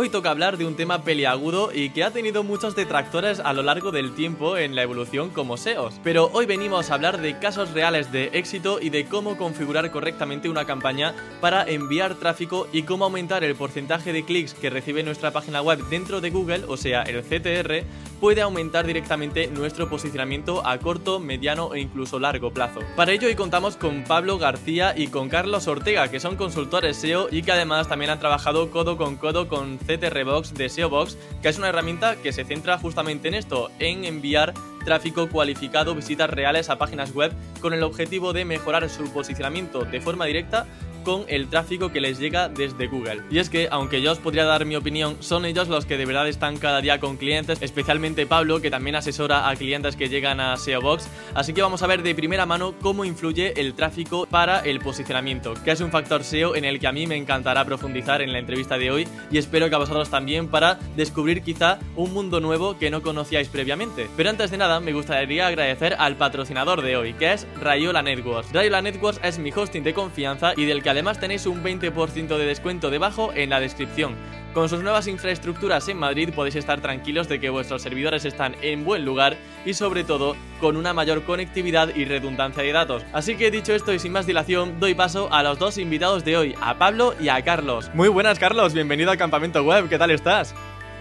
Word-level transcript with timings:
Hoy 0.00 0.10
toca 0.10 0.30
hablar 0.30 0.58
de 0.58 0.64
un 0.64 0.76
tema 0.76 1.02
peliagudo 1.02 1.72
y 1.74 1.90
que 1.90 2.04
ha 2.04 2.12
tenido 2.12 2.44
muchos 2.44 2.76
detractores 2.76 3.40
a 3.40 3.52
lo 3.52 3.64
largo 3.64 3.90
del 3.90 4.14
tiempo 4.14 4.56
en 4.56 4.76
la 4.76 4.84
evolución 4.84 5.28
como 5.30 5.56
SEOs. 5.56 5.98
Pero 6.04 6.30
hoy 6.32 6.46
venimos 6.46 6.88
a 6.88 6.94
hablar 6.94 7.20
de 7.20 7.40
casos 7.40 7.72
reales 7.72 8.12
de 8.12 8.30
éxito 8.34 8.78
y 8.80 8.90
de 8.90 9.06
cómo 9.06 9.36
configurar 9.36 9.90
correctamente 9.90 10.48
una 10.48 10.66
campaña 10.66 11.16
para 11.40 11.68
enviar 11.68 12.14
tráfico 12.14 12.68
y 12.72 12.84
cómo 12.84 13.06
aumentar 13.06 13.42
el 13.42 13.56
porcentaje 13.56 14.12
de 14.12 14.24
clics 14.24 14.54
que 14.54 14.70
recibe 14.70 15.02
nuestra 15.02 15.32
página 15.32 15.62
web 15.62 15.80
dentro 15.88 16.20
de 16.20 16.30
Google, 16.30 16.66
o 16.68 16.76
sea, 16.76 17.02
el 17.02 17.24
CTR, 17.24 17.82
puede 18.20 18.42
aumentar 18.42 18.86
directamente 18.86 19.48
nuestro 19.48 19.88
posicionamiento 19.88 20.66
a 20.66 20.78
corto, 20.78 21.20
mediano 21.20 21.74
e 21.74 21.80
incluso 21.80 22.18
largo 22.18 22.52
plazo. 22.52 22.80
Para 22.96 23.12
ello 23.12 23.28
hoy 23.28 23.34
contamos 23.34 23.76
con 23.76 24.04
Pablo 24.04 24.38
García 24.38 24.94
y 24.96 25.08
con 25.08 25.28
Carlos 25.28 25.68
Ortega, 25.68 26.08
que 26.08 26.20
son 26.20 26.36
consultores 26.36 26.96
SEO 26.96 27.28
y 27.30 27.42
que 27.42 27.52
además 27.52 27.88
también 27.88 28.10
han 28.10 28.20
trabajado 28.20 28.70
codo 28.70 28.96
con 28.96 29.16
codo 29.16 29.48
con 29.48 29.78
CTR 29.78 30.24
Box 30.24 30.54
de 30.54 30.68
SEO 30.68 30.90
Box, 30.90 31.16
que 31.42 31.48
es 31.48 31.58
una 31.58 31.68
herramienta 31.68 32.16
que 32.16 32.32
se 32.32 32.44
centra 32.44 32.78
justamente 32.78 33.28
en 33.28 33.34
esto, 33.34 33.70
en 33.78 34.04
enviar 34.04 34.54
tráfico 34.84 35.28
cualificado, 35.28 35.94
visitas 35.94 36.30
reales 36.30 36.70
a 36.70 36.78
páginas 36.78 37.12
web 37.12 37.32
con 37.60 37.74
el 37.74 37.82
objetivo 37.82 38.32
de 38.32 38.44
mejorar 38.44 38.88
su 38.88 39.04
posicionamiento 39.12 39.84
de 39.84 40.00
forma 40.00 40.24
directa 40.24 40.66
con 41.04 41.24
el 41.28 41.48
tráfico 41.48 41.90
que 41.90 42.00
les 42.00 42.18
llega 42.18 42.48
desde 42.48 42.86
Google. 42.86 43.22
Y 43.30 43.38
es 43.38 43.50
que, 43.50 43.68
aunque 43.70 44.02
yo 44.02 44.12
os 44.12 44.18
podría 44.18 44.44
dar 44.44 44.64
mi 44.64 44.76
opinión, 44.76 45.16
son 45.20 45.44
ellos 45.44 45.68
los 45.68 45.86
que 45.86 45.96
de 45.96 46.06
verdad 46.06 46.28
están 46.28 46.56
cada 46.56 46.80
día 46.80 47.00
con 47.00 47.16
clientes, 47.16 47.58
especialmente 47.60 48.26
Pablo, 48.26 48.60
que 48.60 48.70
también 48.70 48.96
asesora 48.96 49.48
a 49.48 49.56
clientes 49.56 49.96
que 49.96 50.08
llegan 50.08 50.40
a 50.40 50.56
SEO 50.56 50.80
Box. 50.80 51.08
Así 51.34 51.52
que 51.52 51.62
vamos 51.62 51.82
a 51.82 51.86
ver 51.86 52.02
de 52.02 52.14
primera 52.14 52.46
mano 52.46 52.74
cómo 52.80 53.04
influye 53.04 53.60
el 53.60 53.74
tráfico 53.74 54.26
para 54.26 54.60
el 54.60 54.80
posicionamiento, 54.80 55.54
que 55.64 55.70
es 55.70 55.80
un 55.80 55.90
factor 55.90 56.24
SEO 56.24 56.56
en 56.56 56.64
el 56.64 56.78
que 56.78 56.86
a 56.86 56.92
mí 56.92 57.06
me 57.06 57.16
encantará 57.16 57.64
profundizar 57.64 58.22
en 58.22 58.32
la 58.32 58.38
entrevista 58.38 58.78
de 58.78 58.90
hoy 58.90 59.08
y 59.30 59.38
espero 59.38 59.68
que 59.68 59.74
a 59.74 59.78
vosotros 59.78 60.10
también 60.10 60.48
para 60.48 60.78
descubrir 60.96 61.42
quizá 61.42 61.78
un 61.96 62.12
mundo 62.12 62.40
nuevo 62.40 62.78
que 62.78 62.90
no 62.90 63.02
conocíais 63.02 63.48
previamente. 63.48 64.08
Pero 64.16 64.30
antes 64.30 64.50
de 64.50 64.56
nada, 64.56 64.80
me 64.80 64.92
gustaría 64.92 65.46
agradecer 65.46 65.96
al 65.98 66.16
patrocinador 66.16 66.82
de 66.82 66.96
hoy, 66.96 67.14
que 67.14 67.32
es 67.32 67.46
Rayola 67.60 68.02
Networks. 68.02 68.52
Rayola 68.52 68.82
Networks 68.82 69.20
es 69.22 69.38
mi 69.38 69.50
hosting 69.50 69.84
de 69.84 69.94
confianza 69.94 70.52
y 70.56 70.64
del 70.64 70.82
que 70.82 70.90
además 70.98 71.20
tenéis 71.20 71.46
un 71.46 71.62
20% 71.62 72.26
de 72.36 72.44
descuento 72.44 72.90
debajo 72.90 73.30
en 73.32 73.50
la 73.50 73.60
descripción. 73.60 74.16
Con 74.52 74.68
sus 74.68 74.82
nuevas 74.82 75.06
infraestructuras 75.06 75.88
en 75.88 75.96
Madrid 75.96 76.30
podéis 76.34 76.56
estar 76.56 76.80
tranquilos 76.80 77.28
de 77.28 77.38
que 77.38 77.50
vuestros 77.50 77.82
servidores 77.82 78.24
están 78.24 78.56
en 78.62 78.84
buen 78.84 79.04
lugar 79.04 79.36
y 79.64 79.74
sobre 79.74 80.02
todo 80.02 80.34
con 80.60 80.76
una 80.76 80.92
mayor 80.92 81.22
conectividad 81.22 81.94
y 81.94 82.04
redundancia 82.04 82.64
de 82.64 82.72
datos. 82.72 83.04
Así 83.12 83.36
que 83.36 83.52
dicho 83.52 83.72
esto 83.72 83.92
y 83.92 84.00
sin 84.00 84.10
más 84.10 84.26
dilación, 84.26 84.80
doy 84.80 84.96
paso 84.96 85.32
a 85.32 85.44
los 85.44 85.60
dos 85.60 85.78
invitados 85.78 86.24
de 86.24 86.36
hoy, 86.36 86.56
a 86.60 86.78
Pablo 86.78 87.14
y 87.20 87.28
a 87.28 87.40
Carlos. 87.42 87.92
Muy 87.94 88.08
buenas 88.08 88.40
Carlos, 88.40 88.74
bienvenido 88.74 89.12
al 89.12 89.18
Campamento 89.18 89.62
Web, 89.62 89.88
¿qué 89.88 89.98
tal 89.98 90.10
estás? 90.10 90.52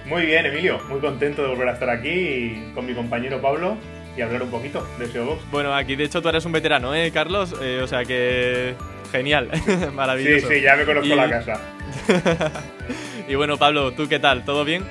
Muy 0.05 0.27
bien 0.27 0.45
Emilio, 0.45 0.79
muy 0.89 0.99
contento 0.99 1.41
de 1.41 1.47
volver 1.47 1.69
a 1.69 1.73
estar 1.73 1.89
aquí 1.89 2.71
con 2.75 2.85
mi 2.85 2.93
compañero 2.93 3.41
Pablo 3.41 3.77
y 4.15 4.21
hablar 4.21 4.43
un 4.43 4.51
poquito 4.51 4.85
de 4.99 5.07
SEO 5.07 5.25
Box. 5.25 5.41
Bueno, 5.51 5.73
aquí 5.73 5.95
de 5.95 6.03
hecho 6.03 6.21
tú 6.21 6.29
eres 6.29 6.45
un 6.45 6.51
veterano, 6.51 6.93
¿eh, 6.93 7.11
Carlos? 7.11 7.55
Eh, 7.61 7.81
o 7.83 7.87
sea 7.87 8.05
que 8.05 8.75
Genial, 9.11 9.49
maravilloso. 9.93 10.47
Sí, 10.47 10.55
sí, 10.55 10.61
ya 10.61 10.75
me 10.75 10.85
conozco 10.85 11.15
la 11.15 11.29
casa. 11.29 11.59
y 13.27 13.35
bueno, 13.35 13.57
Pablo, 13.57 13.93
¿tú 13.93 14.07
qué 14.07 14.19
tal? 14.19 14.43
¿Todo 14.45 14.65
bien? 14.65 14.83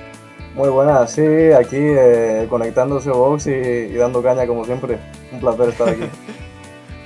Muy 0.55 0.71
buenas, 0.71 1.13
sí, 1.13 1.23
aquí 1.53 1.77
eh, 1.77 2.47
conectándose 2.49 3.11
Vox 3.11 3.47
y, 3.47 3.51
y 3.51 3.95
dando 3.95 4.23
caña 4.23 4.47
como 4.47 4.65
siempre. 4.65 4.97
Un 5.31 5.41
placer 5.41 5.69
estar 5.69 5.89
aquí. 5.89 6.05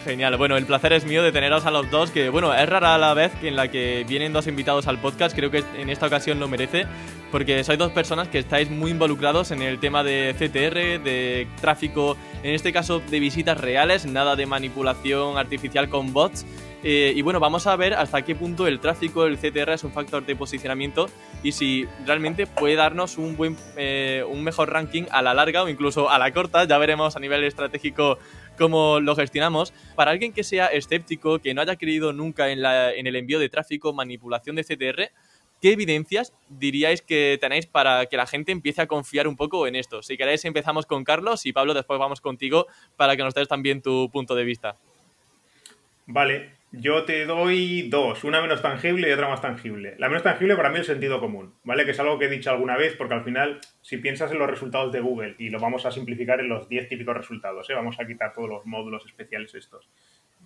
Genial, 0.05 0.37
bueno, 0.39 0.57
el 0.57 0.65
placer 0.65 0.95
es 0.95 1.05
mío 1.05 1.23
de 1.23 1.31
teneros 1.31 1.67
a 1.67 1.71
los 1.71 1.91
dos, 1.91 2.11
que 2.11 2.31
bueno, 2.31 2.55
es 2.55 2.67
rara 2.67 2.97
la 2.97 3.13
vez 3.13 3.33
en 3.43 3.55
la 3.55 3.69
que 3.69 4.05
vienen 4.09 4.33
dos 4.33 4.47
invitados 4.47 4.87
al 4.87 4.99
podcast, 4.99 5.37
creo 5.37 5.51
que 5.51 5.63
en 5.77 5.91
esta 5.91 6.07
ocasión 6.07 6.41
lo 6.41 6.49
merece, 6.49 6.87
porque 7.31 7.63
sois 7.65 7.79
dos 7.79 7.93
personas 7.93 8.29
que 8.29 8.39
estáis 8.39 8.71
muy 8.71 8.93
involucrados 8.93 9.51
en 9.51 9.61
el 9.61 9.79
tema 9.79 10.03
de 10.03 10.35
CTR, 10.39 11.05
de 11.05 11.47
tráfico, 11.61 12.17
en 12.43 12.55
este 12.55 12.73
caso 12.73 13.01
de 13.01 13.21
visitas 13.21 13.61
reales, 13.61 14.07
nada 14.07 14.37
de 14.37 14.47
manipulación 14.47 15.37
artificial 15.37 15.91
con 15.91 16.15
bots, 16.15 16.47
eh, 16.83 17.13
y 17.15 17.21
bueno, 17.21 17.41
vamos 17.41 17.67
a 17.67 17.77
ver 17.77 17.93
hasta 17.93 18.23
qué 18.23 18.35
punto 18.35 18.67
el 18.67 18.81
tráfico, 18.81 19.27
el 19.27 19.37
CTR 19.37 19.73
es 19.73 19.85
un 19.85 19.93
factor 19.93 20.25
de 20.25 20.35
posicionamiento 20.35 21.11
y 21.43 21.53
si 21.53 21.87
realmente 22.07 22.47
puede 22.47 22.75
darnos 22.75 23.19
un, 23.19 23.37
buen, 23.37 23.57
eh, 23.77 24.25
un 24.27 24.43
mejor 24.43 24.71
ranking 24.71 25.05
a 25.11 25.21
la 25.21 25.35
larga 25.35 25.63
o 25.63 25.69
incluso 25.69 26.09
a 26.09 26.19
la 26.19 26.33
corta. 26.33 26.65
Ya 26.65 26.79
veremos 26.79 27.17
a 27.17 27.21
nivel 27.21 27.45
estratégico 27.45 28.19
cómo 28.57 29.01
lo 29.01 29.15
gestionamos. 29.15 29.75
Para 29.95 30.11
alguien 30.11 30.33
que 30.33 30.43
sea 30.43 30.67
escéptico, 30.69 31.39
que 31.39 31.53
no 31.53 31.61
haya 31.61 31.77
creído 31.77 32.15
nunca 32.15 32.51
en, 32.51 32.63
la, 32.63 32.93
en 32.95 33.07
el 33.07 33.17
envío 33.17 33.39
de 33.39 33.51
tráfico, 33.51 33.93
manipulación 33.93 34.57
de 34.57 34.65
CTR, 34.65 35.11
¿qué 35.61 35.73
evidencias 35.73 36.33
diríais 36.49 37.03
que 37.03 37.37
tenéis 37.39 37.67
para 37.67 38.07
que 38.07 38.17
la 38.17 38.27
gente 38.27 38.53
empiece 38.53 38.81
a 38.81 38.87
confiar 38.87 39.29
un 39.29 39.37
poco 39.37 39.67
en 39.67 39.77
esto? 39.77 40.03
Si 40.03 40.17
queréis 40.17 40.47
empezamos 40.47 40.87
con 40.87 41.05
Carlos 41.05 41.45
y 41.45 41.53
Pablo 41.53 41.75
después 41.75 42.01
vamos 42.01 42.23
contigo 42.23 42.67
para 42.97 43.17
que 43.17 43.23
nos 43.23 43.35
des 43.35 43.49
también 43.49 43.83
tu 43.83 44.11
punto 44.11 44.35
de 44.35 44.45
vista. 44.45 44.77
Vale, 46.07 46.60
yo 46.73 47.05
te 47.05 47.25
doy 47.27 47.89
dos, 47.89 48.23
una 48.23 48.41
menos 48.41 48.63
tangible 48.63 49.09
y 49.09 49.13
otra 49.13 49.29
más 49.29 49.41
tangible. 49.41 49.97
La 49.99 50.09
menos 50.09 50.23
tangible 50.23 50.55
para 50.55 50.69
mí 50.69 50.77
es 50.77 50.81
el 50.81 50.95
sentido 50.95 51.19
común, 51.19 51.55
¿vale? 51.65 51.85
Que 51.85 51.91
es 51.91 52.01
algo 52.01 52.19
que 52.19 52.27
he 52.27 52.29
dicho 52.29 52.51
alguna 52.51 52.77
vez, 52.77 52.95
porque 52.95 53.15
al 53.15 53.25
final, 53.25 53.61
si 53.83 53.97
piensas 53.97 54.31
en 54.31 54.39
los 54.39 54.49
resultados 54.49 54.93
de 54.93 55.01
Google, 55.01 55.35
y 55.39 55.51
lo 55.51 55.59
vamos 55.59 55.85
a 55.87 55.91
simplificar 55.91 56.39
en 56.41 56.49
los 56.49 56.69
10 56.69 56.89
típicos 56.89 57.17
resultados, 57.17 57.69
¿eh? 57.71 57.75
vamos 57.75 57.99
a 57.99 58.07
quitar 58.07 58.33
todos 58.33 58.49
los 58.49 58.67
módulos 58.67 59.05
especiales 59.05 59.55
estos. 59.55 59.91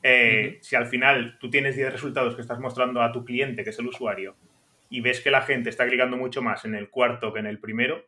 Eh, 0.03 0.59
si 0.63 0.77
al 0.77 0.87
final 0.87 1.37
tú 1.39 1.51
tienes 1.51 1.77
10 1.77 1.93
resultados 1.93 2.35
que 2.35 2.41
estás 2.41 2.59
mostrando 2.59 3.03
a 3.03 3.13
tu 3.13 3.25
cliente, 3.25 3.63
que 3.63 3.71
es 3.71 3.79
el 3.79 3.87
usuario, 3.87 4.35
y 4.89 5.03
ves 5.03 5.21
que 5.21 5.31
la 5.31 5.43
gente 5.43 5.69
está 5.69 5.87
clicando 5.87 6.17
mucho 6.17 6.41
más 6.41 6.65
en 6.65 6.75
el 6.75 6.89
cuarto 6.89 7.33
que 7.33 7.41
en 7.41 7.47
el 7.47 7.59
primero, 7.59 8.07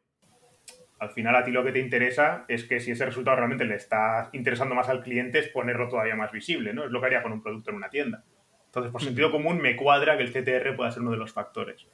al 0.98 1.10
final 1.10 1.36
a 1.36 1.44
ti 1.44 1.50
lo 1.50 1.62
que 1.62 1.72
te 1.72 1.78
interesa 1.78 2.44
es 2.48 2.64
que 2.64 2.80
si 2.80 2.92
ese 2.92 3.04
resultado 3.04 3.36
realmente 3.36 3.64
le 3.64 3.74
está 3.74 4.30
interesando 4.32 4.74
más 4.74 4.88
al 4.88 5.02
cliente 5.02 5.38
es 5.38 5.48
ponerlo 5.48 5.88
todavía 5.88 6.16
más 6.16 6.32
visible, 6.32 6.72
¿no? 6.72 6.84
Es 6.84 6.90
lo 6.90 7.00
que 7.00 7.06
haría 7.06 7.22
con 7.22 7.32
un 7.32 7.42
producto 7.42 7.70
en 7.70 7.76
una 7.76 7.90
tienda. 7.90 8.24
Entonces, 8.66 8.92
por 8.92 9.02
sentido 9.02 9.30
común, 9.30 9.58
me 9.58 9.76
cuadra 9.76 10.16
que 10.16 10.22
el 10.22 10.32
CTR 10.32 10.74
pueda 10.74 10.90
ser 10.90 11.02
uno 11.02 11.10
de 11.10 11.18
los 11.18 11.32
factores. 11.32 11.86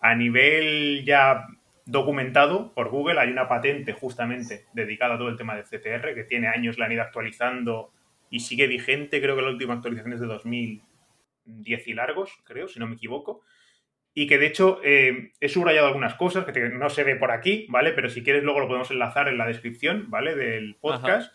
A 0.00 0.14
nivel 0.14 1.04
ya 1.04 1.46
documentado 1.84 2.72
por 2.74 2.88
Google, 2.90 3.20
hay 3.20 3.30
una 3.30 3.48
patente 3.48 3.92
justamente 3.92 4.66
dedicada 4.72 5.14
a 5.14 5.18
todo 5.18 5.28
el 5.28 5.36
tema 5.36 5.56
del 5.56 5.64
CTR, 5.64 6.14
que 6.14 6.24
tiene 6.24 6.48
años, 6.48 6.78
la 6.78 6.86
han 6.86 6.92
ido 6.92 7.02
actualizando 7.02 7.92
y 8.30 8.40
sigue 8.40 8.66
vigente. 8.66 9.20
Creo 9.20 9.36
que 9.36 9.42
la 9.42 9.50
última 9.50 9.74
actualización 9.74 10.12
es 10.12 10.20
de 10.20 10.26
2010 10.26 11.88
y 11.88 11.94
largos, 11.94 12.32
creo, 12.44 12.68
si 12.68 12.78
no 12.78 12.86
me 12.86 12.94
equivoco 12.94 13.42
y 14.14 14.28
que 14.28 14.38
de 14.38 14.46
hecho 14.46 14.80
eh, 14.84 15.32
he 15.40 15.48
subrayado 15.48 15.88
algunas 15.88 16.14
cosas 16.14 16.44
que 16.44 16.68
no 16.70 16.88
se 16.88 17.02
ve 17.02 17.16
por 17.16 17.32
aquí, 17.32 17.66
¿vale? 17.68 17.92
Pero 17.92 18.08
si 18.08 18.22
quieres 18.22 18.44
luego 18.44 18.60
lo 18.60 18.68
podemos 18.68 18.90
enlazar 18.90 19.28
en 19.28 19.38
la 19.38 19.46
descripción, 19.46 20.06
¿vale? 20.08 20.36
Del 20.36 20.76
podcast. 20.80 21.32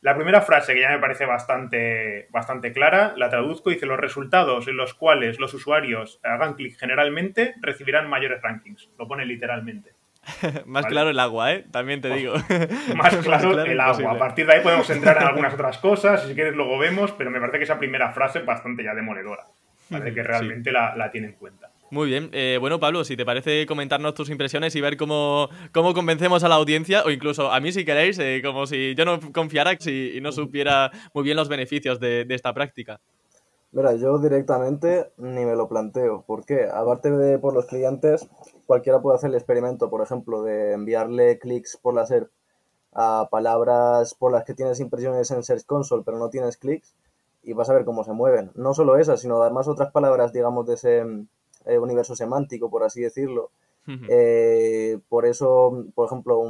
La 0.00 0.16
primera 0.16 0.40
frase, 0.40 0.74
que 0.74 0.80
ya 0.80 0.90
me 0.90 0.98
parece 0.98 1.26
bastante, 1.26 2.26
bastante 2.30 2.72
clara, 2.72 3.14
la 3.16 3.28
traduzco, 3.28 3.70
dice 3.70 3.86
los 3.86 4.00
resultados 4.00 4.66
en 4.66 4.76
los 4.76 4.94
cuales 4.94 5.38
los 5.38 5.54
usuarios 5.54 6.18
hagan 6.24 6.54
clic 6.54 6.76
generalmente 6.76 7.54
recibirán 7.60 8.08
mayores 8.08 8.42
rankings. 8.42 8.90
Lo 8.98 9.06
pone 9.06 9.24
literalmente. 9.26 9.92
más 10.66 10.86
claro 10.86 11.10
el 11.10 11.18
agua, 11.20 11.52
¿eh? 11.52 11.66
También 11.70 12.00
te 12.00 12.08
digo. 12.14 12.34
más, 12.96 13.14
claro 13.18 13.62
el 13.62 13.78
agua. 13.78 14.12
A 14.12 14.18
partir 14.18 14.46
de 14.46 14.54
ahí 14.54 14.60
podemos 14.62 14.88
entrar 14.90 15.18
en 15.18 15.24
algunas 15.24 15.54
otras 15.54 15.78
cosas, 15.78 16.26
si 16.26 16.34
quieres 16.34 16.54
luego 16.54 16.78
vemos, 16.78 17.12
pero 17.12 17.30
me 17.30 17.38
parece 17.38 17.58
que 17.58 17.64
esa 17.64 17.78
primera 17.78 18.12
frase 18.12 18.40
es 18.40 18.46
bastante 18.46 18.82
ya 18.82 18.94
demoledora, 18.94 19.44
¿vale? 19.90 20.14
Que 20.14 20.22
realmente 20.22 20.72
la, 20.72 20.96
la 20.96 21.10
tiene 21.10 21.28
en 21.28 21.34
cuenta. 21.34 21.71
Muy 21.92 22.08
bien. 22.08 22.30
Eh, 22.32 22.56
bueno, 22.58 22.80
Pablo, 22.80 23.04
si 23.04 23.18
te 23.18 23.26
parece 23.26 23.66
comentarnos 23.66 24.14
tus 24.14 24.30
impresiones 24.30 24.74
y 24.74 24.80
ver 24.80 24.96
cómo, 24.96 25.50
cómo 25.74 25.92
convencemos 25.92 26.42
a 26.42 26.48
la 26.48 26.54
audiencia, 26.54 27.02
o 27.04 27.10
incluso 27.10 27.52
a 27.52 27.60
mí 27.60 27.70
si 27.70 27.84
queréis, 27.84 28.18
eh, 28.18 28.40
como 28.42 28.64
si 28.64 28.94
yo 28.94 29.04
no 29.04 29.20
confiara 29.30 29.76
y 29.84 30.18
no 30.22 30.32
supiera 30.32 30.90
muy 31.12 31.22
bien 31.22 31.36
los 31.36 31.50
beneficios 31.50 32.00
de, 32.00 32.24
esta 32.30 32.54
práctica. 32.54 32.98
Mira, 33.72 33.94
yo 33.94 34.18
directamente 34.18 35.12
ni 35.18 35.44
me 35.44 35.54
lo 35.54 35.68
planteo. 35.68 36.24
¿Por 36.26 36.46
qué? 36.46 36.64
Aparte 36.64 37.10
de 37.10 37.38
por 37.38 37.52
los 37.52 37.66
clientes, 37.66 38.26
cualquiera 38.64 39.02
puede 39.02 39.16
hacer 39.16 39.28
el 39.28 39.36
experimento, 39.36 39.90
por 39.90 40.00
ejemplo, 40.00 40.42
de 40.42 40.72
enviarle 40.72 41.38
clics 41.38 41.76
por 41.76 41.92
la 41.92 42.06
SERP 42.06 42.30
a 42.94 43.28
palabras 43.30 44.14
por 44.14 44.32
las 44.32 44.44
que 44.44 44.54
tienes 44.54 44.80
impresiones 44.80 45.30
en 45.30 45.42
Search 45.42 45.66
Console, 45.66 46.04
pero 46.06 46.18
no 46.18 46.30
tienes 46.30 46.56
clics, 46.56 46.94
y 47.42 47.52
vas 47.52 47.68
a 47.68 47.74
ver 47.74 47.84
cómo 47.84 48.02
se 48.02 48.14
mueven. 48.14 48.50
No 48.54 48.72
solo 48.72 48.96
esas, 48.96 49.20
sino 49.20 49.42
además 49.42 49.68
otras 49.68 49.92
palabras, 49.92 50.32
digamos, 50.32 50.66
de 50.66 50.74
ese 50.74 51.04
eh, 51.66 51.78
universo 51.78 52.16
semántico, 52.16 52.70
por 52.70 52.84
así 52.84 53.02
decirlo. 53.02 53.50
Eh, 54.08 55.00
por 55.08 55.26
eso, 55.26 55.86
por 55.96 56.06
ejemplo, 56.06 56.40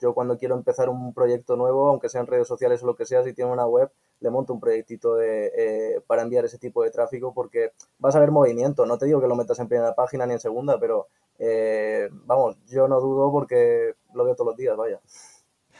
yo 0.00 0.14
cuando 0.14 0.36
quiero 0.36 0.56
empezar 0.56 0.88
un 0.88 1.14
proyecto 1.14 1.54
nuevo, 1.56 1.88
aunque 1.88 2.08
sea 2.08 2.20
en 2.20 2.26
redes 2.26 2.48
sociales 2.48 2.82
o 2.82 2.86
lo 2.86 2.96
que 2.96 3.06
sea, 3.06 3.22
si 3.22 3.32
tiene 3.32 3.52
una 3.52 3.66
web, 3.66 3.88
le 4.18 4.30
monto 4.30 4.52
un 4.52 4.58
proyectito 4.58 5.14
de, 5.14 5.52
eh, 5.56 6.00
para 6.08 6.22
enviar 6.22 6.44
ese 6.44 6.58
tipo 6.58 6.82
de 6.82 6.90
tráfico 6.90 7.32
porque 7.32 7.70
vas 7.98 8.16
a 8.16 8.20
ver 8.20 8.32
movimiento. 8.32 8.84
No 8.84 8.98
te 8.98 9.06
digo 9.06 9.20
que 9.20 9.28
lo 9.28 9.36
metas 9.36 9.60
en 9.60 9.68
primera 9.68 9.94
página 9.94 10.26
ni 10.26 10.32
en 10.32 10.40
segunda, 10.40 10.78
pero 10.80 11.06
vamos, 12.26 12.56
yo 12.66 12.88
no 12.88 13.00
dudo 13.00 13.30
porque 13.30 13.94
lo 14.14 14.24
veo 14.24 14.34
todos 14.34 14.48
los 14.48 14.56
días, 14.56 14.76
vaya. 14.76 15.00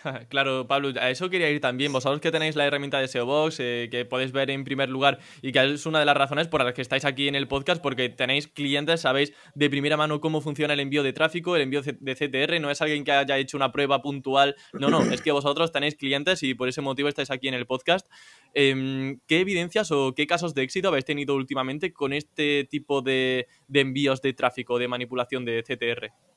Claro, 0.28 0.66
Pablo, 0.66 0.92
a 1.00 1.10
eso 1.10 1.30
quería 1.30 1.50
ir 1.50 1.60
también. 1.60 1.92
Vosotros 1.92 2.20
que 2.20 2.30
tenéis 2.30 2.56
la 2.56 2.66
herramienta 2.66 2.98
de 2.98 3.08
SEO 3.08 3.26
Box, 3.26 3.60
eh, 3.60 3.88
que 3.90 4.04
podéis 4.04 4.32
ver 4.32 4.50
en 4.50 4.64
primer 4.64 4.88
lugar 4.88 5.18
y 5.40 5.52
que 5.52 5.64
es 5.64 5.86
una 5.86 6.00
de 6.00 6.04
las 6.04 6.16
razones 6.16 6.48
por 6.48 6.62
las 6.64 6.74
que 6.74 6.82
estáis 6.82 7.04
aquí 7.04 7.28
en 7.28 7.34
el 7.34 7.48
podcast, 7.48 7.82
porque 7.82 8.08
tenéis 8.08 8.48
clientes, 8.48 9.00
sabéis 9.00 9.32
de 9.54 9.70
primera 9.70 9.96
mano 9.96 10.20
cómo 10.20 10.40
funciona 10.40 10.74
el 10.74 10.80
envío 10.80 11.02
de 11.02 11.12
tráfico, 11.12 11.56
el 11.56 11.62
envío 11.62 11.82
de 11.82 12.14
CTR, 12.14 12.60
no 12.60 12.70
es 12.70 12.80
alguien 12.82 13.04
que 13.04 13.12
haya 13.12 13.38
hecho 13.38 13.56
una 13.56 13.72
prueba 13.72 14.02
puntual, 14.02 14.56
no, 14.72 14.88
no, 14.88 15.02
es 15.12 15.22
que 15.22 15.32
vosotros 15.32 15.72
tenéis 15.72 15.94
clientes 15.96 16.42
y 16.42 16.54
por 16.54 16.68
ese 16.68 16.80
motivo 16.80 17.08
estáis 17.08 17.30
aquí 17.30 17.48
en 17.48 17.54
el 17.54 17.66
podcast. 17.66 18.06
Em, 18.54 19.18
¿Qué 19.26 19.40
evidencias 19.40 19.90
o 19.92 20.14
qué 20.14 20.26
casos 20.26 20.54
de 20.54 20.62
éxito 20.62 20.88
habéis 20.88 21.04
tenido 21.04 21.34
últimamente 21.34 21.92
con 21.92 22.12
este 22.12 22.64
tipo 22.64 23.02
de, 23.02 23.46
de 23.68 23.80
envíos 23.80 24.20
de 24.20 24.32
tráfico, 24.34 24.78
de 24.78 24.88
manipulación 24.88 25.44
de 25.44 25.62
CTR? 25.62 26.31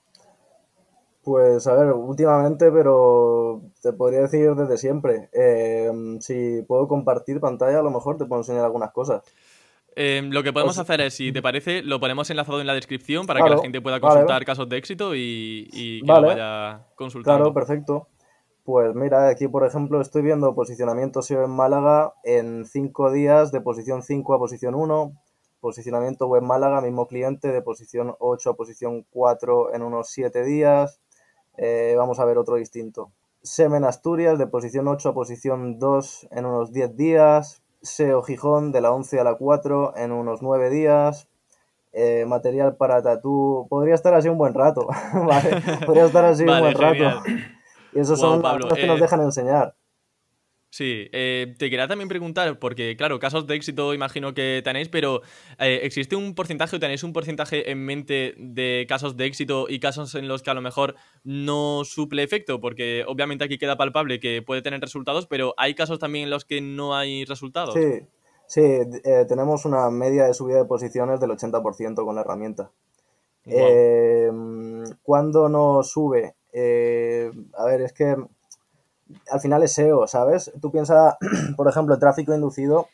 Pues 1.25 1.65
a 1.65 1.73
ver, 1.73 1.91
últimamente, 1.91 2.71
pero 2.71 3.63
te 3.81 3.93
podría 3.93 4.21
decir 4.21 4.53
desde 4.53 4.77
siempre. 4.77 5.27
Eh, 5.33 5.91
si 6.19 6.61
puedo 6.67 6.87
compartir 6.87 7.39
pantalla, 7.39 7.79
a 7.79 7.81
lo 7.81 7.89
mejor 7.89 8.15
te 8.17 8.25
puedo 8.25 8.41
enseñar 8.41 8.63
algunas 8.63 8.91
cosas. 8.91 9.23
Em, 9.95 10.29
lo 10.29 10.43
que 10.43 10.53
podemos 10.53 10.77
hacer 10.77 11.01
es, 11.01 11.15
si 11.15 11.31
te 11.31 11.41
parece, 11.41 11.81
lo 11.81 11.99
ponemos 11.99 12.29
enlazado 12.29 12.61
en 12.61 12.67
la 12.67 12.75
descripción 12.75 13.25
para 13.25 13.43
que 13.43 13.49
la 13.49 13.57
gente 13.57 13.81
pueda 13.81 13.99
consultar 13.99 14.45
casos 14.45 14.69
de 14.69 14.77
éxito 14.77 15.15
y, 15.15 16.01
que 16.05 16.05
lo 16.05 16.21
vaya 16.21 16.85
consultando. 16.93 17.39
Claro, 17.39 17.53
perfecto. 17.55 18.07
Pues 18.63 18.93
mira, 18.93 19.27
aquí 19.27 19.47
por 19.47 19.65
ejemplo 19.65 20.01
estoy 20.01 20.21
viendo 20.21 20.53
posicionamiento 20.53 21.23
SEO 21.23 21.43
en 21.43 21.51
Málaga 21.51 22.13
en 22.23 22.65
5 22.65 23.11
días 23.11 23.51
de 23.51 23.61
posición 23.61 24.03
5 24.03 24.33
a 24.33 24.37
posición 24.37 24.75
1, 24.75 25.11
posicionamiento 25.59 26.27
web 26.27 26.43
Málaga, 26.43 26.81
mismo 26.81 27.07
cliente, 27.07 27.51
de 27.51 27.61
posición 27.63 28.15
8 28.19 28.49
a 28.51 28.55
posición 28.55 29.05
4 29.09 29.73
en 29.73 29.81
unos 29.81 30.09
7 30.09 30.43
días, 30.43 30.99
eh, 31.57 31.93
vamos 31.97 32.19
a 32.19 32.25
ver 32.25 32.37
otro 32.37 32.55
distinto. 32.55 33.11
Semen 33.41 33.83
Asturias 33.83 34.39
de 34.39 34.47
posición 34.47 34.87
8 34.87 35.09
a 35.09 35.13
posición 35.13 35.77
2 35.79 36.27
en 36.31 36.45
unos 36.45 36.71
10 36.71 36.95
días. 36.97 37.61
SEO 37.81 38.23
Gijón 38.23 38.71
de 38.71 38.81
la 38.81 38.91
11 38.91 39.19
a 39.19 39.23
la 39.23 39.35
4 39.35 39.93
en 39.97 40.11
unos 40.11 40.41
9 40.41 40.69
días. 40.69 41.27
Eh, 41.93 42.25
material 42.27 42.75
para 42.75 43.01
tatú. 43.01 43.67
Podría 43.69 43.95
estar 43.95 44.13
así 44.13 44.27
un 44.27 44.37
buen 44.37 44.53
rato. 44.53 44.87
Podría 45.85 46.05
estar 46.05 46.25
así 46.25 46.43
un 46.43 46.59
buen 46.59 46.75
rato. 46.75 47.23
Y 47.93 47.99
esos 47.99 48.19
son 48.19 48.41
los 48.41 48.73
que 48.73 48.87
nos 48.87 48.97
eh, 48.97 49.01
dejan 49.01 49.21
enseñar. 49.21 49.75
Sí, 50.75 51.07
eh, 51.13 51.55
te 51.57 51.69
quería 51.69 51.87
también 51.87 52.09
preguntar, 52.09 52.59
porque 52.59 52.97
claro, 52.97 53.17
casos 53.17 53.47
de 53.47 53.55
éxito 53.55 53.93
imagino 53.93 54.33
que 54.33 54.61
tenéis, 54.61 54.89
pero 54.89 55.21
eh, 55.57 55.79
¿existe 55.83 56.17
un 56.17 56.35
porcentaje 56.35 56.75
o 56.75 56.79
tenéis 56.81 57.01
un 57.05 57.13
porcentaje 57.13 57.71
en 57.71 57.85
mente 57.85 58.35
de 58.37 58.85
casos 58.85 59.15
de 59.15 59.25
éxito 59.25 59.67
y 59.69 59.79
casos 59.79 60.15
en 60.15 60.27
los 60.27 60.43
que 60.43 60.49
a 60.49 60.53
lo 60.53 60.59
mejor 60.59 60.95
no 61.23 61.85
suple 61.85 62.23
efecto? 62.23 62.59
Porque 62.59 63.05
obviamente 63.07 63.45
aquí 63.45 63.57
queda 63.57 63.77
palpable 63.77 64.19
que 64.19 64.41
puede 64.41 64.61
tener 64.61 64.81
resultados, 64.81 65.27
pero 65.27 65.53
¿hay 65.55 65.75
casos 65.75 65.97
también 65.97 66.25
en 66.25 66.29
los 66.29 66.43
que 66.43 66.59
no 66.59 66.93
hay 66.93 67.23
resultados? 67.23 67.73
Sí, 67.73 68.05
sí, 68.45 68.61
eh, 68.61 69.25
tenemos 69.29 69.63
una 69.63 69.89
media 69.89 70.25
de 70.25 70.33
subida 70.33 70.57
de 70.57 70.65
posiciones 70.65 71.21
del 71.21 71.29
80% 71.29 72.03
con 72.03 72.15
la 72.15 72.19
herramienta. 72.19 72.69
cuando 75.03 75.47
no 75.47 75.83
sube? 75.83 76.35
a 76.53 77.65
ver, 77.65 77.81
es 77.81 77.93
que 77.93 78.17
al 79.31 79.39
final 79.39 79.63
es 79.63 79.73
SEO, 79.73 80.07
¿sabes? 80.07 80.51
Tú 80.61 80.71
piensas, 80.71 81.15
por 81.57 81.67
ejemplo, 81.67 81.93
el 81.93 81.99
tráfico 81.99 82.33
inducido, 82.33 82.87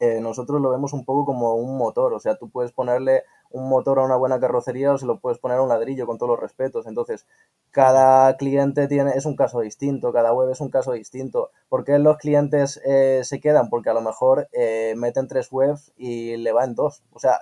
eh, 0.00 0.20
nosotros 0.20 0.60
lo 0.60 0.70
vemos 0.70 0.92
un 0.92 1.04
poco 1.04 1.24
como 1.24 1.54
un 1.54 1.78
motor, 1.78 2.12
o 2.14 2.20
sea, 2.20 2.36
tú 2.36 2.50
puedes 2.50 2.72
ponerle 2.72 3.22
un 3.50 3.68
motor 3.68 4.00
a 4.00 4.02
una 4.02 4.16
buena 4.16 4.40
carrocería 4.40 4.92
o 4.92 4.98
se 4.98 5.06
lo 5.06 5.20
puedes 5.20 5.38
poner 5.38 5.58
a 5.58 5.62
un 5.62 5.68
ladrillo 5.68 6.06
con 6.06 6.18
todos 6.18 6.30
los 6.30 6.40
respetos. 6.40 6.86
Entonces, 6.86 7.24
cada 7.70 8.36
cliente 8.36 8.88
tiene, 8.88 9.12
es 9.12 9.26
un 9.26 9.36
caso 9.36 9.60
distinto, 9.60 10.12
cada 10.12 10.32
web 10.34 10.50
es 10.50 10.60
un 10.60 10.70
caso 10.70 10.92
distinto. 10.92 11.50
¿Por 11.68 11.84
qué 11.84 11.98
los 12.00 12.18
clientes 12.18 12.80
eh, 12.84 13.20
se 13.22 13.40
quedan? 13.40 13.68
Porque 13.68 13.90
a 13.90 13.94
lo 13.94 14.00
mejor 14.00 14.48
eh, 14.52 14.94
meten 14.96 15.28
tres 15.28 15.52
webs 15.52 15.92
y 15.96 16.36
le 16.36 16.52
va 16.52 16.64
en 16.64 16.74
dos. 16.74 17.04
O 17.12 17.20
sea, 17.20 17.38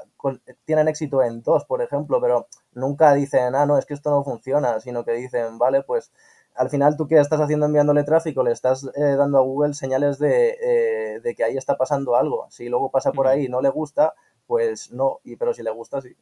tienen 0.67 0.89
éxito 0.89 1.23
en 1.23 1.43
dos, 1.43 1.65
por 1.65 1.81
ejemplo, 1.81 2.21
pero 2.21 2.47
nunca 2.75 3.15
dicen, 3.15 3.55
ah, 3.55 3.65
no, 3.65 3.79
es 3.79 3.87
que 3.87 3.95
esto 3.95 4.11
no 4.11 4.23
funciona, 4.23 4.81
sino 4.81 5.05
que 5.05 5.13
dicen, 5.13 5.57
vale, 5.57 5.83
pues 5.83 6.13
al 6.55 6.71
final 6.71 6.97
tú 6.97 7.09
que 7.09 7.19
estás 7.19 7.41
haciendo 7.41 7.67
enviándole 7.67 8.05
tráfico, 8.05 8.43
le 8.43 8.53
estás 8.53 8.85
eh, 8.97 9.17
dando 9.17 9.39
a 9.39 9.43
Google 9.43 9.75
señales 9.75 10.21
eh, 10.21 11.21
de, 11.23 11.35
que 11.35 11.45
ahí 11.45 11.57
está 11.57 11.77
pasando 11.77 12.17
algo. 12.17 12.47
Si 12.51 12.69
luego 12.69 12.91
pasa 12.91 13.13
por 13.13 13.27
ahí 13.27 13.47
y 13.47 13.49
no 13.49 13.63
le 13.63 13.71
gusta, 13.71 14.15
pues 14.47 14.93
no, 14.93 15.21
y, 15.25 15.37
pero 15.37 15.55
si 15.55 15.63
le 15.63 15.71
gusta, 15.71 16.01
sí. 16.01 16.15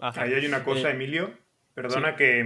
Ahí 0.00 0.32
hay 0.32 0.46
una 0.46 0.64
cosa, 0.64 0.88
eh, 0.88 0.92
Emilio, 0.92 1.30
perdona, 1.74 2.16
que, 2.16 2.44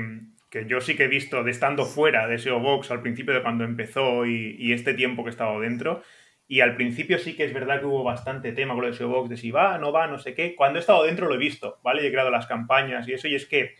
yo 0.67 0.81
sí 0.81 0.97
que 0.97 1.05
he 1.05 1.09
visto 1.09 1.43
de 1.44 1.50
estando 1.50 1.87
fuera 1.87 2.27
de 2.27 2.39
SEO 2.39 2.61
Box 2.61 2.91
al 2.91 3.00
principio 3.00 3.33
de 3.33 3.43
cuando 3.43 3.65
empezó 3.65 4.27
y, 4.27 4.73
este 4.73 4.95
tiempo 4.95 5.23
que 5.23 5.31
he 5.31 5.33
estado 5.33 5.61
dentro. 5.61 6.03
Y 6.47 6.61
al 6.61 6.77
principio 6.77 7.19
sí 7.19 7.35
que 7.35 7.45
es 7.45 7.55
verdad 7.55 7.81
que 7.81 7.87
hubo 7.87 8.05
bastante 8.05 8.53
tema 8.53 8.75
con 8.75 8.83
lo 8.83 8.91
de 8.91 8.97
SEO 8.97 9.09
Box, 9.09 9.31
de 9.31 9.37
si 9.38 9.50
va, 9.50 9.79
no 9.79 9.93
va, 9.93 10.06
no 10.06 10.19
sé 10.19 10.35
qué. 10.35 10.55
Cuando 10.55 10.79
he 10.79 10.81
estado 10.81 11.05
dentro 11.05 11.29
lo 11.29 11.37
he 11.37 11.38
visto, 11.38 11.79
¿vale? 11.83 12.03
Y 12.03 12.06
he 12.06 12.11
creado 12.11 12.31
las 12.31 12.47
campañas 12.47 13.09
y 13.09 13.15
eso, 13.15 13.29
y 13.29 13.35
es 13.35 13.47
que 13.47 13.77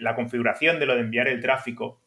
la 0.00 0.16
configuración 0.16 0.80
de 0.80 0.86
lo 0.86 0.96
de 0.96 1.02
enviar 1.02 1.28
el 1.28 1.40
tráfico 1.40 2.00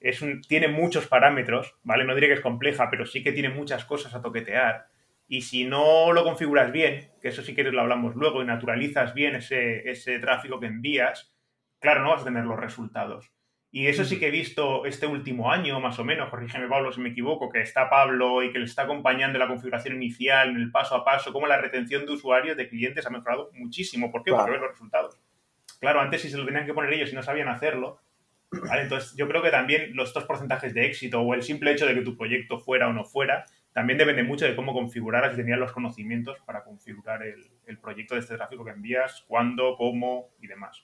es 0.00 0.24
tiene 0.48 0.68
muchos 0.68 1.06
parámetros, 1.06 1.76
¿vale? 1.82 2.04
No 2.04 2.14
diré 2.14 2.28
que 2.28 2.34
es 2.34 2.40
compleja, 2.40 2.88
pero 2.90 3.06
sí 3.06 3.22
que 3.22 3.32
tiene 3.32 3.48
muchas 3.48 3.84
cosas 3.84 4.14
a 4.14 4.22
toquetear. 4.22 4.86
Y 5.26 5.42
si 5.42 5.66
no 5.66 6.12
lo 6.12 6.24
configuras 6.24 6.72
bien, 6.72 7.10
que 7.20 7.28
eso 7.28 7.42
sí 7.42 7.54
que 7.54 7.64
lo 7.64 7.80
hablamos 7.80 8.14
luego, 8.14 8.42
y 8.42 8.46
naturalizas 8.46 9.12
bien 9.12 9.34
ese, 9.34 9.90
ese 9.90 10.18
tráfico 10.18 10.58
que 10.58 10.66
envías, 10.66 11.34
claro, 11.80 12.02
no 12.02 12.10
vas 12.10 12.22
a 12.22 12.26
tener 12.26 12.44
los 12.44 12.58
resultados. 12.58 13.30
Y 13.70 13.88
eso 13.88 14.04
sí 14.04 14.18
que 14.18 14.28
he 14.28 14.30
visto 14.30 14.86
este 14.86 15.06
último 15.06 15.52
año, 15.52 15.78
más 15.78 15.98
o 15.98 16.04
menos, 16.04 16.30
corrígeme 16.30 16.68
Pablo 16.68 16.90
si 16.90 17.02
me 17.02 17.10
equivoco, 17.10 17.50
que 17.50 17.60
está 17.60 17.90
Pablo 17.90 18.42
y 18.42 18.50
que 18.50 18.58
le 18.58 18.64
está 18.64 18.84
acompañando 18.84 19.38
la 19.38 19.46
configuración 19.46 19.96
inicial, 19.96 20.50
en 20.50 20.56
el 20.56 20.70
paso 20.70 20.94
a 20.94 21.04
paso, 21.04 21.34
como 21.34 21.46
la 21.46 21.60
retención 21.60 22.06
de 22.06 22.12
usuarios, 22.12 22.56
de 22.56 22.68
clientes 22.68 23.06
ha 23.06 23.10
mejorado 23.10 23.50
muchísimo. 23.52 24.10
¿Por 24.10 24.24
qué? 24.24 24.30
Porque 24.30 24.52
ven 24.52 24.62
los 24.62 24.70
resultados. 24.70 25.20
Claro, 25.80 26.00
antes 26.00 26.22
si 26.22 26.30
se 26.30 26.38
lo 26.38 26.46
tenían 26.46 26.64
que 26.64 26.72
poner 26.72 26.94
ellos 26.94 27.12
y 27.12 27.14
no 27.14 27.22
sabían 27.22 27.48
hacerlo, 27.48 28.00
entonces, 28.50 29.14
yo 29.16 29.28
creo 29.28 29.42
que 29.42 29.50
también 29.50 29.94
los 29.94 30.12
dos 30.14 30.24
porcentajes 30.24 30.72
de 30.74 30.86
éxito 30.86 31.20
o 31.20 31.34
el 31.34 31.42
simple 31.42 31.72
hecho 31.72 31.86
de 31.86 31.94
que 31.94 32.02
tu 32.02 32.16
proyecto 32.16 32.58
fuera 32.58 32.88
o 32.88 32.92
no 32.92 33.04
fuera, 33.04 33.44
también 33.72 33.98
depende 33.98 34.22
mucho 34.22 34.44
de 34.44 34.56
cómo 34.56 34.72
configuraras 34.72 35.34
y 35.34 35.36
tenías 35.36 35.58
los 35.58 35.72
conocimientos 35.72 36.38
para 36.44 36.64
configurar 36.64 37.22
el, 37.22 37.78
proyecto 37.78 38.14
de 38.14 38.20
este 38.20 38.36
tráfico 38.36 38.64
que 38.64 38.70
envías, 38.70 39.24
cuándo, 39.28 39.76
cómo 39.76 40.30
y 40.40 40.46
demás. 40.46 40.82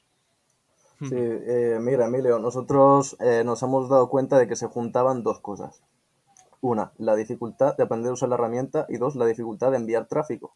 Sí, 1.00 1.16
eh, 1.16 1.78
mira, 1.81 2.06
Emilio, 2.06 2.38
nosotros 2.38 3.16
eh, 3.20 3.43
nos 3.44 3.62
hemos 3.62 3.88
dado 3.88 4.08
cuenta 4.08 4.38
de 4.38 4.46
que 4.46 4.55
se 4.55 4.67
juntaban 4.67 5.22
dos 5.22 5.40
cosas. 5.40 5.82
Una, 6.60 6.93
la 6.99 7.17
dificultad 7.17 7.76
de 7.76 7.82
aprender 7.82 8.10
a 8.10 8.14
usar 8.14 8.28
la 8.28 8.37
herramienta 8.37 8.87
y 8.88 8.96
dos, 8.96 9.17
la 9.17 9.26
dificultad 9.26 9.72
de 9.72 9.78
enviar 9.78 10.06
tráfico. 10.06 10.55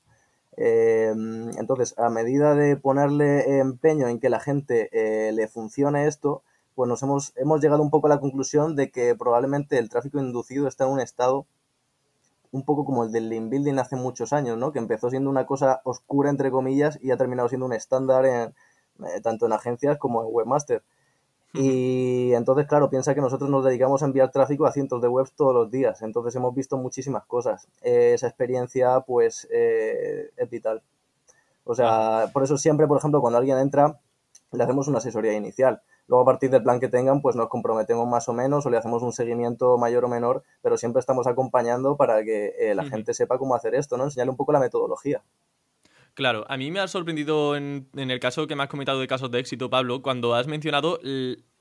Eh, 0.57 1.13
entonces, 1.59 1.99
a 1.99 2.09
medida 2.09 2.55
de 2.55 2.77
ponerle 2.77 3.59
empeño 3.59 4.09
en 4.09 4.21
que 4.21 4.31
la 4.31 4.41
gente 4.41 4.91
le 5.33 5.49
funcione 5.49 6.07
esto, 6.07 6.45
pues 6.79 6.89
nos 6.89 7.03
hemos, 7.03 7.33
hemos 7.35 7.61
llegado 7.61 7.83
un 7.83 7.91
poco 7.91 8.07
a 8.07 8.11
la 8.11 8.21
conclusión 8.21 8.77
de 8.77 8.93
que 8.93 9.17
probablemente 9.17 9.79
el 9.79 9.89
tráfico 9.89 10.21
inducido 10.21 10.69
está 10.69 10.85
en 10.85 10.93
un 10.93 11.01
estado 11.01 11.45
un 12.53 12.65
poco 12.65 12.85
como 12.85 13.03
el 13.03 13.11
del 13.11 13.29
link 13.29 13.51
building 13.51 13.81
hace 13.81 13.97
muchos 13.97 14.33
años, 14.33 14.57
¿no? 14.57 14.71
Que 14.71 14.79
empezó 14.79 15.11
siendo 15.11 15.29
una 15.29 15.45
cosa 15.45 15.81
oscura, 15.83 16.31
entre 16.31 16.53
comillas, 16.53 16.97
y 17.03 17.11
ha 17.11 17.17
terminado 17.17 17.49
siendo 17.49 17.67
un 17.67 17.73
estándar 17.73 18.27
en, 18.27 18.55
eh, 19.05 19.21
tanto 19.21 19.47
en 19.47 19.55
agencias 19.55 19.99
como 19.99 20.23
en 20.23 20.29
webmaster. 20.31 20.85
Y 21.53 22.33
entonces, 22.35 22.69
claro, 22.69 22.89
piensa 22.91 23.13
que 23.13 23.23
nosotros 23.23 23.51
nos 23.51 23.65
dedicamos 23.65 24.05
a 24.05 24.07
enviar 24.07 24.31
tráfico 24.31 24.65
a 24.65 24.71
cientos 24.71 25.03
de 25.03 25.09
webs 25.09 25.33
todos 25.33 25.53
los 25.53 25.73
días. 25.73 26.01
Entonces 26.03 26.37
hemos 26.37 26.55
visto 26.55 26.77
muchísimas 26.77 27.25
cosas. 27.25 27.67
esa 27.83 28.29
experiencia, 28.29 29.01
pues, 29.01 29.49
eh, 29.51 30.31
es 30.37 30.49
vital. 30.49 30.81
O 31.65 31.75
sea, 31.75 32.31
por 32.33 32.45
eso 32.45 32.57
siempre, 32.57 32.87
por 32.87 32.99
ejemplo, 32.99 33.21
cuando 33.21 33.39
alguien 33.39 33.59
entra, 33.59 33.99
le 34.53 34.63
hacemos 34.63 34.87
una 34.87 34.99
asesoría 34.99 35.33
inicial. 35.33 35.83
Luego, 36.09 36.23
a 36.23 36.25
partir 36.25 36.51
del 36.51 36.63
plan 36.63 36.81
que 36.81 36.89
tengan, 36.89 37.21
pues 37.21 37.37
nos 37.37 37.49
comprometemos 37.49 38.09
más 38.09 38.29
o 38.29 38.33
menos 38.33 38.65
o 38.65 38.71
le 38.71 38.79
hacemos 38.79 39.03
un 39.03 39.13
seguimiento 39.13 39.77
mayor 39.77 40.07
o 40.07 40.09
menor, 40.09 40.43
pero 40.63 40.79
siempre 40.79 41.01
estamos 41.01 41.27
acompañando 41.27 41.97
para 41.97 42.25
que 42.25 42.55
eh, 42.59 42.75
la 42.75 42.85
gente 42.85 43.13
sepa 43.13 43.37
cómo 43.37 43.55
hacer 43.55 43.75
esto, 43.75 43.99
¿no? 43.99 44.05
Enseñarle 44.05 44.31
un 44.31 44.37
poco 44.37 44.53
la 44.53 44.59
metodología. 44.59 45.23
Claro, 46.15 46.47
a 46.49 46.57
mí 46.57 46.71
me 46.71 46.81
ha 46.81 46.89
sorprendido 46.89 47.55
en, 47.57 47.89
el 47.95 48.21
caso 48.21 48.47
que 48.47 48.57
me 48.57 48.63
has 48.63 48.69
comentado 48.69 48.99
de 48.99 49.07
casos 49.07 49.31
de 49.31 49.39
éxito, 49.39 49.71
Pablo, 49.71 50.03
cuando 50.03 50.35
has 50.35 50.49
mencionado 50.49 50.99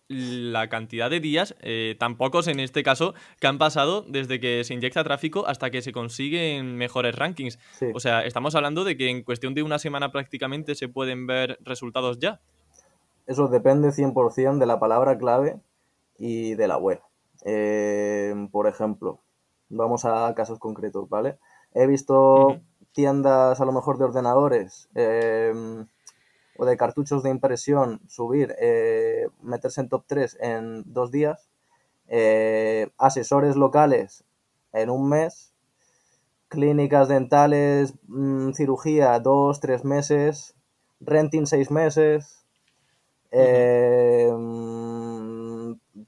la 0.08 0.70
cantidad 0.70 1.10
de 1.10 1.20
días, 1.20 1.54
eh, 1.60 1.96
tan 2.00 2.16
pocos 2.16 2.48
en 2.48 2.62
este 2.62 2.82
caso, 2.82 3.14
que 3.42 3.48
han 3.48 3.58
pasado 3.58 4.06
desde 4.08 4.40
que 4.40 4.64
se 4.64 4.74
inyecta 4.74 5.04
tráfico 5.04 5.46
hasta 5.46 5.70
que 5.70 5.82
se 5.82 5.92
consiguen 5.92 6.78
mejores 6.78 7.14
rankings. 7.14 7.60
O 7.94 8.00
sea, 8.00 8.22
estamos 8.26 8.56
hablando 8.56 8.86
de 8.86 8.96
que 8.96 9.10
en 9.10 9.24
cuestión 9.24 9.54
de 9.54 9.64
una 9.64 9.78
semana 9.78 10.12
prácticamente 10.12 10.74
se 10.76 10.88
pueden 10.88 11.28
ver 11.28 11.60
resultados 11.62 12.18
ya. 12.20 12.40
Eso 13.28 13.48
depende 13.48 13.92
100% 13.92 14.58
de 14.58 14.66
la 14.66 14.80
palabra 14.80 15.18
clave 15.18 15.60
y 16.18 16.56
de 16.56 16.68
la 16.68 16.78
web. 16.78 17.02
Eh, 17.46 18.34
por 18.52 18.68
ejemplo, 18.68 19.20
vamos 19.70 20.06
a 20.06 20.34
casos 20.36 20.60
concretos, 20.60 21.08
¿vale? 21.10 21.38
He 21.74 21.86
visto 21.86 22.60
tiendas 22.94 23.62
a 23.62 23.66
lo 23.66 23.74
mejor 23.74 24.00
de 24.00 24.06
ordenadores 24.06 24.90
em, 24.96 25.86
o 26.58 26.66
de 26.66 26.78
cartuchos 26.78 27.22
de 27.22 27.30
impresión 27.30 28.02
subir, 28.08 28.56
eh, 28.60 29.28
meterse 29.42 29.82
en 29.82 29.90
top 29.90 30.06
3 30.08 30.38
en 30.42 30.84
dos 30.92 31.12
días 31.12 31.50
eh, 32.08 32.90
asesores 32.98 33.56
locales 33.56 34.24
en 34.74 34.90
un 34.90 35.10
mes, 35.10 35.54
clínicas 36.48 37.08
dentales, 37.10 37.94
mm, 38.08 38.52
cirugía 38.54 39.20
dos, 39.20 39.60
tres 39.60 39.84
meses, 39.84 40.56
renting 41.02 41.46
seis 41.46 41.72
meses. 41.72 42.46
Eh, 43.38 44.32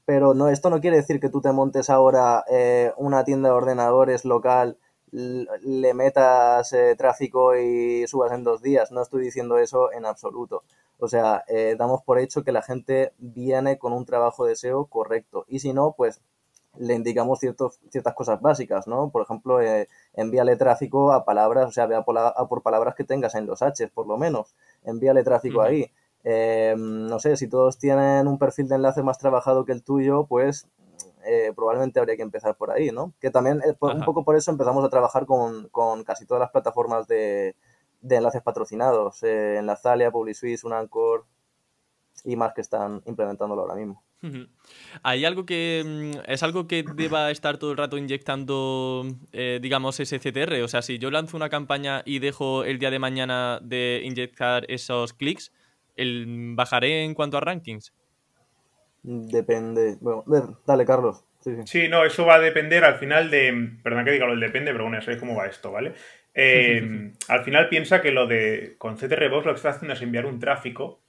pero 0.04 0.34
no, 0.34 0.48
esto 0.48 0.70
no 0.70 0.80
quiere 0.80 0.96
decir 0.96 1.20
que 1.20 1.28
tú 1.28 1.40
te 1.40 1.52
montes 1.52 1.90
ahora 1.90 2.44
eh, 2.50 2.92
una 2.96 3.24
tienda 3.24 3.50
de 3.50 3.54
ordenadores 3.54 4.24
local, 4.24 4.78
le 5.12 5.94
metas 5.94 6.74
tráfico 6.96 7.56
y 7.56 8.06
subas 8.06 8.32
en 8.32 8.44
dos 8.44 8.62
días. 8.62 8.92
No 8.92 9.02
estoy 9.02 9.24
diciendo 9.24 9.58
eso 9.58 9.92
en 9.92 10.06
absoluto. 10.06 10.62
O 10.98 11.08
sea, 11.08 11.44
damos 11.76 12.02
por 12.02 12.18
hecho 12.18 12.44
que 12.44 12.52
la 12.52 12.62
gente 12.62 13.12
viene 13.18 13.78
con 13.78 13.92
un 13.92 14.04
trabajo 14.04 14.46
de 14.46 14.54
SEO 14.54 14.86
correcto. 14.86 15.44
Y 15.48 15.58
si 15.60 15.72
no, 15.72 15.94
pues 15.96 16.20
le 16.78 16.94
indicamos 16.94 17.40
ciertos, 17.40 17.80
ciertas 17.90 18.14
cosas 18.14 18.40
básicas, 18.40 18.86
¿no? 18.86 19.10
Por 19.10 19.22
ejemplo, 19.22 19.60
eh, 19.60 19.88
envíale 20.14 20.56
tráfico 20.56 21.12
a 21.12 21.24
palabras, 21.24 21.68
o 21.68 21.72
sea, 21.72 21.86
vea 21.86 22.02
por, 22.02 22.16
por, 22.48 22.62
palabras 22.62 22.94
que 22.94 23.04
tengas 23.04 23.34
en 23.34 23.46
los 23.46 23.62
H, 23.62 23.88
por 23.88 24.06
lo 24.06 24.16
menos. 24.16 24.54
Envíale 24.84 25.24
tráfico 25.24 25.62
ahí. 25.62 25.90
Eh, 26.24 26.74
no 26.76 27.18
sé, 27.18 27.36
si 27.36 27.48
todos 27.48 27.78
tienen 27.78 28.28
un 28.28 28.38
perfil 28.38 28.68
de 28.68 28.76
enlace 28.76 29.02
más 29.02 29.18
trabajado 29.18 29.64
que 29.64 29.72
el 29.72 29.82
tuyo, 29.82 30.26
pues 30.26 30.68
eh, 31.24 31.52
probablemente 31.54 31.98
habría 31.98 32.16
que 32.16 32.22
empezar 32.22 32.56
por 32.56 32.70
ahí, 32.70 32.90
¿no? 32.90 33.14
Que 33.20 33.30
también, 33.30 33.62
un 33.80 34.04
poco 34.04 34.24
por 34.24 34.36
eso 34.36 34.50
empezamos 34.50 34.84
a 34.84 34.90
trabajar 34.90 35.26
con, 35.26 35.68
con 35.68 36.04
casi 36.04 36.26
todas 36.26 36.40
las 36.40 36.50
plataformas 36.50 37.06
de, 37.08 37.56
de 38.00 38.16
enlaces 38.16 38.42
patrocinados. 38.42 39.22
Enlazalia, 39.22 40.10
PubliSuisse, 40.10 40.64
Unancor 40.64 41.24
y 42.24 42.36
más 42.36 42.52
que 42.52 42.60
están 42.60 43.02
implementándolo 43.06 43.62
ahora 43.62 43.74
mismo. 43.74 44.02
¿Hay 45.02 45.24
algo 45.24 45.46
que 45.46 45.82
mm, 45.86 46.30
es 46.30 46.42
algo 46.42 46.66
que 46.66 46.84
deba 46.94 47.30
estar 47.30 47.56
todo 47.56 47.70
el 47.70 47.78
rato 47.78 47.96
inyectando, 47.96 49.06
eh, 49.32 49.58
digamos, 49.62 49.98
ese 49.98 50.18
CTR? 50.18 50.62
O 50.62 50.68
sea, 50.68 50.82
si 50.82 50.98
yo 50.98 51.10
lanzo 51.10 51.36
una 51.36 51.48
campaña 51.48 52.02
y 52.04 52.18
dejo 52.18 52.64
el 52.64 52.78
día 52.78 52.90
de 52.90 52.98
mañana 52.98 53.60
de 53.62 54.02
inyectar 54.04 54.66
esos 54.68 55.14
clics, 55.14 55.52
¿el, 55.96 56.54
¿bajaré 56.54 57.04
en 57.04 57.14
cuanto 57.14 57.38
a 57.38 57.40
rankings? 57.40 57.92
Depende. 59.02 59.96
Bueno, 60.00 60.58
dale, 60.66 60.84
Carlos. 60.84 61.24
Sí, 61.64 61.88
no, 61.88 62.04
eso 62.04 62.26
va 62.26 62.34
a 62.34 62.40
depender 62.40 62.84
al 62.84 62.96
final 62.96 63.30
de. 63.30 63.70
Perdón 63.82 64.04
que 64.04 64.12
diga 64.12 64.26
lo 64.26 64.32
del 64.32 64.40
depende, 64.40 64.72
pero 64.72 64.84
bueno, 64.84 64.98
ya 64.98 65.04
sabéis 65.04 65.20
cómo 65.20 65.36
va 65.36 65.46
esto, 65.46 65.72
¿vale? 65.72 65.94
Eh, 66.34 67.12
al 67.28 67.44
final 67.44 67.68
piensa 67.68 68.02
que 68.02 68.10
lo 68.10 68.26
de. 68.26 68.74
Con 68.76 68.96
CTR 68.96 69.30
Box 69.30 69.46
lo 69.46 69.52
que 69.52 69.56
está 69.56 69.70
haciendo 69.70 69.94
es 69.94 70.02
enviar 70.02 70.26
un 70.26 70.38
tráfico 70.38 71.00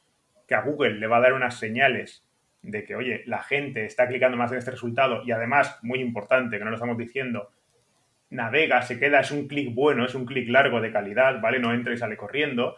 que 0.47 0.55
a 0.55 0.61
Google 0.61 0.95
le 0.95 1.07
va 1.07 1.17
a 1.17 1.21
dar 1.21 1.33
unas 1.33 1.59
señales 1.59 2.23
de 2.61 2.83
que, 2.83 2.95
oye, 2.95 3.23
la 3.25 3.41
gente 3.43 3.85
está 3.85 4.07
clicando 4.07 4.37
más 4.37 4.51
en 4.51 4.59
este 4.59 4.71
resultado 4.71 5.23
y 5.25 5.31
además, 5.31 5.79
muy 5.81 5.99
importante, 5.99 6.57
que 6.57 6.63
no 6.63 6.69
lo 6.69 6.75
estamos 6.75 6.97
diciendo, 6.97 7.49
navega, 8.29 8.81
se 8.81 8.99
queda, 8.99 9.19
es 9.19 9.31
un 9.31 9.47
clic 9.47 9.73
bueno, 9.73 10.05
es 10.05 10.15
un 10.15 10.25
clic 10.25 10.47
largo 10.49 10.79
de 10.79 10.91
calidad, 10.91 11.41
¿vale? 11.41 11.59
No 11.59 11.73
entra 11.73 11.93
y 11.93 11.97
sale 11.97 12.17
corriendo. 12.17 12.75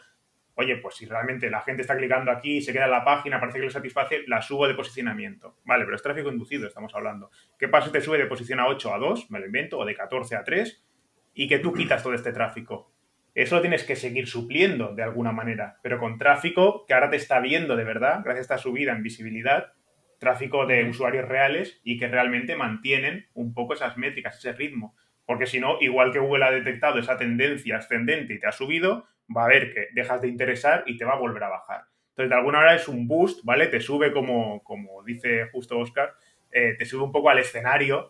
Oye, 0.56 0.78
pues 0.78 0.96
si 0.96 1.06
realmente 1.06 1.50
la 1.50 1.62
gente 1.62 1.82
está 1.82 1.98
clicando 1.98 2.32
aquí, 2.32 2.62
se 2.62 2.72
queda 2.72 2.86
en 2.86 2.92
la 2.92 3.04
página, 3.04 3.40
parece 3.40 3.60
que 3.60 3.66
le 3.66 3.72
satisface, 3.72 4.24
la 4.28 4.42
subo 4.42 4.68
de 4.68 4.76
posicionamiento. 4.76 5.58
Vale, 5.66 5.84
pero 5.86 5.96
es 5.96 6.04
tráfico 6.04 6.32
inducido, 6.32 6.68
estamos 6.68 6.94
hablando. 6.94 7.32
¿Qué 7.58 7.68
pasa 7.68 7.88
si 7.88 7.94
te 7.94 8.02
sube 8.02 8.20
de 8.20 8.28
posición 8.28 8.60
a 8.60 8.68
8 8.68 8.94
a 8.94 8.98
2, 9.00 9.32
me 9.32 9.40
lo 9.40 9.48
invento, 9.48 9.80
o 9.80 9.86
de 9.86 9.96
14 9.96 10.36
a 10.36 10.44
3, 10.44 10.86
y 11.34 11.48
que 11.48 11.60
tú 11.60 11.74
quitas 11.74 12.04
todo 12.04 12.14
este 12.14 12.32
tráfico? 12.32 12.94
Eso 13.34 13.56
lo 13.56 13.62
tienes 13.62 13.84
que 13.84 13.96
seguir 13.96 14.28
supliendo 14.28 14.94
de 14.94 15.02
alguna 15.02 15.32
manera, 15.32 15.80
pero 15.82 15.98
con 15.98 16.20
tráfico 16.20 16.86
que 16.86 16.94
ahora 16.94 17.10
te 17.10 17.16
está 17.16 17.40
viendo 17.40 17.76
de 17.76 17.84
verdad, 17.84 18.22
gracias 18.24 18.52
a 18.52 18.54
esta 18.54 18.58
subida 18.60 18.92
en 18.92 19.02
visibilidad, 19.02 19.74
tráfico 20.20 20.68
de 20.68 20.88
usuarios 20.88 21.28
reales 21.28 21.82
y 21.84 21.98
que 21.98 22.08
realmente 22.08 22.56
mantienen 22.56 23.28
un 23.34 23.56
poco 23.56 23.74
esas 23.74 23.98
métricas, 23.98 24.38
ese 24.38 24.54
ritmo. 24.54 24.96
Porque 25.26 25.48
si 25.48 25.60
no, 25.60 25.78
igual 25.82 26.12
que 26.12 26.20
Google 26.20 26.46
ha 26.46 26.52
detectado 26.52 27.00
esa 27.00 27.18
tendencia 27.18 27.78
ascendente 27.78 28.36
y 28.36 28.40
te 28.40 28.48
ha 28.48 28.52
subido, 28.52 29.08
va 29.36 29.46
a 29.46 29.50
ver 29.50 29.74
que 29.74 29.88
dejas 29.94 30.22
de 30.22 30.28
interesar 30.28 30.84
y 30.86 30.98
te 30.98 31.06
va 31.06 31.14
a 31.14 31.20
volver 31.20 31.44
a 31.44 31.50
bajar. 31.50 31.84
Entonces, 32.10 32.30
de 32.30 32.36
alguna 32.36 32.60
manera 32.60 32.76
es 32.76 32.88
un 32.88 33.08
boost, 33.08 33.44
¿vale? 33.44 33.68
Te 33.68 33.80
sube 33.80 34.12
como, 34.12 34.64
como 34.64 35.04
dice 35.04 35.50
justo 35.52 35.80
Oscar, 35.80 36.14
eh, 36.52 36.76
te 36.78 36.86
sube 36.86 37.04
un 37.04 37.12
poco 37.12 37.30
al 37.30 37.40
escenario 37.40 38.10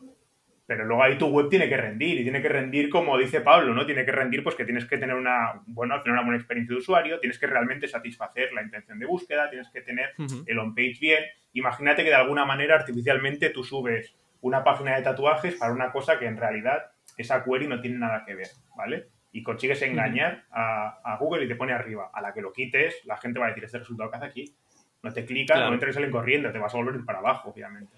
pero 0.65 0.85
luego 0.85 1.03
ahí 1.03 1.17
tu 1.17 1.27
web 1.27 1.49
tiene 1.49 1.67
que 1.67 1.77
rendir 1.77 2.19
y 2.19 2.23
tiene 2.23 2.41
que 2.41 2.49
rendir 2.49 2.89
como 2.89 3.17
dice 3.17 3.41
Pablo, 3.41 3.73
¿no? 3.73 3.85
Tiene 3.85 4.05
que 4.05 4.11
rendir 4.11 4.43
pues 4.43 4.55
que 4.55 4.65
tienes 4.65 4.85
que 4.85 4.97
tener 4.97 5.15
una, 5.15 5.61
bueno, 5.65 6.01
tener 6.01 6.13
una 6.13 6.23
buena 6.23 6.37
experiencia 6.37 6.73
de 6.73 6.79
usuario, 6.79 7.19
tienes 7.19 7.37
que 7.37 7.47
realmente 7.47 7.87
satisfacer 7.87 8.53
la 8.53 8.63
intención 8.63 8.97
de 8.97 9.05
búsqueda, 9.05 9.49
tienes 9.49 9.69
que 9.69 9.81
tener 9.81 10.11
el 10.45 10.59
on-page 10.59 10.97
bien. 11.01 11.23
Imagínate 11.53 12.03
que 12.03 12.09
de 12.09 12.15
alguna 12.15 12.45
manera 12.45 12.75
artificialmente 12.75 13.49
tú 13.49 13.63
subes 13.63 14.15
una 14.41 14.63
página 14.63 14.95
de 14.95 15.03
tatuajes 15.03 15.55
para 15.55 15.73
una 15.73 15.91
cosa 15.91 16.17
que 16.17 16.25
en 16.25 16.37
realidad 16.37 16.91
esa 17.17 17.43
query 17.43 17.67
no 17.67 17.81
tiene 17.81 17.97
nada 17.97 18.23
que 18.25 18.35
ver, 18.35 18.47
¿vale? 18.75 19.07
Y 19.33 19.43
consigues 19.43 19.81
engañar 19.81 20.45
a, 20.51 21.17
Google 21.19 21.43
y 21.43 21.47
te 21.49 21.55
pone 21.55 21.73
arriba. 21.73 22.09
A 22.13 22.21
la 22.21 22.33
que 22.33 22.41
lo 22.41 22.53
quites, 22.53 23.01
la 23.05 23.17
gente 23.17 23.39
va 23.39 23.47
a 23.47 23.49
decir, 23.49 23.65
este 23.65 23.79
resultado 23.79 24.09
que 24.09 24.17
hace 24.17 24.25
aquí. 24.25 24.55
No 25.01 25.11
te 25.11 25.25
clica, 25.25 25.57
no 25.57 25.73
entra 25.73 25.89
y 25.89 25.93
salen 25.93 26.11
corriendo, 26.11 26.51
te 26.51 26.59
vas 26.59 26.73
a 26.73 26.77
volver 26.77 27.03
para 27.03 27.19
abajo, 27.19 27.49
obviamente. 27.49 27.93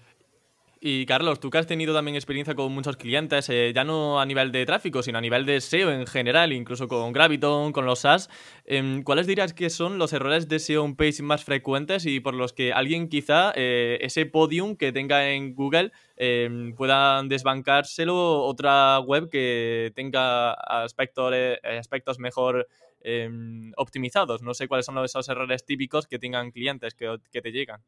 Y 0.88 1.04
Carlos, 1.04 1.40
tú 1.40 1.50
que 1.50 1.58
has 1.58 1.66
tenido 1.66 1.92
también 1.92 2.14
experiencia 2.14 2.54
con 2.54 2.70
muchos 2.70 2.96
clientes, 2.96 3.48
eh, 3.48 3.72
ya 3.74 3.82
no 3.82 4.20
a 4.20 4.24
nivel 4.24 4.52
de 4.52 4.64
tráfico, 4.64 5.02
sino 5.02 5.18
a 5.18 5.20
nivel 5.20 5.44
de 5.44 5.60
SEO 5.60 5.90
en 5.90 6.06
general, 6.06 6.52
incluso 6.52 6.86
con 6.86 7.12
Graviton, 7.12 7.72
con 7.72 7.86
los 7.86 7.98
SaaS, 7.98 8.30
em, 8.66 9.02
¿cuáles 9.02 9.26
dirías 9.26 9.52
que 9.52 9.68
son 9.68 9.98
los 9.98 10.12
errores 10.12 10.46
de 10.46 10.60
SEO 10.60 10.84
on 10.84 10.94
page 10.94 11.24
más 11.24 11.42
frecuentes 11.42 12.06
y 12.06 12.20
por 12.20 12.34
los 12.34 12.52
que 12.52 12.72
alguien 12.72 13.08
quizá 13.08 13.52
eh, 13.56 13.98
ese 14.00 14.26
podium 14.26 14.76
que 14.76 14.92
tenga 14.92 15.28
en 15.28 15.56
Google 15.56 15.90
em, 16.16 16.72
pueda 16.76 17.20
desbancárselo 17.24 18.44
otra 18.44 19.00
web 19.00 19.28
que 19.28 19.90
tenga 19.96 20.52
aspectos, 20.52 21.32
eh, 21.34 22.20
mejor 22.20 22.68
em, 23.00 23.72
optimizados? 23.76 24.40
No 24.40 24.54
sé 24.54 24.68
cuáles 24.68 24.86
son 24.86 25.04
esos 25.04 25.28
errores 25.28 25.64
típicos 25.64 26.06
que 26.06 26.20
tengan 26.20 26.52
clientes 26.52 26.94
que 26.94 27.42
te 27.42 27.50
llegan 27.50 27.82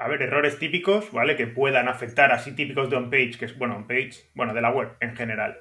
a 0.00 0.08
ver, 0.08 0.22
errores 0.22 0.58
típicos, 0.58 1.12
¿vale? 1.12 1.36
Que 1.36 1.46
puedan 1.46 1.86
afectar, 1.86 2.32
así 2.32 2.52
típicos 2.56 2.88
de 2.88 2.96
on-page, 2.96 3.36
que 3.38 3.44
es, 3.44 3.58
bueno, 3.58 3.76
on-page, 3.76 4.30
bueno, 4.34 4.54
de 4.54 4.62
la 4.62 4.70
web 4.70 4.92
en 4.98 5.14
general. 5.14 5.58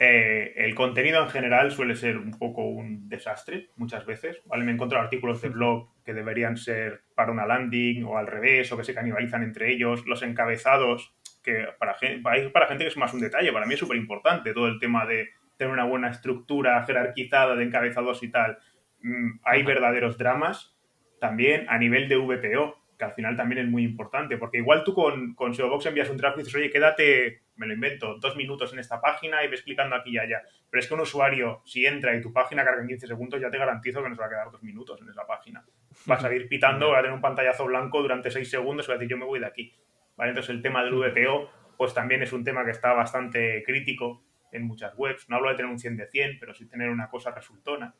Eh, 0.00 0.52
el 0.56 0.74
contenido 0.74 1.22
en 1.22 1.28
general 1.28 1.70
suele 1.70 1.94
ser 1.94 2.18
un 2.18 2.36
poco 2.36 2.64
un 2.64 3.08
desastre 3.08 3.70
muchas 3.76 4.04
veces, 4.04 4.42
¿vale? 4.46 4.64
Me 4.64 4.72
he 4.72 4.74
encontrado 4.74 5.04
artículos 5.04 5.40
de 5.42 5.50
blog 5.50 5.90
que 6.04 6.12
deberían 6.12 6.56
ser 6.56 7.02
para 7.14 7.30
una 7.30 7.46
landing 7.46 8.02
o 8.02 8.18
al 8.18 8.26
revés, 8.26 8.72
o 8.72 8.76
que 8.76 8.82
se 8.82 8.94
canibalizan 8.94 9.44
entre 9.44 9.70
ellos, 9.70 10.04
los 10.06 10.22
encabezados, 10.22 11.14
que 11.44 11.68
para, 11.78 11.94
para, 12.20 12.50
para 12.50 12.66
gente 12.66 12.82
que 12.82 12.90
es 12.90 12.96
más 12.96 13.14
un 13.14 13.20
detalle, 13.20 13.52
para 13.52 13.66
mí 13.66 13.74
es 13.74 13.80
súper 13.80 13.96
importante 13.96 14.52
todo 14.54 14.66
el 14.66 14.80
tema 14.80 15.06
de 15.06 15.28
tener 15.56 15.72
una 15.72 15.84
buena 15.84 16.10
estructura 16.10 16.84
jerarquizada 16.84 17.54
de 17.54 17.62
encabezados 17.62 18.24
y 18.24 18.28
tal. 18.32 18.58
Mm, 19.02 19.38
hay 19.44 19.62
verdaderos 19.62 20.18
dramas 20.18 20.76
también 21.20 21.66
a 21.68 21.78
nivel 21.78 22.08
de 22.08 22.16
VPO 22.16 22.77
que 22.98 23.04
al 23.04 23.12
final 23.12 23.36
también 23.36 23.64
es 23.64 23.70
muy 23.70 23.84
importante, 23.84 24.36
porque 24.36 24.58
igual 24.58 24.82
tú 24.82 24.92
con, 24.92 25.34
con 25.34 25.52
envías 25.54 26.10
un 26.10 26.16
tráfico 26.16 26.40
y 26.40 26.42
dices, 26.42 26.54
oye, 26.56 26.70
quédate, 26.70 27.42
me 27.54 27.66
lo 27.66 27.74
invento, 27.74 28.18
dos 28.18 28.36
minutos 28.36 28.72
en 28.72 28.80
esta 28.80 29.00
página 29.00 29.44
y 29.44 29.48
ves 29.48 29.62
clicando 29.62 29.94
aquí 29.94 30.10
y 30.10 30.18
allá. 30.18 30.42
Pero 30.68 30.80
es 30.80 30.88
que 30.88 30.94
un 30.94 31.00
usuario, 31.00 31.62
si 31.64 31.86
entra 31.86 32.16
y 32.16 32.20
tu 32.20 32.32
página 32.32 32.64
carga 32.64 32.82
en 32.82 32.88
15 32.88 33.06
segundos, 33.06 33.40
ya 33.40 33.50
te 33.50 33.58
garantizo 33.58 34.02
que 34.02 34.08
no 34.08 34.14
se 34.16 34.20
va 34.20 34.26
a 34.26 34.30
quedar 34.30 34.50
dos 34.50 34.62
minutos 34.64 35.00
en 35.00 35.08
esa 35.08 35.24
página. 35.26 35.64
Va 36.10 36.16
a 36.16 36.20
salir 36.20 36.48
pitando, 36.48 36.90
va 36.90 36.98
a 36.98 37.02
tener 37.02 37.14
un 37.14 37.20
pantallazo 37.20 37.66
blanco 37.66 38.02
durante 38.02 38.32
seis 38.32 38.50
segundos 38.50 38.86
y 38.86 38.88
va 38.88 38.94
a 38.94 38.98
decir, 38.98 39.10
yo 39.10 39.16
me 39.16 39.24
voy 39.24 39.38
de 39.38 39.46
aquí. 39.46 39.72
¿Vale? 40.16 40.30
Entonces 40.30 40.50
el 40.50 40.60
tema 40.60 40.82
del 40.82 40.94
VPO, 40.94 41.50
pues 41.76 41.94
también 41.94 42.22
es 42.22 42.32
un 42.32 42.42
tema 42.42 42.64
que 42.64 42.72
está 42.72 42.92
bastante 42.94 43.62
crítico 43.64 44.24
en 44.50 44.64
muchas 44.64 44.92
webs. 44.96 45.28
No 45.28 45.36
hablo 45.36 45.50
de 45.50 45.54
tener 45.54 45.70
un 45.70 45.78
100 45.78 45.96
de 45.96 46.08
100, 46.08 46.38
pero 46.40 46.52
sí 46.52 46.66
tener 46.66 46.90
una 46.90 47.08
cosa 47.08 47.30
resultona. 47.30 47.94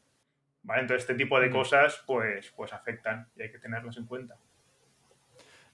¿Vale? 0.64 0.80
Entonces 0.80 1.04
este 1.04 1.14
tipo 1.14 1.38
de 1.38 1.50
cosas, 1.50 2.02
pues, 2.04 2.52
pues 2.56 2.72
afectan 2.72 3.28
y 3.36 3.42
hay 3.42 3.52
que 3.52 3.60
tenerlas 3.60 3.96
en 3.96 4.06
cuenta. 4.06 4.34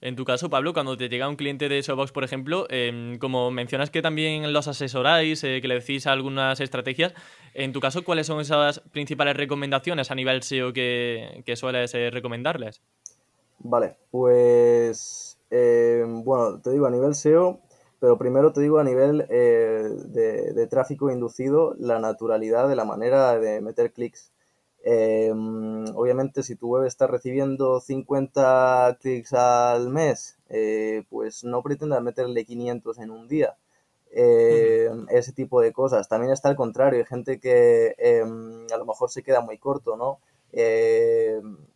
En 0.05 0.15
tu 0.15 0.23
caso, 0.23 0.51
Pablo, 0.51 0.71
cuando 0.71 0.95
te 0.95 1.09
llega 1.09 1.27
un 1.27 1.35
cliente 1.35 1.67
de 1.67 1.81
Showbox, 1.81 2.11
por 2.11 2.23
ejemplo, 2.23 2.67
em, 2.69 3.17
como 3.17 3.49
mencionas 3.49 3.89
que 3.89 4.03
también 4.03 4.53
los 4.53 4.67
asesoráis, 4.67 5.43
eh, 5.43 5.61
que 5.63 5.67
le 5.67 5.79
decís 5.79 6.05
algunas 6.05 6.59
estrategias, 6.59 7.15
en 7.55 7.73
tu 7.73 7.79
caso, 7.79 8.03
¿cuáles 8.03 8.27
son 8.27 8.39
esas 8.39 8.81
principales 8.91 9.35
recomendaciones 9.35 10.11
a 10.11 10.15
nivel 10.15 10.43
SEO 10.43 10.73
que, 10.73 11.43
sueles 11.55 11.95
eh, 11.95 12.11
recomendarles? 12.11 12.83
Vale, 13.57 13.95
pues 14.11 15.39
em, 15.49 16.23
bueno, 16.23 16.59
te 16.59 16.69
digo 16.69 16.85
a 16.85 16.91
nivel 16.91 17.15
SEO, 17.15 17.59
pero 17.99 18.15
primero 18.19 18.53
te 18.53 18.61
digo 18.61 18.77
a 18.77 18.83
nivel 18.83 19.25
eh, 19.31 19.89
de, 20.05 20.67
tráfico 20.67 21.09
inducido, 21.09 21.73
la 21.79 21.97
naturalidad 21.97 22.69
de 22.69 22.75
la 22.75 22.85
manera 22.85 23.39
de 23.39 23.59
meter 23.59 23.91
clics. 23.91 24.31
Em, 24.87 25.83
obviamente, 25.95 26.43
si 26.43 26.55
tu 26.55 26.69
web 26.69 26.85
está 26.85 27.07
recibiendo 27.07 27.79
50 27.81 28.97
clics 29.01 29.33
al 29.33 29.89
mes, 29.89 30.37
eh, 30.49 31.03
pues 31.09 31.43
no 31.43 31.63
pretendas 31.63 32.03
meterle 32.03 32.45
500 32.45 32.99
en 32.99 33.09
un 33.09 33.27
día. 33.27 33.57
Em, 34.11 35.07
ese 35.09 35.33
tipo 35.33 35.59
de 35.61 35.73
cosas. 35.73 36.07
También 36.07 36.31
está 36.31 36.49
al 36.49 36.55
contrario, 36.55 36.99
hay 36.99 37.05
gente 37.05 37.39
que 37.39 37.95
em, 37.97 38.67
a 38.73 38.77
lo 38.77 38.85
mejor 38.85 39.09
se 39.09 39.23
queda 39.23 39.41
muy 39.41 39.57
corto, 39.57 39.97
¿no? 39.97 40.19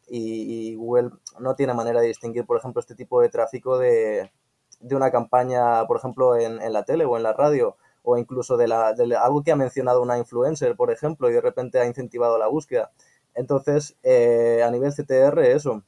y, 0.07 0.75
Google 0.75 1.11
no 1.39 1.55
tiene 1.55 1.73
manera 1.73 2.01
de 2.01 2.07
distinguir, 2.07 2.45
por 2.45 2.57
ejemplo, 2.57 2.79
este 2.79 2.95
tipo 2.95 3.21
de 3.21 3.29
tráfico 3.29 3.77
de, 3.77 4.31
de 4.79 4.95
una 4.95 5.11
campaña, 5.11 5.85
por 5.87 5.97
ejemplo, 5.97 6.35
en, 6.37 6.61
en, 6.61 6.73
la 6.73 6.83
tele 6.83 7.05
o 7.05 7.17
en 7.17 7.23
la 7.23 7.33
radio, 7.33 7.75
o 8.09 8.17
incluso 8.17 8.57
de, 8.57 8.67
la, 8.67 8.93
de 8.93 9.15
algo 9.15 9.43
que 9.43 9.51
ha 9.51 9.55
mencionado 9.55 10.01
una 10.01 10.17
influencer, 10.17 10.75
por 10.75 10.91
ejemplo, 10.91 11.29
y 11.29 11.33
de 11.33 11.41
repente 11.41 11.79
ha 11.79 11.85
incentivado 11.85 12.39
la 12.39 12.47
búsqueda. 12.47 12.91
Entonces, 13.35 13.97
eh, 14.01 14.63
a 14.65 14.71
nivel 14.71 14.91
CTR, 14.91 15.39
eso. 15.41 15.83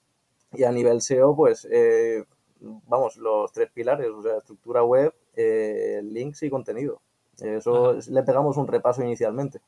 Y 0.54 0.64
a 0.64 0.72
nivel 0.72 1.02
SEO, 1.02 1.36
pues, 1.36 1.68
eh, 1.72 2.26
vamos, 2.60 3.18
los 3.18 3.52
tres 3.52 3.72
pilares, 3.72 4.10
o 4.10 4.22
sea, 4.22 4.38
estructura 4.38 4.84
web, 4.84 5.14
eh, 5.36 6.02
links 6.04 6.44
y 6.44 6.50
contenido. 6.50 7.02
Eso 7.42 7.98
le 8.10 8.22
pegamos 8.22 8.58
un 8.58 8.68
repaso 8.68 9.02
inicialmente. 9.02 9.62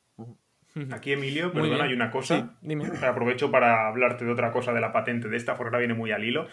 Aquí, 0.92 1.12
Emilio, 1.12 1.52
perdón, 1.52 1.80
hay 1.80 1.92
una 1.92 2.10
cosa. 2.10 2.56
Aprovecho 3.02 3.50
para 3.50 3.88
hablarte 3.88 4.24
de 4.24 4.32
otra 4.32 4.52
cosa 4.52 4.72
de 4.72 4.80
la 4.80 4.92
patente 4.92 5.28
de 5.28 5.36
esta, 5.36 5.56
porque 5.56 5.68
ahora 5.68 5.78
viene 5.78 5.94
muy 5.94 6.12
al 6.12 6.22
hilo. 6.22 6.46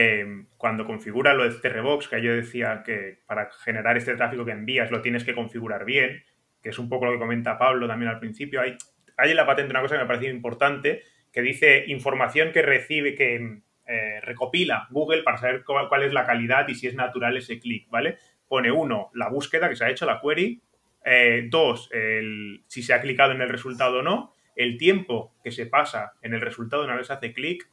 Eh, 0.00 0.44
cuando 0.56 0.84
configura 0.84 1.34
lo 1.34 1.42
de 1.42 1.58
TRBox, 1.58 2.06
que 2.06 2.22
yo 2.22 2.32
decía 2.32 2.84
que 2.86 3.18
para 3.26 3.50
generar 3.64 3.96
este 3.96 4.14
tráfico 4.14 4.44
que 4.44 4.52
envías 4.52 4.92
lo 4.92 5.02
tienes 5.02 5.24
que 5.24 5.34
configurar 5.34 5.84
bien, 5.84 6.22
que 6.62 6.68
es 6.68 6.78
un 6.78 6.88
poco 6.88 7.06
lo 7.06 7.12
que 7.14 7.18
comenta 7.18 7.58
Pablo 7.58 7.88
también 7.88 8.08
al 8.08 8.20
principio, 8.20 8.60
hay, 8.60 8.76
en 9.16 9.36
la 9.36 9.44
patente 9.44 9.72
una 9.72 9.80
cosa 9.80 9.96
que 9.96 10.02
me 10.02 10.06
parece 10.06 10.30
importante, 10.30 11.02
que 11.32 11.42
dice 11.42 11.82
información 11.88 12.52
que 12.52 12.62
recibe, 12.62 13.16
que 13.16 13.60
eh, 13.88 14.20
recopila 14.22 14.86
Google 14.90 15.24
para 15.24 15.38
saber 15.38 15.64
cuál, 15.64 16.04
es 16.04 16.12
la 16.12 16.24
calidad 16.24 16.68
y 16.68 16.76
si 16.76 16.86
es 16.86 16.94
natural 16.94 17.36
ese 17.36 17.58
clic, 17.58 17.90
¿vale? 17.90 18.18
Pone 18.46 18.70
uno, 18.70 19.10
la 19.14 19.28
búsqueda 19.28 19.68
que 19.68 19.74
se 19.74 19.84
ha 19.84 19.90
hecho, 19.90 20.06
la 20.06 20.20
query, 20.20 20.62
eh, 21.04 21.48
dos, 21.50 21.90
el, 21.90 22.62
si 22.68 22.84
se 22.84 22.94
ha 22.94 23.00
clicado 23.00 23.32
en 23.32 23.40
el 23.40 23.48
resultado 23.48 23.98
o 23.98 24.02
no, 24.02 24.32
el 24.54 24.78
tiempo 24.78 25.34
que 25.42 25.50
se 25.50 25.66
pasa 25.66 26.12
en 26.22 26.34
el 26.34 26.40
resultado 26.40 26.84
una 26.84 26.94
vez 26.94 27.10
hace 27.10 27.32
clic, 27.32 27.68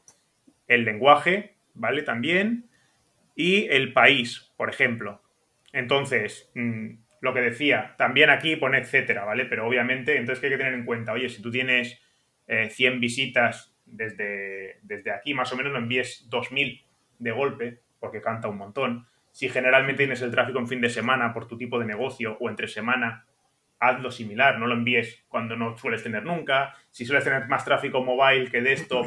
el 0.67 0.86
lenguaje, 0.86 1.55
¿vale? 1.75 2.01
También, 2.01 2.65
y 3.36 3.67
el 3.67 3.94
país, 3.94 4.51
por 4.58 4.70
ejemplo. 4.70 5.22
Entonces, 5.72 6.50
mmm, 6.55 6.96
lo 7.22 7.34
que 7.34 7.41
decía, 7.41 7.96
también 7.98 8.29
aquí 8.29 8.55
pone 8.55 8.79
etcétera, 8.79 9.25
¿vale? 9.25 9.46
Pero 9.46 9.67
obviamente, 9.67 10.17
entonces 10.17 10.39
que 10.39 10.48
hay 10.48 10.53
que 10.53 10.58
tener 10.58 10.74
en 10.74 10.86
cuenta, 10.86 11.13
oye, 11.13 11.29
si 11.29 11.41
tú 11.41 11.51
tienes 11.51 12.01
eh, 12.48 12.70
100 12.70 13.00
visitas 13.00 13.75
desde, 13.86 14.79
desde 14.82 15.12
aquí, 15.12 15.34
más 15.34 15.51
o 15.53 15.58
menos 15.58 15.74
no 15.74 15.79
envíes 15.79 16.27
2000 16.29 16.84
de 17.20 17.32
golpe, 17.32 17.79
porque 18.00 18.22
canta 18.22 18.48
un 18.48 18.58
montón 18.58 19.05
si 19.36 19.50
generalmente 19.50 19.98
tienes 19.98 20.22
el 20.22 20.32
tráfico 20.32 20.60
en 20.60 20.67
fin 20.70 20.79
de 20.79 20.89
semana 20.89 21.34
por 21.34 21.46
tu 21.46 21.58
tipo 21.58 21.77
de 21.77 21.84
negocio 21.84 22.38
o 22.39 22.50
entre 22.50 22.70
semana, 22.70 23.25
hazlo 23.79 24.10
similar, 24.10 24.58
no 24.58 24.65
lo 24.65 24.75
envíes 24.75 25.25
cuando 25.27 25.58
no 25.58 25.77
sueles 25.77 26.03
tener 26.03 26.24
nunca. 26.24 26.74
Si 26.89 27.03
sueles 27.03 27.25
tener 27.25 27.46
más 27.50 27.65
tráfico 27.65 28.01
mobile 28.01 28.50
que 28.50 28.62
de 28.62 28.72
esto, 28.72 29.01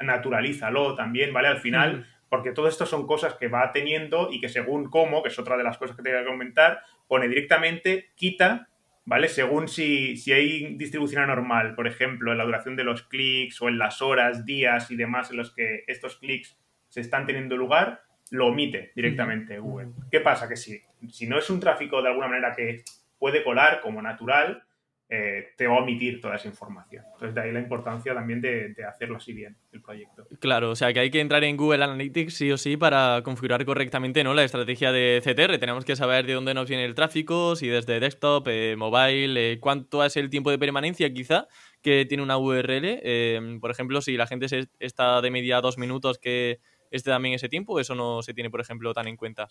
naturalízalo 0.00 0.94
también, 0.94 1.32
¿vale? 1.32 1.48
Al 1.48 1.58
final, 1.58 2.06
porque 2.28 2.52
todo 2.52 2.68
esto 2.68 2.86
son 2.86 3.06
cosas 3.06 3.34
que 3.34 3.48
va 3.48 3.72
teniendo 3.72 4.30
y 4.32 4.40
que 4.40 4.48
según 4.48 4.90
cómo, 4.90 5.22
que 5.22 5.28
es 5.28 5.38
otra 5.38 5.56
de 5.56 5.64
las 5.64 5.78
cosas 5.78 5.96
que 5.96 6.02
te 6.02 6.12
voy 6.12 6.22
a 6.22 6.26
comentar, 6.26 6.82
pone 7.06 7.28
directamente, 7.28 8.10
quita, 8.14 8.68
¿vale? 9.04 9.28
Según 9.28 9.68
si, 9.68 10.16
si 10.16 10.32
hay 10.32 10.74
distribución 10.76 11.22
anormal, 11.22 11.74
por 11.74 11.86
ejemplo, 11.86 12.32
en 12.32 12.38
la 12.38 12.44
duración 12.44 12.76
de 12.76 12.84
los 12.84 13.02
clics 13.02 13.60
o 13.62 13.68
en 13.68 13.78
las 13.78 14.02
horas, 14.02 14.44
días 14.44 14.90
y 14.90 14.96
demás 14.96 15.30
en 15.30 15.36
los 15.36 15.54
que 15.54 15.84
estos 15.86 16.16
clics 16.18 16.58
se 16.88 17.00
están 17.00 17.26
teniendo 17.26 17.56
lugar, 17.56 18.02
lo 18.30 18.46
omite 18.46 18.92
directamente 18.94 19.58
Google. 19.58 19.92
¿Qué 20.10 20.20
pasa? 20.20 20.48
Que 20.48 20.56
si, 20.56 20.80
si 21.10 21.26
no 21.26 21.38
es 21.38 21.50
un 21.50 21.60
tráfico 21.60 22.02
de 22.02 22.08
alguna 22.08 22.28
manera 22.28 22.54
que 22.54 22.82
puede 23.18 23.44
colar 23.44 23.80
como 23.80 24.02
natural, 24.02 24.64
eh, 25.06 25.52
te 25.56 25.66
va 25.66 25.76
a 25.76 25.78
omitir 25.80 26.20
toda 26.20 26.36
esa 26.36 26.48
información. 26.48 27.04
Entonces, 27.12 27.34
de 27.34 27.40
ahí 27.42 27.52
la 27.52 27.60
importancia 27.60 28.14
también 28.14 28.40
de, 28.40 28.74
hacerlo 28.88 29.18
así 29.18 29.34
bien, 29.34 29.54
el 29.72 29.82
proyecto. 29.82 30.26
Claro, 30.40 30.70
o 30.70 30.76
sea 30.76 30.92
que 30.94 31.00
hay 31.00 31.10
que 31.10 31.20
entrar 31.20 31.44
en 31.44 31.58
Google 31.58 31.84
Analytics 31.84 32.34
sí 32.34 32.50
o 32.50 32.56
sí 32.56 32.78
para 32.78 33.20
configurar 33.22 33.64
correctamente 33.66 34.24
¿no? 34.24 34.32
la 34.32 34.44
estrategia 34.44 34.92
de 34.92 35.20
CTR. 35.22 35.58
Tenemos 35.58 35.84
que 35.84 35.94
saber 35.94 36.26
de 36.26 36.32
dónde 36.32 36.54
nos 36.54 36.68
viene 36.68 36.86
el 36.86 36.94
tráfico, 36.94 37.54
si 37.54 37.68
desde 37.68 38.00
desktop, 38.00 38.48
eh, 38.48 38.76
mobile, 38.76 39.52
eh, 39.52 39.60
cuánto 39.60 40.02
es 40.02 40.16
el 40.16 40.30
tiempo 40.30 40.50
de 40.50 40.58
permanencia 40.58 41.12
quizá 41.12 41.48
que 41.82 42.06
tiene 42.06 42.22
una 42.22 42.38
URL. 42.38 43.60
por 43.60 43.70
ejemplo, 43.70 44.00
si 44.00 44.16
la 44.16 44.26
gente 44.26 44.48
se 44.48 44.68
está 44.78 45.20
de 45.20 45.30
media 45.30 45.60
dos 45.60 45.76
minutos 45.76 46.18
que 46.18 46.60
este 46.94 47.10
también 47.10 47.34
ese 47.34 47.48
tiempo, 47.48 47.80
eso 47.80 47.94
no 47.94 48.22
se 48.22 48.34
tiene, 48.34 48.50
por 48.50 48.60
ejemplo, 48.60 48.94
tan 48.94 49.08
en 49.08 49.16
cuenta. 49.16 49.48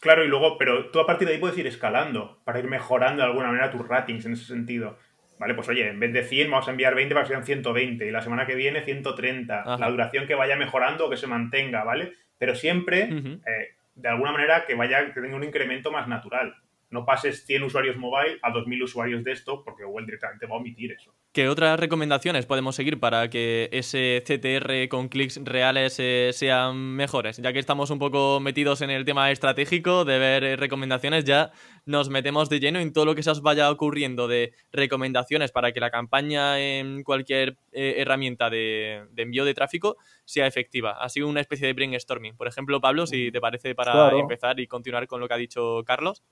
Claro, 0.00 0.24
y 0.24 0.28
luego, 0.28 0.56
pero 0.56 0.90
tú 0.90 0.98
a 0.98 1.06
partir 1.06 1.28
de 1.28 1.34
ahí 1.34 1.40
puedes 1.40 1.58
ir 1.58 1.66
escalando 1.66 2.40
para 2.44 2.58
ir 2.58 2.66
mejorando 2.66 3.22
de 3.22 3.28
alguna 3.28 3.48
manera 3.48 3.70
tus 3.70 3.86
ratings 3.86 4.24
en 4.24 4.32
ese 4.32 4.46
sentido. 4.46 4.98
Vale, 5.38 5.54
pues 5.54 5.68
oye, 5.68 5.88
en 5.88 6.00
vez 6.00 6.14
de 6.14 6.24
100 6.24 6.50
vamos 6.50 6.66
a 6.68 6.70
enviar 6.70 6.94
20 6.94 7.14
para 7.14 7.26
que 7.26 7.32
sean 7.32 7.44
120 7.44 8.06
y 8.06 8.10
la 8.10 8.22
semana 8.22 8.46
que 8.46 8.54
viene 8.54 8.82
130. 8.82 9.60
Ajá. 9.60 9.76
La 9.78 9.90
duración 9.90 10.26
que 10.26 10.34
vaya 10.34 10.56
mejorando 10.56 11.06
o 11.06 11.10
que 11.10 11.18
se 11.18 11.26
mantenga, 11.26 11.84
¿vale? 11.84 12.14
Pero 12.38 12.54
siempre, 12.54 13.04
uh 13.04 13.14
-huh. 13.16 13.40
eh, 13.46 13.74
de 13.94 14.08
alguna 14.08 14.32
manera, 14.32 14.64
que 14.64 14.74
vaya, 14.74 15.12
que 15.12 15.20
tenga 15.20 15.36
un 15.36 15.44
incremento 15.44 15.92
más 15.92 16.08
natural 16.08 16.56
no 16.90 17.04
pases 17.04 17.44
100 17.46 17.64
usuarios 17.64 17.96
mobile 17.96 18.38
a 18.42 18.52
2.000 18.52 18.84
usuarios 18.84 19.24
de 19.24 19.32
esto 19.32 19.62
porque 19.64 19.84
Google 19.84 20.06
directamente 20.06 20.46
va 20.46 20.54
a 20.54 20.58
omitir 20.58 20.92
eso. 20.92 21.14
¿Qué 21.36 21.50
otras 21.50 21.78
recomendaciones 21.78 22.46
podemos 22.46 22.76
seguir 22.76 22.98
para 22.98 23.28
que 23.28 23.68
ese 23.70 24.24
CTR 24.24 24.88
con 24.88 25.10
clics 25.10 25.38
reales 25.44 25.96
eh, 25.98 26.30
sean 26.32 26.78
mejores? 26.78 27.36
Ya 27.36 27.52
que 27.52 27.58
estamos 27.58 27.90
un 27.90 27.98
poco 27.98 28.40
metidos 28.40 28.80
en 28.80 28.88
el 28.88 29.04
tema 29.04 29.30
estratégico 29.30 30.06
de 30.06 30.18
ver 30.18 30.44
eh, 30.44 30.56
recomendaciones, 30.56 31.24
ya 31.24 31.52
nos 31.84 32.08
metemos 32.08 32.48
de 32.48 32.58
lleno 32.58 32.78
en 32.78 32.90
todo 32.90 33.04
lo 33.04 33.14
que 33.14 33.22
se 33.22 33.28
os 33.28 33.42
vaya 33.42 33.70
ocurriendo 33.70 34.28
de 34.28 34.54
recomendaciones 34.72 35.52
para 35.52 35.72
que 35.72 35.80
la 35.80 35.90
campaña 35.90 36.58
en 36.58 37.02
cualquier 37.02 37.58
eh, 37.70 37.96
herramienta 37.98 38.48
de, 38.48 39.04
de, 39.10 39.22
envío 39.22 39.44
de 39.44 39.52
tráfico 39.52 39.98
sea 40.24 40.46
efectiva. 40.46 40.92
Ha 40.92 41.10
sido 41.10 41.28
una 41.28 41.42
especie 41.42 41.66
de 41.66 41.74
brainstorming. 41.74 42.34
Por 42.34 42.48
ejemplo, 42.48 42.80
Pablo, 42.80 43.06
si 43.06 43.30
te 43.30 43.42
parece 43.42 43.74
para 43.74 43.92
claro. 43.92 44.18
empezar 44.20 44.58
y 44.58 44.66
continuar 44.66 45.06
con 45.06 45.20
lo 45.20 45.28
que 45.28 45.34
ha 45.34 45.36
dicho 45.36 45.82
Carlos. 45.84 46.22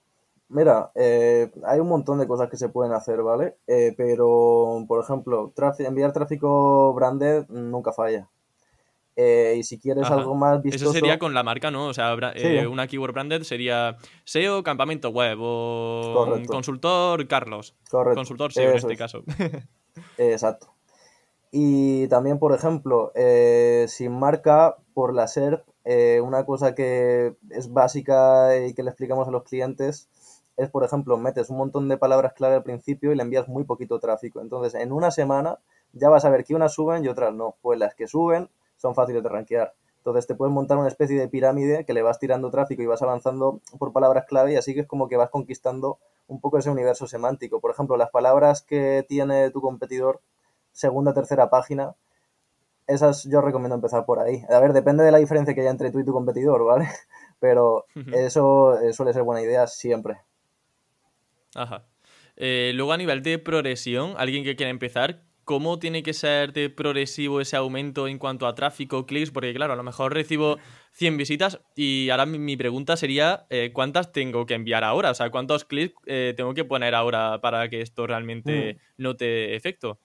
Mira, 0.49 0.93
eh, 0.95 1.51
hay 1.65 1.81
un 1.81 1.89
montón 1.89 2.19
de 2.19 2.27
cosas 2.27 2.51
que 2.51 2.57
se 2.57 2.69
pueden 2.69 2.93
hacer, 2.93 3.23
¿vale? 3.23 3.57
Eh, 3.67 3.95
pero, 3.97 4.85
por 4.87 5.03
ejemplo, 5.03 5.53
enviar 5.79 6.13
tráfico 6.13 6.93
branded 6.95 7.47
nunca 7.49 7.93
falla. 7.93 8.29
Eh, 9.17 9.55
y 9.59 9.63
si 9.63 9.79
quieres 9.79 10.05
Ajá. 10.05 10.15
algo 10.15 10.35
más 10.35 10.61
vistoso... 10.61 10.87
Eso 10.87 10.93
sería 10.93 11.19
con 11.19 11.35
la 11.35 11.43
marca, 11.43 11.71
¿no? 11.71 11.87
O 11.87 11.95
sea, 11.95 12.17
sí. 12.37 12.59
una 12.67 12.87
keyword 12.87 13.13
branded 13.13 13.43
sería 13.43 13.97
SEO, 14.25 14.63
campamento 14.63 15.11
web 15.11 15.39
o 15.41 16.13
Correcto. 16.15 16.53
consultor 16.53 17.27
Carlos. 17.27 17.75
Correcto. 17.91 18.17
Consultor 18.17 18.53
SEO 18.53 18.71
en 18.71 18.77
este 18.77 18.93
es. 18.93 18.99
caso. 18.99 19.23
Exacto. 20.19 20.75
Y 21.53 22.09
también, 22.09 22.39
por 22.39 22.53
ejemplo, 22.53 23.13
sin 23.87 24.19
marca, 24.19 24.77
por 24.93 25.15
la 25.15 25.29
SERP, 25.29 25.65
una 26.23 26.45
cosa 26.45 26.75
que 26.75 27.37
es 27.51 27.73
básica 27.73 28.59
y 28.67 28.75
que 28.75 28.83
le 28.83 28.91
explicamos 28.91 29.29
a 29.29 29.31
los 29.31 29.45
clientes 29.45 30.09
es, 30.57 30.71
por 30.71 30.85
ejemplo, 30.85 31.17
metes 31.17 31.51
un 31.51 31.57
montón 31.57 31.89
de 31.89 31.97
palabras 31.97 32.33
clave 32.35 32.57
al 32.57 32.63
principio 32.63 33.13
y 33.13 33.17
le 33.17 33.23
envías 33.23 33.49
muy 33.49 33.65
poquito 33.65 33.99
tráfico. 33.99 34.41
Entonces, 34.41 34.75
en 34.75 34.93
una 34.93 35.11
semana 35.11 35.59
ya 35.93 36.09
vas 36.09 36.25
a 36.25 36.31
ver 36.31 36.45
que 36.45 36.55
unas 36.55 36.73
suben 36.73 37.05
y 37.05 37.09
otras 37.09 37.35
no. 37.35 37.57
Pues 37.63 37.79
las 37.79 37.95
que 37.95 38.07
suben 38.07 38.49
son 38.77 38.95
fáciles 38.95 39.23
de 39.23 39.29
rankear. 39.29 39.75
Entonces, 39.99 40.27
te 40.27 40.35
puedes 40.35 40.53
montar 40.53 40.79
una 40.79 40.89
especie 40.89 41.19
de 41.19 41.29
pirámide 41.29 41.85
que 41.85 41.95
le 41.95 42.03
vas 42.03 42.19
tirando 42.19 42.51
tráfico 42.51 42.83
y 42.83 42.87
vas 42.87 43.03
avanzando 43.03 43.61
por 43.79 43.93
palabras 43.93 44.27
clave 44.27 44.53
y 44.53 44.57
así 44.57 44.75
que 44.75 44.81
es 44.81 44.87
como 44.87 45.09
que 45.09 45.17
vas 45.17 45.31
conquistando 45.31 45.99
un 46.27 46.41
poco 46.41 46.59
ese 46.59 46.71
universo 46.71 47.07
semántico. 47.07 47.61
Por 47.61 47.71
ejemplo, 47.71 47.97
las 47.97 48.11
palabras 48.11 48.63
que 48.63 49.05
tiene 49.09 49.51
tu 49.51 49.61
competidor, 49.61 50.21
segunda, 50.73 51.15
tercera 51.15 51.51
página, 51.51 51.95
esas 52.87 53.25
yo 53.25 53.41
recomiendo 53.41 53.75
empezar 53.75 54.05
por 54.05 54.19
ahí. 54.19 54.45
A 54.51 54.61
ver, 54.61 54.73
depende 54.73 55.05
de 55.05 55.11
la 55.11 55.19
diferencia 55.19 55.55
que 55.55 55.63
haya 55.63 55.71
entre 55.71 55.91
tú 55.91 56.01
y 56.01 56.05
tu 56.05 56.13
competidor, 56.13 56.65
¿vale? 56.65 56.89
Pero 57.41 57.87
eso 58.13 58.79
suele 58.93 59.13
ser 59.13 59.23
buena 59.23 59.43
idea 59.43 59.67
siempre. 59.67 60.21
Ajá. 61.55 61.85
Eh, 62.37 62.73
luego 62.75 62.93
a 62.93 62.97
nivel 62.97 63.23
de 63.23 63.39
progresión, 63.39 64.15
alguien 64.17 64.45
que 64.45 64.57
quiera 64.57 64.71
empezar, 64.71 65.23
¿cómo 65.45 65.79
tiene 65.79 66.03
que 66.03 66.13
ser 66.13 66.53
de 66.53 66.71
progresivo 66.71 67.41
ese 67.41 67.57
aumento 67.57 68.09
en 68.09 68.19
cuanto 68.19 68.47
a 68.47 68.55
tráfico, 68.55 69.07
clics? 69.07 69.31
Porque 69.31 69.55
claro, 69.55 69.75
a 69.75 69.77
lo 69.77 69.83
mejor 69.83 70.13
recibo 70.13 70.57
100 70.93 71.17
visitas 71.17 71.61
y 71.77 72.11
ahora 72.11 72.27
mi 72.27 72.57
pregunta 72.57 72.97
sería 72.97 73.47
eh, 73.51 73.71
¿cuántas 73.73 74.13
tengo 74.13 74.47
que 74.47 74.55
enviar 74.55 74.85
ahora? 74.85 75.11
O 75.11 75.15
sea, 75.15 75.31
¿cuántos 75.31 75.65
clics 75.65 75.95
eh, 76.07 76.35
tengo 76.37 76.55
que 76.55 76.65
poner 76.65 76.95
ahora 76.95 77.41
para 77.41 77.69
que 77.69 77.83
esto 77.83 78.07
realmente 78.07 78.75
mm. 78.75 79.03
note 79.03 79.55
efecto? 79.55 79.99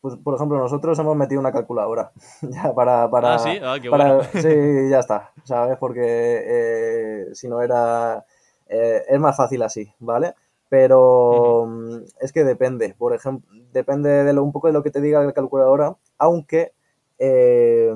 Pues, 0.00 0.16
por 0.16 0.34
ejemplo, 0.34 0.58
nosotros 0.58 0.98
hemos 0.98 1.16
metido 1.16 1.40
una 1.40 1.50
calculadora 1.50 2.12
ya 2.42 2.74
para... 2.74 3.10
para 3.10 3.34
ah, 3.34 3.38
sí, 3.38 3.58
ah, 3.62 3.78
qué 3.80 3.90
para, 3.90 4.16
bueno. 4.16 4.28
Sí, 4.34 4.88
ya 4.90 5.00
está, 5.00 5.32
¿sabes? 5.44 5.76
Porque 5.78 7.30
si 7.32 7.48
no 7.48 7.62
era 7.62 8.24
eh, 8.68 9.02
es 9.08 9.20
más 9.20 9.36
fácil 9.36 9.62
así, 9.62 9.92
¿vale? 9.98 10.34
Pero 10.68 11.66
-huh. 11.66 12.04
es 12.20 12.32
que 12.32 12.44
depende, 12.44 12.94
por 12.96 13.14
ejemplo, 13.14 13.48
depende 13.72 14.10
de 14.24 14.32
lo, 14.32 14.42
un 14.42 14.52
poco 14.52 14.66
de 14.68 14.72
lo 14.72 14.82
que 14.82 14.90
te 14.90 15.00
diga 15.00 15.22
la 15.22 15.32
calculadora, 15.32 15.96
aunque, 16.18 16.72
eh, 17.18 17.92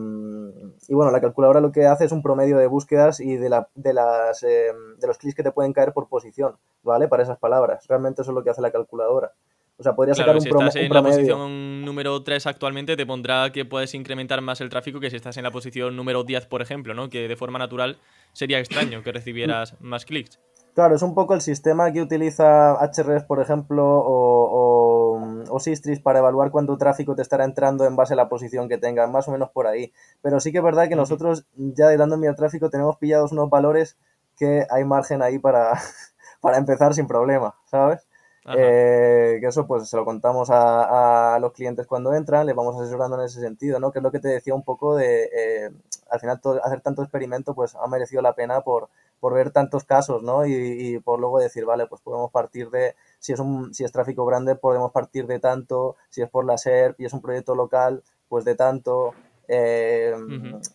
y 0.88 0.94
bueno, 0.94 1.10
la 1.10 1.20
calculadora 1.20 1.60
lo 1.60 1.72
que 1.72 1.86
hace 1.86 2.04
es 2.04 2.12
un 2.12 2.22
promedio 2.22 2.58
de 2.58 2.66
búsquedas 2.66 3.20
y 3.20 3.36
de, 3.36 3.48
la, 3.48 3.68
de, 3.74 3.92
las, 3.94 4.42
eh, 4.42 4.72
de 4.98 5.06
los 5.06 5.18
clics 5.18 5.34
que 5.34 5.42
te 5.42 5.52
pueden 5.52 5.72
caer 5.72 5.92
por 5.92 6.08
posición, 6.08 6.56
¿vale? 6.82 7.08
Para 7.08 7.22
esas 7.22 7.38
palabras, 7.38 7.86
realmente 7.88 8.22
eso 8.22 8.30
es 8.30 8.34
lo 8.34 8.44
que 8.44 8.50
hace 8.50 8.62
la 8.62 8.70
calculadora. 8.70 9.32
O 9.80 9.82
sea, 9.84 9.94
podría 9.94 10.12
Claro, 10.14 10.32
sacar 10.32 10.36
un, 10.36 10.42
si 10.42 10.48
estás 10.48 10.76
en 10.76 10.92
la 10.92 11.02
posición 11.02 11.84
número 11.84 12.20
3 12.20 12.46
actualmente, 12.48 12.96
te 12.96 13.06
pondrá 13.06 13.52
que 13.52 13.64
puedes 13.64 13.94
incrementar 13.94 14.40
más 14.40 14.60
el 14.60 14.70
tráfico 14.70 14.98
que 14.98 15.08
si 15.08 15.14
estás 15.14 15.36
en 15.36 15.44
la 15.44 15.52
posición 15.52 15.94
número 15.94 16.24
10, 16.24 16.46
por 16.46 16.62
ejemplo, 16.62 16.94
¿no? 16.94 17.08
Que 17.08 17.28
de 17.28 17.36
forma 17.36 17.60
natural 17.60 17.98
sería 18.32 18.58
extraño 18.58 19.04
que 19.04 19.12
recibieras 19.12 19.76
más 19.80 20.04
clics. 20.04 20.40
Claro, 20.78 20.94
es 20.94 21.02
un 21.02 21.12
poco 21.12 21.34
el 21.34 21.40
sistema 21.40 21.90
que 21.90 22.00
utiliza 22.00 22.78
Href, 22.96 23.24
por 23.24 23.40
ejemplo, 23.40 23.84
o, 23.84 25.16
o, 25.18 25.44
o 25.50 25.58
Sistris 25.58 25.98
para 25.98 26.20
evaluar 26.20 26.52
cuánto 26.52 26.78
tráfico 26.78 27.16
te 27.16 27.22
estará 27.22 27.44
entrando 27.44 27.84
en 27.84 27.96
base 27.96 28.12
a 28.12 28.16
la 28.16 28.28
posición 28.28 28.68
que 28.68 28.78
tengas, 28.78 29.10
más 29.10 29.26
o 29.26 29.32
menos 29.32 29.50
por 29.50 29.66
ahí. 29.66 29.92
Pero 30.22 30.38
sí 30.38 30.52
que 30.52 30.58
es 30.58 30.64
verdad 30.64 30.88
que 30.88 30.94
nosotros, 30.94 31.46
ya 31.56 31.88
de 31.88 31.96
dando 31.96 32.14
envío 32.14 32.32
tráfico, 32.36 32.70
tenemos 32.70 32.96
pillados 32.96 33.32
unos 33.32 33.50
valores 33.50 33.98
que 34.36 34.68
hay 34.70 34.84
margen 34.84 35.20
ahí 35.20 35.40
para, 35.40 35.72
para 36.40 36.58
empezar 36.58 36.94
sin 36.94 37.08
problema, 37.08 37.56
¿sabes? 37.64 38.06
Eh, 38.50 39.38
que 39.40 39.46
eso 39.48 39.66
pues 39.66 39.88
se 39.90 39.96
lo 39.96 40.04
contamos 40.06 40.48
a, 40.50 41.34
a 41.34 41.38
los 41.40 41.52
clientes 41.52 41.86
cuando 41.88 42.14
entran, 42.14 42.46
les 42.46 42.54
vamos 42.54 42.76
asesorando 42.80 43.18
en 43.18 43.26
ese 43.26 43.40
sentido, 43.40 43.80
¿no? 43.80 43.90
Que 43.90 43.98
es 43.98 44.02
lo 44.02 44.12
que 44.12 44.20
te 44.20 44.28
decía 44.28 44.54
un 44.54 44.62
poco 44.64 44.94
de, 44.96 45.24
eh, 45.24 45.70
al 46.10 46.20
final 46.20 46.40
todo- 46.40 46.64
hacer 46.64 46.80
tanto 46.80 47.02
experimento 47.02 47.54
pues 47.54 47.74
ha 47.74 47.86
merecido 47.88 48.22
la 48.22 48.34
pena 48.34 48.62
por, 48.62 48.88
por 49.20 49.34
ver 49.34 49.50
tantos 49.50 49.84
casos, 49.84 50.22
¿no? 50.22 50.46
Y, 50.46 50.52
y 50.54 50.98
por 51.00 51.20
luego 51.20 51.38
decir, 51.38 51.64
vale, 51.64 51.86
pues 51.86 52.00
podemos 52.02 52.30
partir 52.30 52.70
de, 52.70 52.94
si 53.18 53.32
es, 53.32 53.40
un, 53.40 53.74
si 53.74 53.84
es 53.84 53.92
tráfico 53.92 54.24
grande, 54.26 54.54
podemos 54.56 54.92
partir 54.92 55.26
de 55.26 55.38
tanto, 55.40 55.96
si 56.10 56.22
es 56.22 56.30
por 56.30 56.44
la 56.44 56.58
SERP 56.58 57.00
y 57.00 57.06
es 57.06 57.12
un 57.12 57.20
proyecto 57.22 57.54
local, 57.54 58.02
pues 58.28 58.44
de 58.44 58.54
tanto. 58.54 59.14
Eh. 59.48 60.14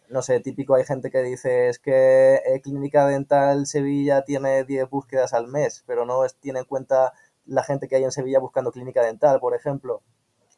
No 0.10 0.22
sé, 0.22 0.40
típico 0.40 0.76
hay 0.76 0.84
gente 0.86 1.12
que 1.12 1.22
dice, 1.22 1.70
es 1.70 1.80
que 1.80 2.36
eh, 2.46 2.62
Clínica 2.62 3.06
Dental 3.08 3.66
Sevilla 3.68 4.24
tiene 4.24 4.64
10 4.64 4.90
búsquedas 4.90 5.34
al 5.34 5.48
mes, 5.48 5.84
pero 5.88 6.06
no 6.06 6.26
es- 6.26 6.36
tiene 6.36 6.60
en 6.60 6.66
cuenta 6.66 7.14
la 7.46 7.64
gente 7.64 7.88
que 7.88 7.96
hay 7.98 8.04
en 8.04 8.12
Sevilla 8.12 8.40
buscando 8.40 8.72
clínica 8.72 9.02
dental, 9.04 9.40
por 9.40 9.54
ejemplo. 9.56 10.02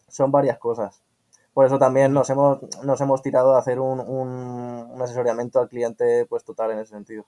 Son 0.08 0.32
varias 0.32 0.58
cosas. 0.60 1.04
Por 1.54 1.66
eso 1.66 1.80
también 1.80 2.14
nos 2.14 2.30
hemos, 2.30 2.60
nos 2.84 3.02
hemos 3.02 3.22
tirado 3.22 3.56
a 3.56 3.60
hacer 3.60 3.80
un, 3.80 4.00
un, 4.00 4.28
un 4.94 5.02
asesoramiento 5.02 5.60
al 5.60 5.70
cliente 5.70 6.26
pues 6.28 6.44
total 6.44 6.72
en 6.72 6.80
ese 6.80 6.92
sentido. 6.94 7.26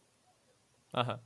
Ajá. 0.93 1.19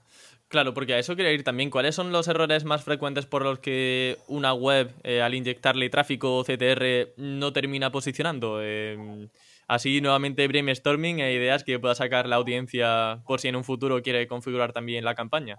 Claro, 0.47 0.73
porque 0.73 0.93
a 0.93 0.99
eso 0.99 1.15
quería 1.15 1.31
ir 1.31 1.43
también. 1.45 1.69
¿Cuáles 1.69 1.95
son 1.95 2.11
los 2.11 2.27
errores 2.27 2.65
más 2.65 2.83
frecuentes 2.83 3.25
por 3.25 3.43
los 3.43 3.59
que 3.59 4.17
una 4.27 4.53
web, 4.53 4.91
eh, 5.03 5.21
al 5.21 5.33
inyectarle 5.33 5.89
tráfico 5.89 6.35
o 6.37 6.43
CTR, 6.43 7.13
no 7.15 7.53
termina 7.53 7.89
posicionando? 7.91 8.59
Eh, 8.61 9.29
así, 9.67 10.01
nuevamente, 10.01 10.45
brainstorming 10.47 11.21
e 11.21 11.33
ideas 11.33 11.63
que 11.63 11.79
pueda 11.79 11.95
sacar 11.95 12.27
la 12.27 12.35
audiencia 12.35 13.21
por 13.25 13.39
si 13.39 13.47
en 13.47 13.55
un 13.55 13.63
futuro 13.63 14.01
quiere 14.01 14.27
configurar 14.27 14.73
también 14.73 15.05
la 15.05 15.15
campaña. 15.15 15.57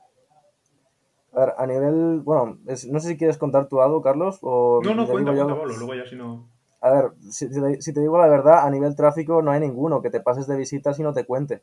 A 1.32 1.40
ver, 1.40 1.54
a 1.56 1.66
nivel, 1.66 2.20
bueno, 2.20 2.58
es- 2.66 2.86
no 2.86 3.00
sé 3.00 3.08
si 3.08 3.16
quieres 3.16 3.38
contar 3.38 3.68
tú 3.68 3.80
algo, 3.80 4.02
Carlos, 4.02 4.38
o 4.42 4.80
No, 4.82 4.94
no, 4.94 5.08
cuenta. 5.08 5.32
Pablo, 5.32 5.64
luego 5.64 5.94
ya 5.94 6.04
si 6.06 6.16
no... 6.16 6.50
A 6.82 6.90
ver, 6.90 7.12
si, 7.30 7.48
si 7.48 7.60
te- 7.62 7.80
si 7.80 7.94
te 7.94 8.00
digo 8.00 8.18
la 8.18 8.26
verdad, 8.26 8.66
a 8.66 8.70
nivel 8.70 8.94
tráfico 8.96 9.40
no 9.40 9.52
hay 9.52 9.60
ninguno 9.60 10.02
que 10.02 10.10
te 10.10 10.20
pases 10.20 10.46
de 10.46 10.56
visitas 10.56 10.98
y 10.98 11.02
no 11.02 11.14
te 11.14 11.24
cuente. 11.24 11.62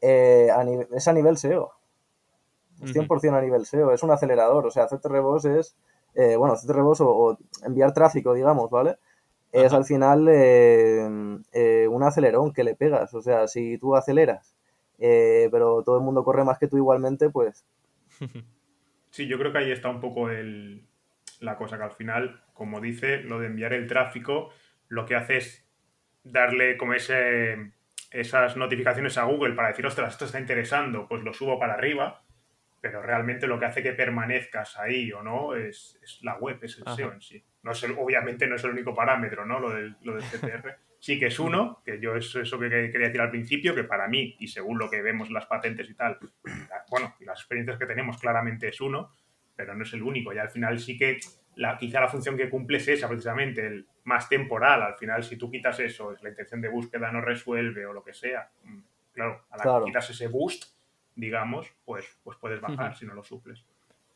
Eh, 0.00 0.48
a 0.50 0.62
es 0.96 1.08
a 1.08 1.12
nivel 1.12 1.36
SEO. 1.36 1.72
Es 2.82 2.90
Ujú. 2.90 3.00
100% 3.00 3.36
a 3.36 3.40
nivel 3.42 3.66
SEO, 3.66 3.92
es 3.92 4.02
un 4.02 4.10
acelerador. 4.10 4.66
O 4.66 4.70
sea, 4.70 4.86
CTRBOS 4.86 5.44
es, 5.46 5.76
eh, 6.14 6.36
bueno, 6.36 6.54
CTRBOS 6.56 7.00
o, 7.02 7.10
o 7.10 7.38
enviar 7.64 7.92
tráfico, 7.92 8.32
digamos, 8.34 8.70
¿vale? 8.70 8.96
Es 9.52 9.72
al 9.72 9.84
final 9.84 10.28
eh, 10.28 11.08
eh, 11.52 11.88
un 11.88 12.02
acelerón 12.04 12.52
que 12.52 12.64
le 12.64 12.76
pegas. 12.76 13.12
O 13.14 13.20
sea, 13.22 13.48
si 13.48 13.78
tú 13.78 13.96
aceleras, 13.96 14.54
eh, 14.98 15.48
pero 15.50 15.82
todo 15.82 15.96
el 15.96 16.04
mundo 16.04 16.22
corre 16.22 16.44
más 16.44 16.58
que 16.58 16.68
tú 16.68 16.76
igualmente, 16.76 17.30
pues 17.30 17.64
Sí, 19.10 19.26
yo 19.26 19.38
creo 19.38 19.50
que 19.50 19.58
ahí 19.58 19.72
está 19.72 19.88
un 19.88 20.00
poco 20.00 20.30
el, 20.30 20.86
la 21.40 21.56
cosa, 21.56 21.76
que 21.78 21.82
al 21.82 21.90
final, 21.90 22.44
como 22.54 22.80
dice, 22.80 23.18
lo 23.18 23.40
de 23.40 23.46
enviar 23.46 23.72
el 23.72 23.88
tráfico, 23.88 24.50
lo 24.88 25.04
que 25.04 25.16
hace 25.16 25.38
es 25.38 25.64
darle 26.22 26.76
como 26.76 26.94
ese, 26.94 27.72
esas 28.10 28.56
notificaciones 28.56 29.16
a 29.18 29.24
Google 29.24 29.54
para 29.54 29.68
decir, 29.68 29.86
ostras, 29.86 30.12
esto 30.12 30.24
está 30.24 30.40
interesando, 30.40 31.06
pues 31.08 31.22
lo 31.22 31.32
subo 31.32 31.58
para 31.58 31.74
arriba, 31.74 32.22
pero 32.80 33.02
realmente 33.02 33.46
lo 33.46 33.58
que 33.60 33.66
hace 33.66 33.82
que 33.82 33.92
permanezcas 33.92 34.78
ahí 34.78 35.12
o 35.12 35.22
no 35.22 35.54
es, 35.54 35.98
es 36.02 36.18
la 36.22 36.36
web, 36.38 36.58
es 36.62 36.76
el 36.78 36.84
Ajá. 36.86 36.96
SEO 36.96 37.12
en 37.12 37.20
sí. 37.20 37.44
No 37.62 37.72
es 37.72 37.82
el- 37.84 37.94
obviamente 37.98 38.46
no 38.46 38.56
es 38.56 38.64
el 38.64 38.70
único 38.70 38.94
parámetro, 38.94 39.44
¿no? 39.44 39.60
Lo 39.60 39.70
del, 39.70 39.96
lo 40.02 40.14
del 40.14 40.22
CTR. 40.24 40.76
Sí 40.98 41.18
que 41.18 41.26
es 41.26 41.38
uno, 41.38 41.82
que 41.84 41.98
yo 42.00 42.14
es 42.16 42.34
eso 42.34 42.58
que 42.58 42.68
quería 42.68 43.06
decir 43.08 43.20
al 43.20 43.30
principio, 43.30 43.74
que 43.74 43.84
para 43.84 44.08
mí, 44.08 44.36
y 44.38 44.48
según 44.48 44.78
lo 44.78 44.90
que 44.90 45.00
vemos 45.02 45.28
en 45.28 45.34
las 45.34 45.46
patentes 45.46 45.88
y 45.88 45.94
tal, 45.94 46.18
bueno, 46.90 47.14
y 47.20 47.24
las 47.24 47.38
experiencias 47.40 47.78
que 47.78 47.86
tenemos 47.86 48.18
claramente 48.18 48.68
es 48.68 48.80
uno, 48.80 49.10
pero 49.56 49.74
no 49.74 49.82
es 49.84 49.92
el 49.92 50.02
único. 50.02 50.32
Y 50.32 50.38
al 50.38 50.50
final 50.50 50.78
sí 50.78 50.98
que 50.98 51.18
la, 51.56 51.76
quizá 51.78 52.00
la 52.00 52.08
función 52.08 52.36
que 52.36 52.48
cumple 52.50 52.78
es 52.78 52.88
esa, 52.88 53.08
precisamente, 53.08 53.66
el 53.66 53.86
más 54.10 54.28
temporal. 54.28 54.82
Al 54.82 54.96
final, 54.96 55.22
si 55.22 55.36
tú 55.36 55.50
quitas 55.50 55.78
eso, 55.80 56.12
es 56.12 56.22
la 56.22 56.28
intención 56.28 56.60
de 56.60 56.68
búsqueda 56.68 57.10
no 57.10 57.20
resuelve 57.20 57.86
o 57.86 57.92
lo 57.92 58.02
que 58.02 58.12
sea, 58.12 58.50
mm, 58.64 58.78
claro, 59.12 59.42
a 59.50 59.56
la 59.56 59.62
Claro. 59.62 59.84
que 59.84 59.90
quitas 59.90 60.10
ese 60.10 60.26
boost, 60.26 60.64
digamos, 61.14 61.72
pues, 61.84 62.04
pues 62.24 62.36
puedes 62.38 62.60
bajar 62.60 62.96
si 62.96 63.06
no 63.06 63.14
lo 63.14 63.22
suples. 63.22 63.64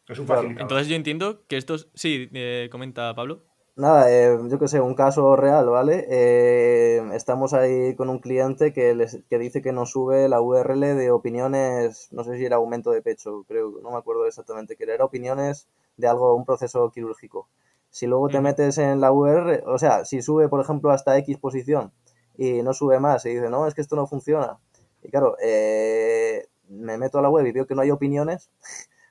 Es 0.08 0.18
un 0.18 0.26
Claro. 0.26 0.48
Entonces 0.48 0.88
yo 0.88 0.96
entiendo 0.96 1.46
que 1.46 1.56
estos... 1.56 1.88
Sí, 1.94 2.28
eh, 2.34 2.68
comenta 2.70 3.14
Pablo. 3.14 3.44
Nada, 3.76 4.08
eh, 4.12 4.38
yo 4.48 4.58
que 4.58 4.68
sé, 4.68 4.80
un 4.80 4.94
caso 4.94 5.34
real, 5.34 5.66
¿vale? 5.68 6.06
Eh, 6.08 7.02
estamos 7.14 7.54
ahí 7.54 7.96
con 7.96 8.08
un 8.08 8.20
cliente 8.20 8.72
que, 8.72 8.94
les, 8.94 9.24
que 9.28 9.38
dice 9.38 9.62
que 9.62 9.72
nos 9.72 9.90
sube 9.90 10.28
la 10.28 10.40
URL 10.40 10.94
de 10.94 11.10
opiniones, 11.10 12.08
no 12.12 12.22
sé 12.22 12.36
si 12.36 12.44
era 12.44 12.56
aumento 12.56 12.92
de 12.92 13.02
pecho, 13.02 13.44
creo, 13.48 13.80
no 13.82 13.90
me 13.90 13.96
acuerdo 13.96 14.26
exactamente 14.26 14.76
qué 14.76 14.84
era, 14.84 14.94
era 14.94 15.04
opiniones 15.04 15.68
de 15.96 16.06
algo, 16.06 16.36
un 16.36 16.44
proceso 16.44 16.88
quirúrgico. 16.92 17.48
Si 17.94 18.08
luego 18.08 18.28
te 18.28 18.38
Ujú. 18.38 18.44
metes 18.44 18.76
en 18.78 19.00
la 19.00 19.12
URL, 19.12 19.62
o 19.66 19.78
sea, 19.78 20.04
si 20.04 20.20
sube, 20.20 20.48
por 20.48 20.60
ejemplo, 20.60 20.90
hasta 20.90 21.16
X 21.18 21.38
posición 21.38 21.92
y 22.36 22.60
no 22.64 22.74
sube 22.74 22.98
más 22.98 23.24
y 23.24 23.28
dice, 23.34 23.48
no, 23.50 23.68
es 23.68 23.74
que 23.74 23.82
esto 23.82 23.94
no 23.94 24.08
funciona. 24.08 24.58
Y 25.04 25.10
claro, 25.10 25.36
eh, 25.40 26.48
me 26.68 26.98
meto 26.98 27.20
a 27.20 27.22
la 27.22 27.30
web 27.30 27.46
y 27.46 27.52
veo 27.52 27.68
que 27.68 27.76
no 27.76 27.82
hay 27.82 27.92
opiniones, 27.92 28.50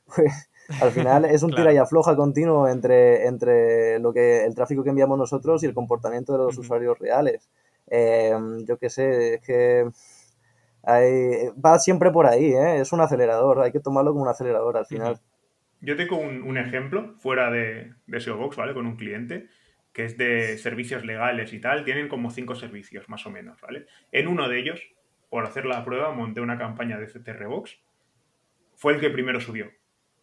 pues 0.15 0.50
al 0.82 0.91
final 0.91 1.24
es 1.26 1.43
un 1.43 1.52
Claro. 1.52 1.63
tira 1.63 1.74
y 1.74 1.78
afloja 1.78 2.15
continuo 2.17 2.67
entre, 2.67 3.26
entre 3.28 4.00
lo 4.00 4.12
que 4.12 4.43
el 4.43 4.54
tráfico 4.54 4.84
que 4.84 4.89
enviamos 4.89 5.17
nosotros 5.17 5.63
y 5.63 5.67
el 5.67 5.74
comportamiento 5.74 6.34
de 6.34 6.39
los 6.39 6.58
usuarios 6.58 7.00
reales. 7.00 7.50
Eh, 7.88 8.36
yo 8.67 8.78
qué 8.78 8.89
sé, 8.89 9.36
es 9.36 9.41
que 9.41 9.89
hay- 10.84 11.50
va 11.63 11.80
siempre 11.80 12.12
por 12.12 12.26
ahí, 12.28 12.48
¿eh? 12.54 12.82
es 12.82 12.91
un 12.91 13.00
acelerador, 13.02 13.62
hay 13.62 13.72
que 13.72 13.80
tomarlo 13.80 14.12
como 14.12 14.24
un 14.24 14.30
acelerador 14.30 14.76
al 14.78 14.86
final. 14.86 15.19
Yo 15.84 15.96
tengo 15.98 16.17
un, 16.17 16.41
un 16.43 16.58
ejemplo 16.58 17.13
fuera 17.19 17.52
de, 17.52 17.93
de 18.08 18.19
SEO 18.22 18.38
Box, 18.38 18.56
¿vale? 18.56 18.74
Con 18.74 18.88
un 18.88 18.96
cliente 18.96 19.50
que 19.91 20.06
es 20.06 20.17
de 20.17 20.58
servicios 20.58 21.06
legales 21.06 21.54
y 21.54 21.60
tal. 21.60 21.84
Tienen 21.84 22.08
como 22.08 22.32
cinco 22.32 22.56
servicios, 22.56 23.08
más 23.10 23.26
o 23.26 23.30
menos, 23.30 23.62
¿vale? 23.62 23.86
En 24.12 24.28
uno 24.28 24.50
de 24.50 24.60
ellos, 24.60 24.82
por 25.30 25.46
hacer 25.46 25.65
la 25.65 25.84
prueba, 25.86 26.12
monté 26.12 26.41
una 26.41 26.58
campaña 26.58 26.98
de 26.98 27.08
CTR 27.08 27.48
Box. 27.48 27.80
Fue 28.76 28.93
el 28.93 29.00
que 29.00 29.10
primero 29.10 29.39
subió 29.39 29.72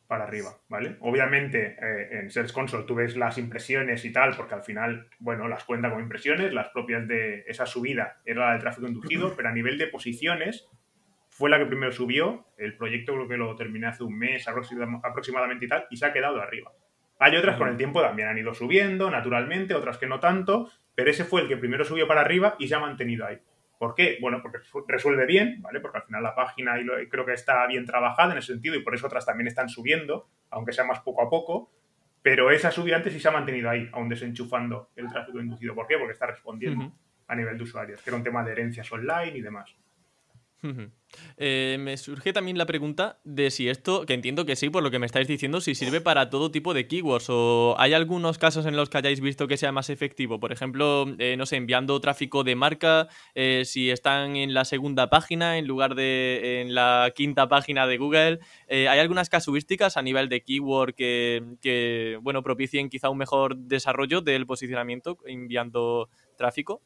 para 0.08 0.24
arriba, 0.24 0.58
¿vale? 0.68 0.96
Obviamente 1.00 1.76
eh, 1.80 2.18
en 2.18 2.30
Search 2.30 2.52
Console 2.52 2.84
tú 2.84 2.96
ves 2.96 3.16
las 3.16 3.38
impresiones 3.38 4.04
y 4.04 4.12
tal, 4.12 4.34
porque 4.36 4.54
al 4.54 4.64
final, 4.64 5.08
bueno, 5.20 5.46
las 5.46 5.62
cuenta 5.62 5.88
como 5.88 6.00
impresiones, 6.00 6.52
las 6.52 6.70
propias 6.70 7.06
de 7.06 7.44
esa 7.46 7.64
subida 7.64 8.20
era 8.24 8.46
la 8.46 8.52
del 8.52 8.60
tráfico 8.60 8.88
inducido, 8.88 9.32
pero 9.36 9.50
a 9.50 9.52
nivel 9.52 9.78
de 9.78 9.86
posiciones 9.86 10.68
fue 11.40 11.48
la 11.48 11.58
que 11.58 11.64
primero 11.64 11.90
subió, 11.90 12.44
el 12.58 12.76
proyecto 12.76 13.14
creo 13.14 13.26
que 13.26 13.38
lo 13.38 13.56
terminé 13.56 13.86
hace 13.86 14.04
un 14.04 14.18
mes 14.18 14.46
aproxima- 14.46 15.00
aproximadamente 15.02 15.64
y 15.64 15.68
tal, 15.68 15.86
y 15.88 15.96
se 15.96 16.04
ha 16.04 16.12
quedado 16.12 16.38
arriba. 16.38 16.70
Hay 17.18 17.34
otras 17.34 17.56
con 17.56 17.68
el 17.68 17.78
tiempo 17.78 18.02
también 18.02 18.28
han 18.28 18.36
ido 18.36 18.52
subiendo, 18.52 19.10
naturalmente, 19.10 19.74
otras 19.74 19.96
que 19.96 20.06
no 20.06 20.20
tanto, 20.20 20.70
pero 20.94 21.10
ese 21.10 21.24
fue 21.24 21.40
el 21.40 21.48
que 21.48 21.56
primero 21.56 21.82
subió 21.86 22.06
para 22.06 22.20
arriba 22.20 22.56
y 22.58 22.68
se 22.68 22.74
ha 22.74 22.78
mantenido 22.78 23.24
ahí. 23.24 23.38
¿Por 23.78 23.94
qué? 23.94 24.18
Bueno, 24.20 24.40
porque 24.42 24.58
resu- 24.58 24.84
resuelve 24.86 25.24
bien, 25.24 25.62
¿vale? 25.62 25.80
Porque 25.80 25.96
al 25.96 26.04
final 26.04 26.22
la 26.22 26.34
página 26.34 26.78
y 26.78 27.08
creo 27.08 27.24
que 27.24 27.32
está 27.32 27.66
bien 27.66 27.86
trabajada 27.86 28.32
en 28.32 28.38
ese 28.38 28.52
sentido 28.52 28.74
y 28.76 28.82
por 28.82 28.94
eso 28.94 29.06
otras 29.06 29.24
también 29.24 29.48
están 29.48 29.70
subiendo, 29.70 30.28
aunque 30.50 30.74
sea 30.74 30.84
más 30.84 31.00
poco 31.00 31.22
a 31.22 31.30
poco, 31.30 31.72
pero 32.20 32.50
esa 32.50 32.70
subida 32.70 32.96
antes 32.96 33.14
sí 33.14 33.20
se 33.20 33.28
ha 33.28 33.32
mantenido 33.32 33.70
ahí, 33.70 33.88
aún 33.94 34.10
desenchufando 34.10 34.90
el 34.94 35.08
tráfico 35.08 35.40
inducido. 35.40 35.74
¿Por 35.74 35.86
qué? 35.86 35.96
Porque 35.96 36.12
está 36.12 36.26
respondiendo 36.26 36.84
a 37.28 37.34
nivel 37.34 37.56
de 37.56 37.64
usuarios, 37.64 38.02
que 38.02 38.10
era 38.10 38.16
un 38.18 38.22
tema 38.24 38.44
de 38.44 38.52
herencias 38.52 38.92
online 38.92 39.38
y 39.38 39.40
demás. 39.40 39.74
Eh, 41.36 41.76
me 41.80 41.96
surge 41.96 42.32
también 42.32 42.58
la 42.58 42.66
pregunta 42.66 43.18
de 43.24 43.50
si 43.50 43.68
esto, 43.68 44.04
que 44.06 44.14
entiendo 44.14 44.44
que 44.44 44.56
sí, 44.56 44.70
por 44.70 44.82
lo 44.82 44.90
que 44.90 44.98
me 44.98 45.06
estáis 45.06 45.26
diciendo, 45.26 45.60
si 45.60 45.74
sirve 45.74 46.00
para 46.00 46.30
todo 46.30 46.50
tipo 46.50 46.74
de 46.74 46.86
keywords 46.86 47.26
o 47.30 47.74
hay 47.78 47.94
algunos 47.94 48.38
casos 48.38 48.66
en 48.66 48.76
los 48.76 48.90
que 48.90 48.98
hayáis 48.98 49.20
visto 49.20 49.48
que 49.48 49.56
sea 49.56 49.72
más 49.72 49.90
efectivo. 49.90 50.38
Por 50.40 50.52
ejemplo, 50.52 51.06
eh, 51.18 51.36
no 51.36 51.46
sé, 51.46 51.56
enviando 51.56 52.00
tráfico 52.00 52.44
de 52.44 52.56
marca, 52.56 53.08
eh, 53.34 53.62
si 53.64 53.90
están 53.90 54.36
en 54.36 54.54
la 54.54 54.64
segunda 54.64 55.08
página 55.08 55.58
en 55.58 55.66
lugar 55.66 55.94
de 55.94 56.60
en 56.60 56.74
la 56.74 57.12
quinta 57.14 57.48
página 57.48 57.86
de 57.86 57.96
Google. 57.96 58.40
¿Hay 58.68 58.98
algunas 58.98 59.28
casuísticas 59.28 59.96
a 59.96 60.02
nivel 60.02 60.28
de 60.28 60.42
keyword 60.42 60.94
que, 60.94 61.42
que, 61.60 62.18
bueno, 62.22 62.42
propicien 62.42 62.88
quizá 62.88 63.10
un 63.10 63.18
mejor 63.18 63.56
desarrollo 63.56 64.20
del 64.20 64.46
posicionamiento 64.46 65.18
enviando 65.26 66.08
tráfico? 66.36 66.82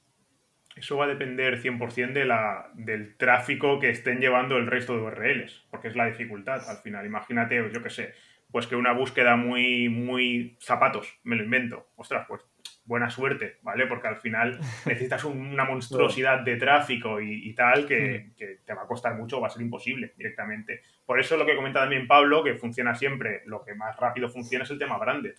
Eso 0.76 0.96
va 0.96 1.04
a 1.04 1.08
depender 1.08 1.60
100% 1.60 2.12
de 2.12 2.24
la, 2.24 2.70
del 2.74 3.16
tráfico 3.16 3.78
que 3.78 3.90
estén 3.90 4.20
llevando 4.20 4.56
el 4.56 4.66
resto 4.66 4.94
de 4.94 5.02
URLs, 5.02 5.66
porque 5.70 5.88
es 5.88 5.96
la 5.96 6.06
dificultad 6.06 6.68
al 6.68 6.78
final. 6.78 7.06
Imagínate, 7.06 7.56
yo 7.72 7.82
qué 7.82 7.90
sé, 7.90 8.14
pues 8.50 8.66
que 8.66 8.76
una 8.76 8.92
búsqueda 8.92 9.36
muy, 9.36 9.88
muy 9.88 10.56
zapatos, 10.60 11.18
me 11.22 11.36
lo 11.36 11.44
invento. 11.44 11.88
Ostras, 11.96 12.26
pues 12.28 12.42
buena 12.84 13.08
suerte, 13.08 13.58
¿vale? 13.62 13.86
Porque 13.86 14.08
al 14.08 14.16
final 14.16 14.58
necesitas 14.86 15.24
una 15.24 15.64
monstruosidad 15.64 16.40
de 16.40 16.56
tráfico 16.56 17.20
y, 17.20 17.54
tal 17.54 17.86
que, 17.86 18.32
que, 18.36 18.60
te 18.64 18.74
va 18.74 18.82
a 18.82 18.86
costar 18.86 19.14
mucho, 19.14 19.40
va 19.40 19.46
a 19.46 19.50
ser 19.50 19.62
imposible 19.62 20.12
directamente. 20.16 20.82
Por 21.06 21.18
eso 21.18 21.36
lo 21.36 21.46
que 21.46 21.56
comenta 21.56 21.80
también 21.80 22.06
Pablo, 22.06 22.44
que 22.44 22.54
funciona 22.54 22.94
siempre, 22.94 23.42
lo 23.46 23.64
que 23.64 23.74
más 23.74 23.96
rápido 23.96 24.28
funciona 24.28 24.64
es 24.64 24.70
el 24.70 24.78
tema 24.78 24.98
branded. 24.98 25.34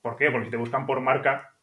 ¿Por 0.00 0.16
qué? 0.16 0.30
Porque 0.30 0.46
si 0.46 0.50
te 0.50 0.56
buscan 0.56 0.86
por 0.86 1.00
marca, 1.00 1.55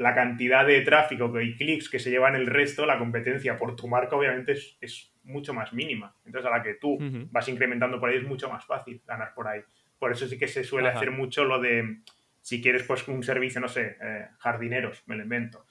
la 0.00 0.14
cantidad 0.14 0.66
de 0.66 0.80
tráfico 0.80 1.38
y 1.42 1.54
clics 1.56 1.90
que 1.90 1.98
se 1.98 2.10
llevan 2.10 2.34
el 2.34 2.46
resto, 2.46 2.86
la 2.86 2.98
competencia 2.98 3.58
por 3.58 3.76
tu 3.76 3.86
marca 3.86 4.16
obviamente 4.16 4.52
es, 4.52 5.12
mucho 5.24 5.52
más 5.52 5.74
mínima. 5.74 6.16
Entonces 6.24 6.50
a 6.50 6.56
la 6.56 6.62
que 6.62 6.74
tú 6.74 6.96
vas 7.30 7.46
incrementando 7.48 8.00
por 8.00 8.08
ahí 8.08 8.16
es 8.16 8.24
mucho 8.24 8.48
más 8.48 8.64
fácil 8.64 9.02
ganar 9.06 9.34
por 9.34 9.46
ahí. 9.46 9.60
Por 9.98 10.10
eso 10.10 10.26
sí 10.26 10.38
que 10.38 10.48
se 10.48 10.64
suele 10.64 10.88
hacer 10.88 11.10
mucho 11.10 11.44
lo 11.44 11.60
de, 11.60 11.98
si 12.40 12.62
quieres 12.62 12.84
pues 12.84 13.06
un 13.08 13.22
servicio, 13.22 13.60
no 13.60 13.68
sé, 13.68 13.98
eh, 14.00 14.28
jardineros, 14.38 15.02
me 15.06 15.16
lo 15.16 15.22
invento. 15.22 15.66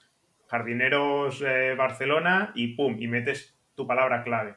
Jardineros 0.46 1.42
eh, 1.42 1.74
Barcelona 1.76 2.52
y 2.54 2.76
pum, 2.76 2.96
y 3.00 3.08
metes 3.08 3.58
tu 3.74 3.84
palabra 3.84 4.22
clave. 4.22 4.54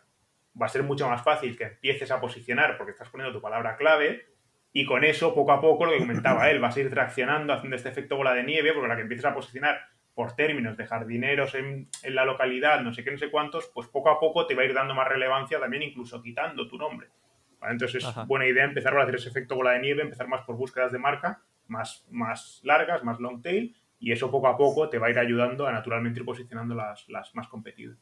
Va 0.62 0.68
a 0.68 0.70
ser 0.70 0.84
mucho 0.84 1.10
más 1.10 1.24
fácil 1.24 1.58
que 1.58 1.64
empieces 1.64 2.12
a 2.12 2.22
posicionar 2.22 2.78
porque 2.78 2.92
estás 2.92 3.10
poniendo 3.10 3.36
tu 3.36 3.42
palabra 3.42 3.76
clave 3.76 4.33
y 4.76 4.86
con 4.86 5.04
eso, 5.04 5.36
poco 5.36 5.52
a 5.52 5.62
poco, 5.62 5.86
lo 5.86 5.92
que 5.92 6.00
comentaba 6.00 6.50
él, 6.50 6.60
vas 6.60 6.76
a 6.76 6.80
ir 6.80 6.90
traccionando, 6.90 7.54
haciendo 7.54 7.76
este 7.76 7.90
efecto 7.90 8.18
bola 8.18 8.34
de 8.34 8.44
nieve, 8.44 8.74
porque 8.74 8.88
la 8.88 8.96
que 8.96 9.04
empieces 9.04 9.26
a 9.26 9.36
posicionar 9.36 9.80
por 10.16 10.34
términos 10.34 10.76
de 10.76 10.88
jardineros 10.88 11.54
en, 11.54 11.88
la 12.06 12.26
localidad, 12.26 12.82
no 12.82 12.92
sé 12.92 13.04
qué, 13.04 13.12
no 13.12 13.18
sé 13.20 13.30
cuántos, 13.30 13.68
pues 13.68 13.88
poco 13.88 14.10
a 14.10 14.20
poco 14.20 14.48
te 14.48 14.56
va 14.56 14.64
a 14.64 14.66
ir 14.66 14.74
dando 14.74 14.96
más 14.96 15.08
relevancia, 15.08 15.60
también 15.60 15.84
incluso 15.84 16.22
quitando 16.24 16.68
tu 16.68 16.78
nombre. 16.78 17.08
Entonces 17.62 18.04
es 18.04 18.28
buena 18.28 18.48
idea 18.48 18.66
empezar 18.66 18.98
a 18.98 19.04
hacer 19.04 19.16
ese 19.16 19.30
efecto 19.30 19.56
bola 19.56 19.72
de 19.72 19.80
nieve, 19.80 20.02
empezar 20.02 20.28
más 20.28 20.42
por 20.42 20.58
búsquedas 20.58 20.92
de 20.92 20.98
marca, 20.98 21.42
más, 21.68 22.06
más 22.10 22.60
largas, 22.64 23.04
más 23.04 23.20
long 23.20 23.42
tail, 23.44 23.76
y 24.00 24.12
eso 24.12 24.32
poco 24.32 24.48
a 24.48 24.58
poco 24.58 24.90
te 24.90 24.98
va 24.98 25.08
a 25.08 25.12
ir 25.12 25.20
ayudando 25.20 25.68
a 25.68 25.72
naturalmente 25.72 26.20
ir 26.20 26.26
posicionando 26.26 26.74
las, 26.74 27.08
las 27.10 27.34
más 27.36 27.48
competidas. 27.48 27.98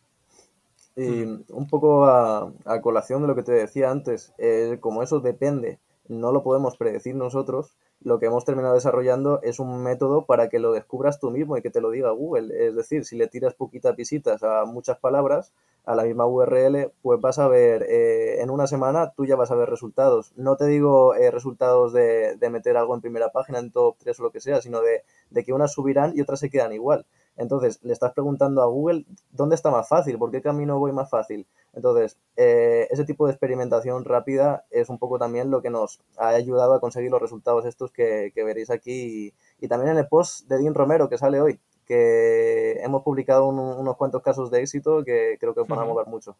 Y 0.95 1.23
un 1.23 1.67
poco 1.69 2.05
a, 2.05 2.51
colación 2.81 3.21
de 3.21 3.27
lo 3.27 3.35
que 3.35 3.43
te 3.43 3.51
decía 3.51 3.91
antes, 3.91 4.33
eh, 4.37 4.77
como 4.79 5.03
eso 5.03 5.19
depende 5.19 5.79
no 6.11 6.31
lo 6.31 6.43
podemos 6.43 6.77
predecir 6.77 7.15
nosotros, 7.15 7.75
lo 8.01 8.19
que 8.19 8.25
hemos 8.25 8.45
terminado 8.45 8.75
desarrollando 8.75 9.39
es 9.43 9.59
un 9.59 9.81
método 9.81 10.25
para 10.25 10.49
que 10.49 10.59
lo 10.59 10.71
descubras 10.73 11.19
tú 11.19 11.31
mismo 11.31 11.55
y 11.55 11.61
que 11.61 11.69
te 11.69 11.81
lo 11.81 11.89
diga 11.89 12.11
Google. 12.11 12.67
Es 12.67 12.75
decir, 12.75 13.05
si 13.05 13.15
le 13.15 13.27
tiras 13.27 13.53
poquitas 13.53 13.95
visitas 13.95 14.43
a 14.43 14.65
muchas 14.65 14.97
palabras, 14.99 15.53
a 15.85 15.95
la 15.95 16.03
misma 16.03 16.27
URL, 16.27 16.91
pues 17.01 17.19
vas 17.21 17.39
a 17.39 17.47
ver, 17.47 17.83
eh, 17.83 18.41
en 18.41 18.49
una 18.49 18.67
semana 18.67 19.13
tú 19.15 19.25
ya 19.25 19.35
vas 19.35 19.51
a 19.51 19.55
ver 19.55 19.69
resultados. 19.69 20.33
No 20.35 20.57
te 20.57 20.65
digo 20.65 21.15
eh, 21.15 21.31
resultados 21.31 21.93
de, 21.93 22.35
de, 22.37 22.49
meter 22.49 22.77
algo 22.77 22.93
en 22.93 23.01
primera 23.01 23.31
página, 23.31 23.59
en 23.59 23.71
top 23.71 23.95
3 23.99 24.19
o 24.19 24.23
lo 24.23 24.31
que 24.31 24.41
sea, 24.41 24.61
sino 24.61 24.81
de, 24.81 25.03
de 25.29 25.43
que 25.43 25.53
unas 25.53 25.73
subirán 25.73 26.13
y 26.15 26.21
otras 26.21 26.39
se 26.39 26.49
quedan 26.49 26.73
igual. 26.73 27.05
Entonces, 27.37 27.79
le 27.83 27.93
estás 27.93 28.13
preguntando 28.13 28.61
a 28.61 28.65
Google 28.65 29.05
dónde 29.31 29.55
está 29.55 29.71
más 29.71 29.87
fácil, 29.87 30.17
por 30.17 30.31
qué 30.31 30.41
camino 30.41 30.79
voy 30.79 30.91
más 30.91 31.09
fácil. 31.09 31.47
Entonces, 31.73 32.17
eh, 32.35 32.87
ese 32.91 33.05
tipo 33.05 33.25
de 33.25 33.31
experimentación 33.31 34.03
rápida 34.05 34.65
es 34.69 34.89
un 34.89 34.99
poco 34.99 35.17
también 35.17 35.49
lo 35.49 35.61
que 35.61 35.69
nos 35.69 36.01
ha 36.17 36.29
ayudado 36.29 36.73
a 36.73 36.81
conseguir 36.81 37.11
los 37.11 37.21
resultados 37.21 37.65
estos 37.65 37.91
que, 37.91 38.31
veréis 38.35 38.69
aquí 38.69 39.33
y, 39.59 39.67
también 39.67 39.91
en 39.91 39.97
el 39.99 40.07
post 40.07 40.47
de 40.47 40.57
Dean 40.57 40.73
Romero 40.73 41.09
que 41.09 41.17
sale 41.17 41.41
hoy, 41.41 41.59
que 41.85 42.73
hemos 42.81 43.03
publicado 43.03 43.47
unos 43.47 43.97
cuantos 43.97 44.21
casos 44.21 44.51
de 44.51 44.61
éxito 44.61 45.03
que 45.03 45.37
creo 45.39 45.53
que 45.53 45.63
van 45.63 45.79
a 45.79 45.85
mover 45.85 46.07
mucho. 46.07 46.35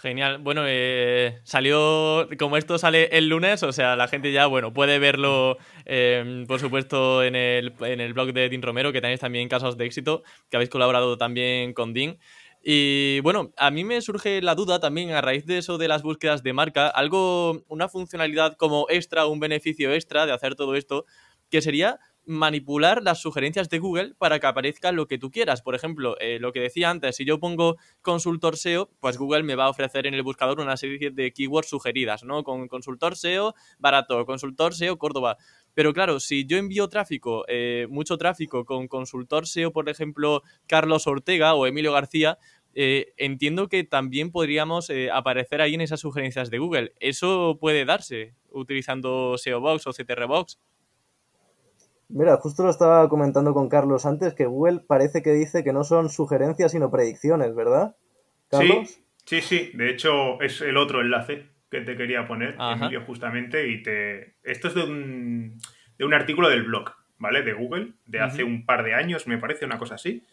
Genial. 0.00 0.38
Bueno, 0.38 0.62
eh, 0.64 1.40
salió, 1.42 2.28
como 2.38 2.56
esto 2.56 2.78
sale 2.78 3.08
el 3.18 3.28
lunes, 3.28 3.64
o 3.64 3.72
sea, 3.72 3.96
la 3.96 4.06
gente 4.06 4.30
ya, 4.30 4.46
bueno, 4.46 4.72
puede 4.72 5.00
verlo, 5.00 5.58
em, 5.86 6.46
por 6.46 6.60
supuesto, 6.60 7.24
en 7.24 7.34
el, 7.34 7.74
en 7.80 8.00
el 8.00 8.12
blog 8.14 8.32
de 8.32 8.48
Dean 8.48 8.62
Romero, 8.62 8.92
que 8.92 9.00
tenéis 9.00 9.18
también 9.18 9.48
casos 9.48 9.76
de 9.76 9.86
éxito, 9.86 10.22
que 10.50 10.56
habéis 10.56 10.70
colaborado 10.70 11.18
también 11.18 11.72
con 11.72 11.94
Dean. 11.94 12.16
Y 12.62 13.18
bueno, 13.22 13.50
a 13.56 13.72
mí 13.72 13.82
me 13.82 14.00
surge 14.00 14.40
la 14.40 14.54
duda 14.54 14.78
también 14.78 15.10
a 15.10 15.20
raíz 15.20 15.46
de 15.46 15.58
eso 15.58 15.78
de 15.78 15.88
las 15.88 16.02
búsquedas 16.02 16.44
de 16.44 16.52
marca, 16.52 16.86
algo, 16.86 17.64
una 17.66 17.88
funcionalidad 17.88 18.56
como 18.56 18.86
extra, 18.90 19.26
un 19.26 19.40
beneficio 19.40 19.92
extra 19.92 20.26
de 20.26 20.32
hacer 20.32 20.54
todo 20.54 20.76
esto, 20.76 21.06
que 21.50 21.60
sería 21.60 21.98
manipular 22.28 23.02
las 23.02 23.22
sugerencias 23.22 23.70
de 23.70 23.78
Google 23.78 24.14
para 24.18 24.38
que 24.38 24.46
aparezca 24.46 24.92
lo 24.92 25.08
que 25.08 25.16
tú 25.16 25.30
quieras. 25.30 25.62
Por 25.62 25.74
ejemplo, 25.74 26.14
eh, 26.20 26.38
lo 26.38 26.52
que 26.52 26.60
decía 26.60 26.90
antes, 26.90 27.16
si 27.16 27.24
yo 27.24 27.40
pongo 27.40 27.76
consultor 28.02 28.58
SEO, 28.58 28.90
pues 29.00 29.16
Google 29.16 29.44
me 29.44 29.54
va 29.54 29.64
a 29.64 29.70
ofrecer 29.70 30.06
en 30.06 30.12
el 30.12 30.22
buscador 30.22 30.60
una 30.60 30.76
serie 30.76 31.10
de 31.10 31.32
keywords 31.32 31.70
sugeridas, 31.70 32.24
¿no? 32.24 32.44
Con 32.44 32.68
consultor 32.68 33.16
SEO 33.16 33.54
barato, 33.78 34.26
consultor 34.26 34.74
SEO 34.74 34.98
Córdoba. 34.98 35.38
Pero 35.72 35.94
claro, 35.94 36.20
si 36.20 36.44
yo 36.44 36.58
envío 36.58 36.88
tráfico, 36.90 37.46
eh, 37.48 37.86
mucho 37.88 38.18
tráfico 38.18 38.66
con 38.66 38.88
consultor 38.88 39.46
SEO, 39.46 39.72
por 39.72 39.88
ejemplo, 39.88 40.42
Carlos 40.66 41.06
Ortega 41.06 41.54
o 41.54 41.66
Emilio 41.66 41.92
García, 41.92 42.36
eh, 42.74 43.14
entiendo 43.16 43.68
que 43.68 43.84
también 43.84 44.30
podríamos 44.30 44.92
aparecer 45.14 45.62
ahí 45.62 45.74
en 45.74 45.80
esas 45.80 46.00
sugerencias 46.00 46.50
de 46.50 46.58
Google. 46.58 46.92
¿Eso 47.00 47.56
puede 47.58 47.86
darse 47.86 48.34
utilizando 48.50 49.38
SEO 49.38 49.60
Box 49.60 49.86
o 49.86 49.92
CTR 49.92 50.26
Box? 50.26 50.58
Mira, 52.08 52.36
justo 52.38 52.62
lo 52.64 52.70
estaba 52.70 53.08
comentando 53.08 53.52
con 53.52 53.68
Carlos 53.68 54.06
antes, 54.06 54.34
que 54.34 54.46
Google 54.46 54.80
parece 54.86 55.22
que 55.22 55.32
dice 55.32 55.62
que 55.62 55.74
no 55.74 55.84
son 55.84 56.08
sugerencias 56.08 56.72
sino 56.72 56.90
predicciones, 56.90 57.54
¿verdad? 57.54 57.96
¿Carlos? 58.48 58.88
Sí, 58.88 59.04
sí, 59.24 59.40
sí. 59.40 59.70
De 59.74 59.90
hecho, 59.90 60.40
es 60.40 60.62
el 60.62 60.78
otro 60.78 61.02
enlace 61.02 61.50
que 61.70 61.82
te 61.82 61.96
quería 61.96 62.26
poner, 62.26 62.56
Emilio, 62.58 63.02
justamente, 63.02 63.68
y 63.68 63.82
te... 63.82 64.36
Esto 64.42 64.68
es 64.68 64.74
de 64.74 64.84
un, 64.84 65.58
de 65.98 66.04
un 66.06 66.14
artículo 66.14 66.48
del 66.48 66.62
blog, 66.62 66.94
¿vale? 67.18 67.42
De 67.42 67.52
Google, 67.52 67.92
de 68.06 68.20
hace 68.20 68.42
un 68.42 68.64
par 68.64 68.84
de 68.84 68.94
años, 68.94 69.26
me 69.26 69.36
parece, 69.36 69.66
una 69.66 69.78
cosa 69.78 69.96
así. 69.96 70.24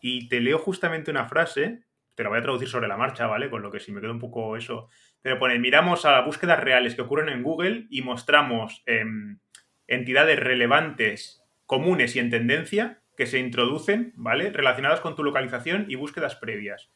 Y 0.00 0.28
te 0.28 0.40
leo 0.40 0.58
justamente 0.58 1.12
una 1.12 1.28
frase, 1.28 1.84
te 2.16 2.24
la 2.24 2.28
voy 2.28 2.38
a 2.40 2.42
traducir 2.42 2.68
sobre 2.68 2.88
la 2.88 2.96
marcha, 2.96 3.28
¿vale? 3.28 3.50
Con 3.50 3.62
lo 3.62 3.70
que 3.70 3.78
si 3.78 3.92
me 3.92 4.00
quedo 4.00 4.10
un 4.10 4.18
poco 4.18 4.56
eso. 4.56 4.88
Pero 5.22 5.38
pone, 5.38 5.60
miramos 5.60 6.04
a 6.04 6.10
las 6.10 6.26
búsquedas 6.26 6.58
reales 6.58 6.96
que 6.96 7.02
ocurren 7.02 7.28
en 7.28 7.44
Google 7.44 7.86
y 7.88 8.02
mostramos... 8.02 8.82
Em, 8.86 9.38
entidades 9.86 10.38
relevantes, 10.38 11.42
comunes 11.66 12.16
y 12.16 12.18
en 12.18 12.30
tendencia 12.30 13.00
que 13.16 13.26
se 13.26 13.38
introducen, 13.38 14.12
¿vale? 14.16 14.50
Relacionadas 14.50 15.00
con 15.00 15.14
tu 15.16 15.22
localización 15.22 15.86
y 15.88 15.94
búsquedas 15.94 16.36
previas. 16.36 16.90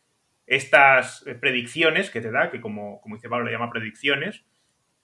Estas 0.47 1.27
eh, 1.27 1.35
predicciones 1.35 2.11
que 2.11 2.21
te 2.21 2.31
da, 2.31 2.51
que 2.51 2.61
como, 2.61 3.01
como 3.01 3.17
dice 3.17 3.29
Pablo 3.29 3.47
le 3.47 3.53
llama 3.53 3.71
predicciones, 3.71 4.45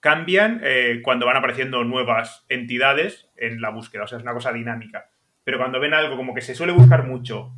cambian 0.00 0.60
eh, 0.62 1.00
cuando 1.02 1.26
van 1.26 1.36
apareciendo 1.36 1.84
nuevas 1.84 2.44
entidades 2.48 3.30
en 3.36 3.60
la 3.60 3.70
búsqueda. 3.70 4.04
O 4.04 4.06
sea, 4.06 4.18
es 4.18 4.24
una 4.24 4.34
cosa 4.34 4.52
dinámica. 4.52 5.10
Pero 5.44 5.58
cuando 5.58 5.80
ven 5.80 5.94
algo 5.94 6.16
como 6.16 6.34
que 6.34 6.40
se 6.40 6.54
suele 6.54 6.72
buscar 6.72 7.06
mucho 7.06 7.54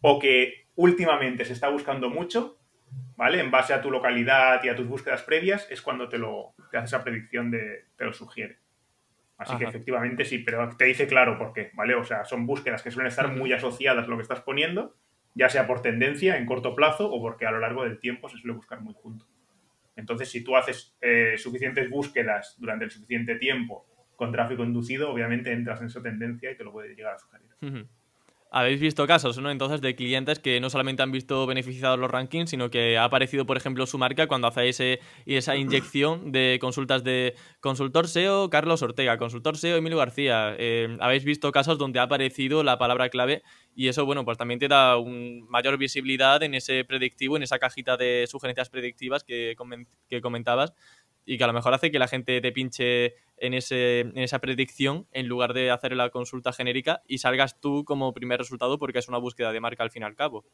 o 0.00 0.18
que 0.18 0.66
últimamente 0.76 1.44
se 1.44 1.52
está 1.52 1.68
buscando 1.68 2.08
mucho, 2.10 2.58
¿vale? 3.16 3.40
En 3.40 3.50
base 3.50 3.74
a 3.74 3.82
tu 3.82 3.90
localidad 3.90 4.62
y 4.64 4.68
a 4.68 4.76
tus 4.76 4.86
búsquedas 4.86 5.22
previas, 5.22 5.66
es 5.70 5.82
cuando 5.82 6.08
te 6.08 6.18
lo 6.18 6.54
te 6.70 6.76
hace 6.76 6.86
esa 6.86 7.04
predicción 7.04 7.50
de, 7.50 7.86
te 7.96 8.04
lo 8.04 8.12
sugiere. 8.12 8.58
Así 9.38 9.56
que 9.58 9.64
efectivamente 9.64 10.24
sí, 10.24 10.38
pero 10.38 10.68
te 10.76 10.86
dice 10.86 11.06
claro 11.06 11.36
por 11.36 11.52
qué, 11.52 11.70
¿vale? 11.74 11.94
O 11.94 12.04
sea, 12.04 12.24
son 12.24 12.46
búsquedas 12.46 12.82
que 12.82 12.90
suelen 12.90 13.08
estar 13.08 13.28
muy 13.28 13.52
asociadas 13.52 14.04
a 14.06 14.08
lo 14.08 14.16
que 14.16 14.22
estás 14.22 14.40
poniendo, 14.40 14.96
ya 15.34 15.50
sea 15.50 15.66
por 15.66 15.82
tendencia 15.82 16.38
en 16.38 16.46
corto 16.46 16.74
plazo 16.74 17.10
o 17.10 17.20
porque 17.20 17.46
a 17.46 17.50
lo 17.50 17.60
largo 17.60 17.84
del 17.84 17.98
tiempo 18.00 18.28
se 18.28 18.38
suele 18.38 18.56
buscar 18.56 18.80
muy 18.80 18.94
junto. 18.94 19.26
Entonces, 19.94 20.30
si 20.30 20.42
tú 20.42 20.56
haces 20.56 20.96
eh, 21.00 21.34
suficientes 21.36 21.90
búsquedas 21.90 22.56
durante 22.58 22.86
el 22.86 22.90
suficiente 22.90 23.36
tiempo 23.36 23.86
con 24.14 24.32
tráfico 24.32 24.64
inducido, 24.64 25.10
obviamente 25.10 25.52
entras 25.52 25.80
en 25.80 25.88
esa 25.88 26.02
tendencia 26.02 26.50
y 26.50 26.56
te 26.56 26.64
lo 26.64 26.72
puede 26.72 26.94
llegar 26.94 27.14
a 27.14 27.18
sugerir 27.18 27.86
habéis 28.50 28.80
visto 28.80 29.06
casos, 29.06 29.38
¿no? 29.38 29.50
Entonces, 29.50 29.80
de 29.80 29.94
clientes 29.94 30.38
que 30.38 30.60
no 30.60 30.70
solamente 30.70 31.02
han 31.02 31.12
visto 31.12 31.46
beneficiados 31.46 31.98
los 31.98 32.10
rankings, 32.10 32.50
sino 32.50 32.70
que 32.70 32.96
ha 32.96 33.04
aparecido, 33.04 33.46
por 33.46 33.56
ejemplo, 33.56 33.86
su 33.86 33.98
marca 33.98 34.26
cuando 34.26 34.48
hacéis 34.48 34.80
esa 35.26 35.56
inyección 35.56 36.32
de 36.32 36.58
consultas 36.60 37.04
de 37.04 37.34
consultor 37.60 38.08
SEO 38.08 38.48
Carlos 38.50 38.82
Ortega, 38.82 39.18
consultor 39.18 39.58
SEO 39.58 39.76
Emilio 39.76 39.98
García. 39.98 40.54
Eh, 40.58 40.96
habéis 41.00 41.24
visto 41.24 41.52
casos 41.52 41.78
donde 41.78 41.98
ha 41.98 42.04
aparecido 42.04 42.62
la 42.62 42.78
palabra 42.78 43.08
clave 43.08 43.42
y 43.74 43.88
eso, 43.88 44.06
bueno, 44.06 44.24
pues 44.24 44.38
también 44.38 44.60
te 44.60 44.68
da 44.68 44.96
un 44.96 45.46
mayor 45.48 45.76
visibilidad 45.76 46.42
en 46.42 46.54
ese 46.54 46.84
predictivo, 46.84 47.36
en 47.36 47.42
esa 47.42 47.58
cajita 47.58 47.96
de 47.96 48.26
sugerencias 48.26 48.70
predictivas 48.70 49.24
que, 49.24 49.54
que 50.08 50.20
comentabas 50.20 50.72
y 51.26 51.36
que 51.36 51.44
a 51.44 51.48
lo 51.48 51.52
mejor 51.52 51.74
hace 51.74 51.90
que 51.90 51.98
la 51.98 52.08
gente 52.08 52.40
te 52.40 52.52
pinche 52.52 53.14
en, 53.38 53.54
ese, 53.54 54.00
en 54.00 54.18
esa 54.18 54.38
predicción 54.38 55.06
en 55.12 55.26
lugar 55.26 55.52
de 55.52 55.70
hacer 55.70 55.94
la 55.94 56.10
consulta 56.10 56.52
genérica 56.52 57.02
y 57.06 57.18
salgas 57.18 57.60
tú 57.60 57.84
como 57.84 58.12
primer 58.12 58.38
resultado 58.38 58.78
porque 58.78 58.98
es 58.98 59.08
una 59.08 59.18
búsqueda 59.18 59.52
de 59.52 59.60
marca 59.60 59.82
al 59.82 59.90
fin 59.90 60.02
y 60.02 60.06
al 60.06 60.14
cabo. 60.14 60.44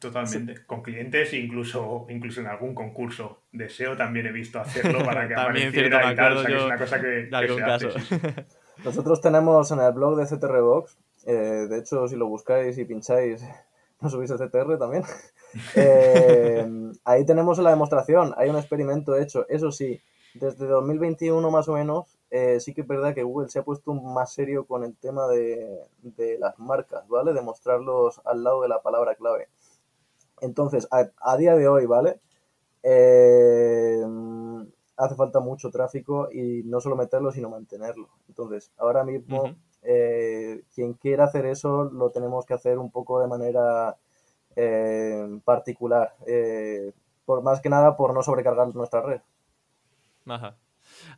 Totalmente. 0.00 0.64
Con 0.64 0.82
clientes, 0.82 1.34
incluso, 1.34 2.06
incluso 2.08 2.40
en 2.40 2.46
algún 2.46 2.74
concurso 2.74 3.42
de 3.52 3.68
SEO 3.68 3.96
también 3.96 4.26
he 4.26 4.32
visto 4.32 4.58
hacerlo 4.58 4.98
para 5.04 5.28
que 5.28 5.34
también 5.34 5.68
apareciera 5.68 6.12
y 6.12 6.16
tal. 6.16 6.36
O 6.38 6.42
sea, 6.42 6.48
que 6.48 6.56
es 6.56 6.62
una 6.62 6.78
cosa 6.78 7.00
que, 7.00 7.28
se 7.28 7.62
hace, 7.62 8.46
Nosotros 8.84 9.20
tenemos 9.20 9.70
en 9.72 9.80
el 9.80 9.92
blog 9.92 10.16
de 10.16 10.24
CTR 10.24 10.62
Box, 10.62 10.96
eh, 11.26 11.66
de 11.68 11.78
hecho, 11.78 12.08
si 12.08 12.16
lo 12.16 12.28
buscáis 12.28 12.78
y 12.78 12.86
pincháis, 12.86 13.44
no 14.00 14.08
subís 14.08 14.30
el 14.30 14.38
CTR 14.38 14.78
también. 14.78 15.04
Eh, 15.74 16.66
ahí 17.04 17.26
tenemos 17.26 17.58
la 17.58 17.70
demostración, 17.70 18.32
hay 18.38 18.48
un 18.48 18.56
experimento 18.56 19.16
hecho. 19.16 19.46
Eso 19.48 19.70
sí, 19.70 20.00
desde 20.32 20.66
2021 20.66 21.50
más 21.50 21.68
o 21.68 21.74
menos, 21.74 22.06
eh, 22.30 22.60
sí 22.60 22.72
que 22.74 22.82
es 22.82 22.86
verdad 22.86 23.12
que 23.12 23.24
Google 23.24 23.48
se 23.48 23.58
ha 23.58 23.64
puesto 23.64 23.92
más 23.92 24.32
serio 24.32 24.64
con 24.64 24.84
el 24.84 24.96
tema 24.96 25.26
de, 25.26 25.80
de 26.02 26.38
las 26.38 26.58
marcas, 26.58 27.06
¿vale? 27.08 27.32
De 27.32 27.42
mostrarlos 27.42 28.20
al 28.24 28.44
lado 28.44 28.62
de 28.62 28.68
la 28.68 28.80
palabra 28.82 29.16
clave. 29.16 29.48
Entonces, 30.40 30.88
a, 30.90 31.36
día 31.36 31.56
de 31.56 31.68
hoy, 31.68 31.86
¿vale? 31.86 32.20
Eh, 32.82 34.02
hace 34.96 35.14
falta 35.16 35.40
mucho 35.40 35.70
tráfico 35.70 36.28
y 36.32 36.62
no 36.64 36.80
solo 36.80 36.96
meterlo, 36.96 37.32
sino 37.32 37.50
mantenerlo. 37.50 38.08
Entonces, 38.28 38.70
ahora 38.78 39.02
mismo, 39.04 39.56
eh, 39.82 40.62
quien 40.72 40.94
quiera 40.94 41.24
hacer 41.24 41.46
eso, 41.46 41.84
lo 41.84 42.10
tenemos 42.10 42.46
que 42.46 42.54
hacer 42.54 42.78
un 42.78 42.90
poco 42.90 43.20
de 43.20 43.26
manera 43.26 43.96
particular. 45.44 46.14
por 47.24 47.42
más 47.42 47.60
que 47.60 47.68
nada 47.70 47.96
por 47.96 48.14
no 48.14 48.22
sobrecargar 48.22 48.74
nuestra 48.74 49.02
red. 49.02 49.20
Ajá. 50.26 50.56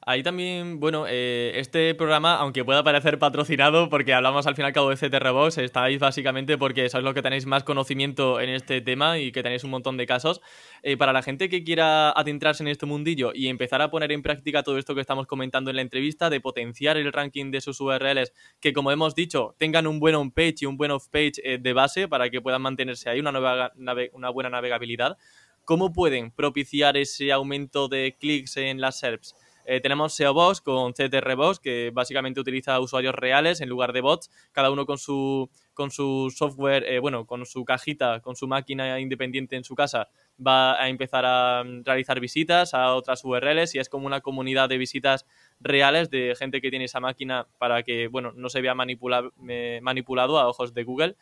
Ahí 0.04 0.24
también, 0.24 0.80
bueno, 0.80 1.04
eh, 1.08 1.52
este 1.54 1.94
programa, 1.94 2.34
aunque 2.34 2.64
pueda 2.64 2.82
parecer 2.82 3.20
patrocinado, 3.20 3.88
porque 3.88 4.12
hablamos 4.12 4.48
al 4.48 4.56
fin 4.56 4.64
y 4.64 4.66
al 4.66 4.72
cabo 4.72 4.90
de 4.90 4.96
CTRBox, 4.96 5.58
estáis 5.58 6.00
básicamente 6.00 6.58
porque 6.58 6.88
sois 6.88 7.04
los 7.04 7.14
que 7.14 7.22
tenéis 7.22 7.46
más 7.46 7.62
conocimiento 7.62 8.40
en 8.40 8.50
este 8.50 8.80
tema 8.80 9.20
y 9.20 9.30
que 9.30 9.44
tenéis 9.44 9.62
un 9.62 9.70
montón 9.70 9.96
de 9.96 10.04
casos. 10.04 10.40
Eh, 10.82 10.96
para 10.96 11.12
la 11.12 11.22
gente 11.22 11.48
que 11.48 11.62
quiera 11.62 12.10
adentrarse 12.10 12.64
en 12.64 12.68
este 12.68 12.84
mundillo 12.84 13.30
y 13.32 13.46
empezar 13.46 13.80
a 13.80 13.92
poner 13.92 14.10
en 14.10 14.22
práctica 14.22 14.64
todo 14.64 14.76
esto 14.76 14.96
que 14.96 15.00
estamos 15.00 15.28
comentando 15.28 15.70
en 15.70 15.76
la 15.76 15.82
entrevista, 15.82 16.30
de 16.30 16.40
potenciar 16.40 16.96
el 16.96 17.12
ranking 17.12 17.52
de 17.52 17.60
sus 17.60 17.80
URLs, 17.80 18.32
que 18.58 18.72
como 18.72 18.90
hemos 18.90 19.14
dicho, 19.14 19.54
tengan 19.56 19.86
un 19.86 20.00
buen 20.00 20.16
on-page 20.16 20.56
y 20.62 20.66
un 20.66 20.76
buen 20.76 20.90
off-page 20.90 21.34
eh, 21.44 21.58
de 21.58 21.72
base 21.74 22.08
para 22.08 22.28
que 22.28 22.40
puedan 22.40 22.62
mantenerse 22.62 23.08
ahí, 23.08 23.20
una, 23.20 23.30
nueva 23.30 23.72
una 24.14 24.30
buena 24.30 24.50
navegabilidad. 24.50 25.16
¿Cómo 25.64 25.92
pueden 25.92 26.32
propiciar 26.32 26.96
ese 26.96 27.30
aumento 27.30 27.86
de 27.86 28.16
clics 28.18 28.56
en 28.56 28.80
las 28.80 28.98
SERPs? 28.98 29.36
Eh, 29.64 29.80
tenemos 29.80 30.14
SEObox 30.14 30.60
con 30.60 30.92
CTRBox, 30.92 31.60
que 31.60 31.90
básicamente 31.92 32.40
utiliza 32.40 32.80
usuarios 32.80 33.14
reales 33.14 33.60
en 33.60 33.68
lugar 33.68 33.92
de 33.92 34.00
bots, 34.00 34.30
cada 34.52 34.70
uno 34.70 34.86
con 34.86 34.98
su, 34.98 35.50
con 35.74 35.90
su 35.90 36.32
software, 36.34 36.84
eh, 36.84 36.98
bueno, 36.98 37.26
con 37.26 37.46
su 37.46 37.64
cajita, 37.64 38.20
con 38.20 38.36
su 38.36 38.48
máquina 38.48 38.98
independiente 39.00 39.56
en 39.56 39.64
su 39.64 39.74
casa, 39.74 40.08
va 40.44 40.80
a 40.80 40.88
empezar 40.88 41.24
a 41.26 41.62
mm, 41.64 41.84
realizar 41.84 42.20
visitas 42.20 42.74
a 42.74 42.94
otras 42.94 43.24
URLs 43.24 43.74
y 43.74 43.78
es 43.78 43.88
como 43.88 44.06
una 44.06 44.20
comunidad 44.20 44.68
de 44.68 44.78
visitas 44.78 45.26
reales 45.60 46.10
de 46.10 46.34
gente 46.36 46.60
que 46.60 46.70
tiene 46.70 46.86
esa 46.86 47.00
máquina 47.00 47.46
para 47.58 47.82
que, 47.82 48.08
bueno, 48.08 48.32
no 48.34 48.48
se 48.48 48.60
vea 48.60 48.74
manipulado 48.74 50.38
a 50.38 50.48
ojos 50.48 50.74
de 50.74 50.84
Google. 50.84 51.16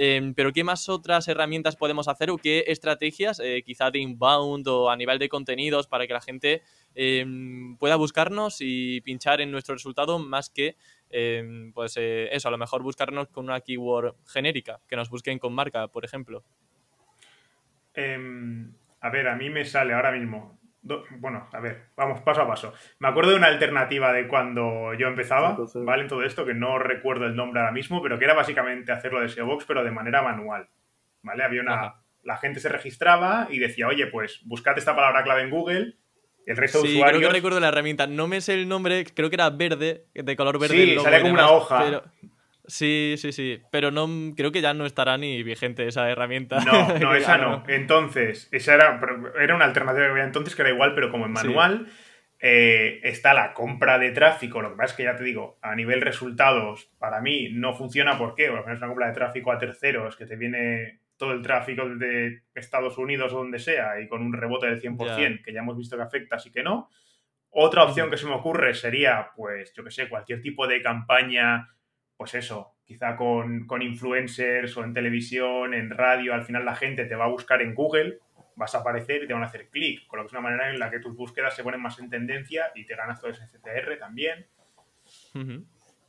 Em, 0.00 0.32
pero 0.32 0.52
¿qué 0.52 0.62
más 0.62 0.88
otras 0.88 1.26
herramientas 1.26 1.74
podemos 1.74 2.06
hacer 2.06 2.30
o 2.30 2.38
qué 2.38 2.64
estrategias, 2.68 3.40
eh, 3.40 3.64
quizá 3.66 3.90
de 3.90 3.98
inbound 3.98 4.68
o 4.68 4.90
a 4.90 4.96
nivel 4.96 5.18
de 5.18 5.28
contenidos, 5.28 5.88
para 5.88 6.06
que 6.06 6.12
la 6.12 6.20
gente 6.20 6.62
em, 6.94 7.76
pueda 7.76 7.96
buscarnos 7.96 8.58
y 8.60 9.00
pinchar 9.00 9.40
en 9.40 9.50
nuestro 9.50 9.74
resultado 9.74 10.20
más 10.20 10.50
que, 10.50 10.76
em, 11.10 11.72
pues 11.72 11.96
eh, 11.96 12.28
eso, 12.30 12.46
a 12.46 12.50
lo 12.52 12.58
mejor 12.58 12.82
buscarnos 12.82 13.28
con 13.28 13.44
una 13.46 13.60
keyword 13.60 14.14
genérica, 14.26 14.80
que 14.88 14.94
nos 14.94 15.10
busquen 15.10 15.40
con 15.40 15.52
marca, 15.52 15.88
por 15.88 16.04
ejemplo? 16.04 16.44
a 19.00 19.10
ver, 19.10 19.26
a 19.26 19.34
mí 19.34 19.50
me 19.50 19.64
sale 19.64 19.92
ahora 19.92 20.12
mismo 20.12 20.57
bueno, 21.18 21.48
a 21.52 21.60
ver, 21.60 21.90
vamos 21.96 22.20
paso 22.22 22.42
a 22.42 22.46
paso. 22.46 22.72
Me 22.98 23.08
acuerdo 23.08 23.30
de 23.30 23.36
una 23.36 23.48
alternativa 23.48 24.12
de 24.12 24.28
cuando 24.28 24.94
yo 24.94 25.08
empezaba, 25.08 25.56
¿vale? 25.84 26.02
En 26.02 26.08
todo 26.08 26.22
esto, 26.22 26.44
que 26.44 26.54
no 26.54 26.78
recuerdo 26.78 27.26
el 27.26 27.36
nombre 27.36 27.60
ahora 27.60 27.72
mismo, 27.72 28.02
pero 28.02 28.18
que 28.18 28.24
era 28.24 28.34
básicamente 28.34 28.92
hacerlo 28.92 29.20
de 29.20 29.28
SEO 29.28 29.46
Box, 29.46 29.64
pero 29.66 29.84
de 29.84 29.90
manera 29.90 30.22
manual, 30.22 30.68
¿vale? 31.22 31.44
Había 31.44 31.62
una... 31.62 31.94
La 32.22 32.36
gente 32.36 32.60
se 32.60 32.68
registraba 32.68 33.46
y 33.50 33.58
decía, 33.58 33.86
oye, 33.88 34.06
pues 34.08 34.42
buscad 34.44 34.76
esta 34.76 34.94
palabra 34.94 35.22
clave 35.22 35.42
en 35.42 35.50
Google, 35.50 35.94
el 36.46 36.56
resto 36.56 36.82
de 36.82 36.88
usuarios... 36.88 37.18
creo 37.18 37.28
que 37.30 37.36
recuerdo 37.36 37.60
la 37.60 37.68
herramienta. 37.68 38.06
No 38.06 38.26
me 38.26 38.40
sé 38.40 38.54
el 38.54 38.68
nombre, 38.68 39.04
creo 39.04 39.30
que 39.30 39.36
era 39.36 39.50
verde, 39.50 40.06
de 40.14 40.36
color 40.36 40.58
verde. 40.58 40.74
Sí, 40.74 40.98
salía 40.98 41.20
como 41.20 41.34
una 41.34 41.50
hoja. 41.50 42.02
Sí, 42.68 43.14
sí, 43.16 43.32
sí. 43.32 43.62
Pero 43.72 43.90
no 43.90 44.06
creo 44.36 44.52
que 44.52 44.60
ya 44.60 44.74
no 44.74 44.84
estará 44.84 45.16
ni 45.16 45.42
vigente 45.42 45.88
esa 45.88 46.08
herramienta. 46.10 46.60
No, 46.60 46.98
no, 46.98 47.14
esa 47.16 47.38
no. 47.38 47.64
Entonces, 47.66 48.48
esa 48.52 48.74
era, 48.74 49.00
era 49.40 49.56
una 49.56 49.64
alternativa 49.64 50.04
que 50.04 50.12
había 50.12 50.24
entonces 50.24 50.54
que 50.54 50.62
era 50.62 50.70
igual, 50.70 50.94
pero 50.94 51.10
como 51.10 51.26
en 51.26 51.32
manual. 51.32 51.88
Eh, 52.40 53.00
está 53.02 53.34
la 53.34 53.52
compra 53.52 53.98
de 53.98 54.12
tráfico. 54.12 54.62
Lo 54.62 54.70
que 54.70 54.76
pasa 54.76 54.92
es 54.92 54.96
que 54.96 55.02
ya 55.04 55.16
te 55.16 55.24
digo, 55.24 55.58
a 55.60 55.74
nivel 55.74 56.02
resultados, 56.02 56.90
para 56.98 57.20
mí 57.20 57.48
no 57.52 57.74
funciona. 57.74 58.18
¿Por 58.18 58.34
qué? 58.34 58.48
Porque 58.48 58.70
es 58.70 58.78
una 58.78 58.86
compra 58.86 59.08
de 59.08 59.14
tráfico 59.14 59.50
a 59.50 59.58
terceros 59.58 60.14
que 60.14 60.26
te 60.26 60.36
viene 60.36 61.00
todo 61.16 61.32
el 61.32 61.42
tráfico 61.42 61.88
de 61.88 62.42
Estados 62.54 62.96
Unidos 62.96 63.32
o 63.32 63.38
donde 63.38 63.58
sea 63.58 64.00
y 64.00 64.06
con 64.06 64.22
un 64.22 64.32
rebote 64.32 64.66
del 64.66 64.80
100%, 64.80 65.42
que 65.42 65.52
ya 65.52 65.60
hemos 65.60 65.76
visto 65.76 65.96
que 65.96 66.02
afecta, 66.02 66.36
así 66.36 66.52
que 66.52 66.62
no. 66.62 66.88
Otra 67.50 67.82
opción 67.82 68.08
que 68.08 68.16
se 68.16 68.26
me 68.26 68.34
ocurre 68.34 68.72
sería, 68.74 69.30
pues, 69.34 69.72
yo 69.74 69.82
que 69.82 69.90
sé, 69.90 70.08
cualquier 70.08 70.40
tipo 70.40 70.68
de 70.68 70.80
campaña 70.80 71.66
pues 72.18 72.34
eso, 72.34 72.74
quizá 72.84 73.16
con, 73.16 73.64
influencers 73.80 74.76
o 74.76 74.82
en 74.82 74.92
televisión, 74.92 75.72
en 75.72 75.88
radio, 75.88 76.34
al 76.34 76.42
final 76.42 76.64
la 76.64 76.74
gente 76.74 77.04
te 77.04 77.14
va 77.14 77.26
a 77.26 77.30
buscar 77.30 77.62
en 77.62 77.76
Google, 77.76 78.18
vas 78.56 78.74
a 78.74 78.78
aparecer 78.78 79.22
y 79.22 79.28
te 79.28 79.34
van 79.34 79.44
a 79.44 79.46
hacer 79.46 79.68
clic, 79.68 80.04
con 80.08 80.18
lo 80.18 80.24
que 80.24 80.26
es 80.26 80.32
una 80.32 80.42
manera 80.42 80.68
en 80.68 80.80
la 80.80 80.90
que 80.90 80.98
tus 80.98 81.16
búsquedas 81.16 81.54
se 81.54 81.62
ponen 81.62 81.80
más 81.80 82.00
en 82.00 82.10
tendencia 82.10 82.72
y 82.74 82.84
te 82.86 82.96
ganas 82.96 83.20
todo 83.20 83.30
ese 83.30 83.46
CTR 83.46 83.98
también. 84.00 84.46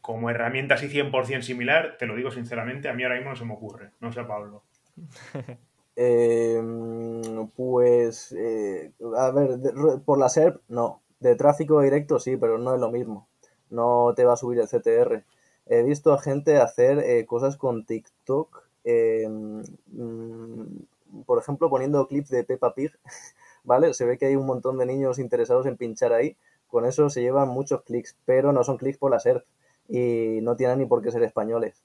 Como 0.01 0.31
herramienta 0.31 0.73
así 0.73 0.87
100% 0.89 1.41
similar, 1.41 1.95
te 1.99 2.07
lo 2.07 2.15
digo 2.15 2.31
sinceramente, 2.31 2.89
a 2.89 2.93
mí 2.93 3.03
ahora 3.03 3.15
mismo 3.15 3.29
no 3.29 3.35
se 3.35 3.45
me 3.45 3.53
ocurre, 3.53 3.91
no 3.99 4.11
sé 4.11 4.23
Pablo. 4.23 4.63
Em, 6.01 7.49
pues, 7.57 8.31
eh, 8.31 8.93
a 9.17 9.31
ver, 9.31 9.59
por 10.05 10.17
la 10.17 10.29
SERP, 10.29 10.61
no. 10.69 11.03
De 11.19 11.35
tráfico 11.35 11.81
directo 11.81 12.19
sí, 12.19 12.37
pero 12.37 12.57
no 12.57 12.73
es 12.73 12.79
lo 12.79 12.89
mismo. 12.89 13.27
No 13.69 14.13
te 14.15 14.23
va 14.23 14.33
a 14.33 14.37
subir 14.37 14.59
el 14.59 14.69
CTR 14.69 15.25
he 15.69 15.83
visto 15.83 16.11
a 16.13 16.21
gente 16.21 16.57
hacer 16.57 16.99
eh, 16.99 17.25
cosas 17.25 17.55
con 17.55 17.85
TikTok, 17.85 18.63
em, 18.83 19.61
mm, 19.87 21.23
por 21.25 21.39
ejemplo, 21.39 21.69
poniendo 21.69 22.07
clips 22.07 22.29
de 22.29 22.43
Peppa 22.43 22.73
Pig, 22.73 22.91
¿vale? 23.63 23.93
Se 23.93 24.05
ve 24.05 24.17
que 24.17 24.25
hay 24.25 24.35
un 24.35 24.45
montón 24.45 24.77
de 24.77 24.85
niños 24.85 25.19
interesados 25.19 25.65
en 25.67 25.77
pinchar 25.77 26.13
ahí. 26.13 26.35
Con 26.67 26.85
eso 26.85 27.09
se 27.09 27.21
llevan 27.21 27.49
muchos 27.49 27.83
clics, 27.83 28.17
pero 28.25 28.51
no 28.51 28.63
son 28.63 28.77
clics 28.77 28.97
por 28.97 29.11
la 29.11 29.19
SERP 29.19 29.45
y 29.87 30.39
no 30.41 30.55
tienen 30.55 30.79
ni 30.79 30.85
por 30.85 31.01
qué 31.01 31.11
ser 31.11 31.23
españoles. 31.23 31.83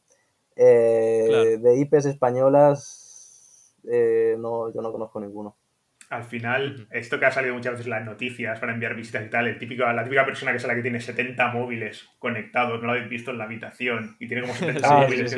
Eh, 0.57 1.59
de 1.61 1.77
IPs 1.79 2.07
españolas, 2.07 3.75
eh, 3.85 4.37
no, 4.39 4.73
yo 4.73 4.83
no 4.83 4.93
conozco 4.93 5.21
ninguno 5.21 5.57
al 6.15 6.25
final, 6.25 6.87
esto 6.91 7.19
que 7.19 7.27
ha 7.27 7.31
salido 7.31 7.55
muchas 7.55 7.73
veces 7.73 7.87
en 7.87 7.91
las 7.91 8.05
noticias 8.05 8.61
para 8.61 8.73
enviar 8.73 8.95
visitas 8.95 9.25
y 9.25 9.31
tal, 9.31 9.49
el 9.49 9.59
típico, 9.59 9.85
la 9.85 10.05
típica 10.05 10.25
persona 10.25 10.53
que 10.53 10.59
es 10.59 10.67
la 10.67 10.75
que 10.75 10.83
tiene 10.83 11.01
70 11.01 11.49
móviles 11.49 12.09
conectados, 12.19 12.81
no 12.81 12.87
lo 12.87 12.93
habéis 12.93 13.09
visto 13.09 13.33
en 13.33 13.39
la 13.39 13.45
habitación, 13.45 14.17
y 14.21 14.29
tiene 14.29 14.43
como 14.43 14.55
70 14.55 14.91
móviles. 14.91 15.37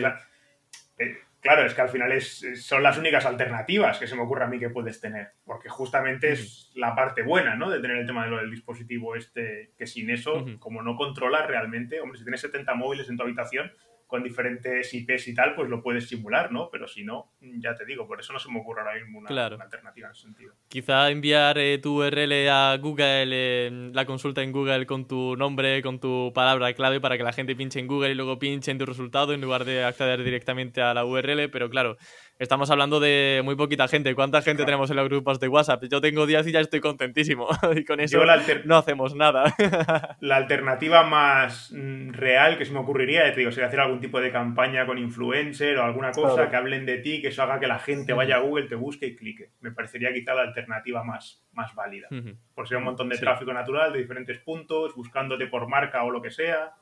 Eh, 0.98 1.18
claro, 1.40 1.64
es 1.64 1.74
que 1.74 1.80
al 1.80 1.88
final 1.88 2.12
es, 2.12 2.44
son 2.62 2.82
las 2.82 2.98
únicas 2.98 3.24
alternativas 3.24 3.98
que 3.98 4.06
se 4.06 4.16
me 4.16 4.22
ocurre 4.22 4.44
a 4.44 4.48
mí 4.48 4.58
que 4.58 4.70
puedes 4.70 5.00
tener, 5.00 5.32
porque 5.44 5.68
justamente 5.68 6.32
es 6.32 6.72
la 6.74 6.94
parte 6.94 7.22
buena, 7.22 7.56
¿no? 7.56 7.70
De 7.70 7.80
tener 7.80 7.96
el 7.96 8.06
tema 8.06 8.24
de 8.24 8.30
lo 8.30 8.38
del 8.38 8.50
dispositivo 8.50 9.16
este, 9.16 9.72
que 9.78 9.86
sin 9.86 10.10
eso, 10.10 10.44
como 10.58 10.82
no 10.82 10.96
controlas 10.96 11.46
realmente, 11.46 12.00
hombre, 12.00 12.18
si 12.18 12.24
tienes 12.24 12.40
70 12.42 12.74
móviles 12.74 13.08
en 13.08 13.16
tu 13.16 13.22
habitación, 13.22 13.72
con 14.06 14.22
diferentes 14.22 14.94
IPs 14.94 15.28
y 15.28 15.34
tal, 15.34 15.54
pues 15.54 15.68
lo 15.68 15.82
puedes 15.82 16.08
simular, 16.08 16.52
¿no? 16.52 16.70
Pero 16.70 16.86
si 16.86 17.02
no, 17.02 17.32
ya 17.40 17.74
te 17.74 17.84
digo, 17.84 18.06
por 18.06 18.20
eso 18.20 18.32
no 18.32 18.38
se 18.38 18.50
me 18.50 18.60
ocurre 18.60 18.82
ahora 18.82 18.94
mismo 18.94 19.18
una, 19.18 19.46
alternativa 19.46 20.06
en 20.06 20.12
ese 20.12 20.22
sentido. 20.22 20.54
Quizá 20.68 21.10
enviar 21.10 21.58
eh, 21.58 21.78
tu 21.78 22.02
URL 22.02 22.48
a 22.48 22.76
Google, 22.80 23.92
la 23.92 24.04
consulta 24.04 24.42
en 24.42 24.52
Google 24.52 24.86
con 24.86 25.08
tu 25.08 25.36
nombre, 25.36 25.82
con 25.82 25.98
tu 25.98 26.32
palabra 26.32 26.72
clave 26.74 27.00
para 27.00 27.16
que 27.16 27.24
la 27.24 27.32
gente 27.32 27.56
pinche 27.56 27.80
en 27.80 27.88
Google 27.88 28.12
y 28.12 28.14
luego 28.14 28.38
pinche 28.38 28.70
en 28.70 28.78
tu 28.78 28.86
resultado 28.86 29.32
en 29.32 29.40
lugar 29.40 29.64
de 29.64 29.82
acceder 29.82 30.22
directamente 30.22 30.80
a 30.80 30.94
la 30.94 31.04
URL, 31.04 31.50
pero 31.50 31.68
claro, 31.68 31.96
estamos 32.38 32.70
hablando 32.70 33.00
de 33.00 33.40
muy 33.44 33.56
poquita 33.56 33.88
gente. 33.88 34.14
¿Cuánta 34.14 34.42
gente 34.42 34.64
tenemos 34.64 34.90
en 34.90 34.96
los 34.96 35.08
grupos 35.08 35.40
de 35.40 35.48
WhatsApp? 35.48 35.84
Yo 35.90 36.00
tengo 36.00 36.26
10 36.26 36.46
y 36.48 36.52
ya 36.52 36.60
estoy 36.60 36.80
contentísimo. 36.80 37.48
y 37.76 37.84
con 37.84 38.00
eso 38.00 38.20
no 38.64 38.76
hacemos 38.76 39.14
nada. 39.14 39.54
la 40.20 40.36
alternativa 40.36 41.02
más 41.04 41.72
mm, 41.72 42.10
real 42.12 42.58
que 42.58 42.64
se 42.64 42.72
me 42.72 42.80
ocurriría, 42.80 43.32
te 43.32 43.40
digo, 43.40 43.50
sería 43.50 43.68
hacer 43.68 43.80
algún 43.80 44.00
tipo 44.00 44.20
de 44.20 44.30
campaña 44.30 44.86
con 44.86 44.98
influencer 44.98 45.78
o 45.78 45.84
alguna 45.84 46.12
cosa 46.12 46.50
que 46.50 46.56
hablen 46.56 46.86
de 46.86 46.98
ti, 46.98 47.20
que 47.20 47.28
eso 47.28 47.42
haga 47.42 47.60
que 47.60 47.66
la 47.66 47.78
gente 47.78 48.12
vaya 48.12 48.36
a 48.36 48.40
Google, 48.40 48.66
te 48.66 48.74
busque 48.74 49.06
y 49.06 49.16
clique. 49.16 49.52
Me 49.60 49.72
parecería 49.72 50.12
quizá 50.12 50.34
la 50.34 50.42
alternativa 50.42 51.02
más, 51.04 51.44
más 51.52 51.74
válida. 51.74 52.08
Por 52.54 52.68
ser 52.68 52.78
un 52.78 52.84
montón 52.84 53.08
de 53.08 53.18
tráfico 53.18 53.52
natural 53.52 53.92
de 53.92 54.00
diferentes 54.00 54.38
puntos, 54.38 54.94
buscándote 54.94 55.46
por 55.46 55.68
marca 55.68 56.02
o 56.04 56.10
lo 56.10 56.22
que 56.22 56.30
sea. 56.30 56.72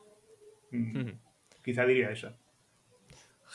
Mm, 0.70 1.10
quizá 1.62 1.86
diría 1.86 2.10
eso. 2.10 2.36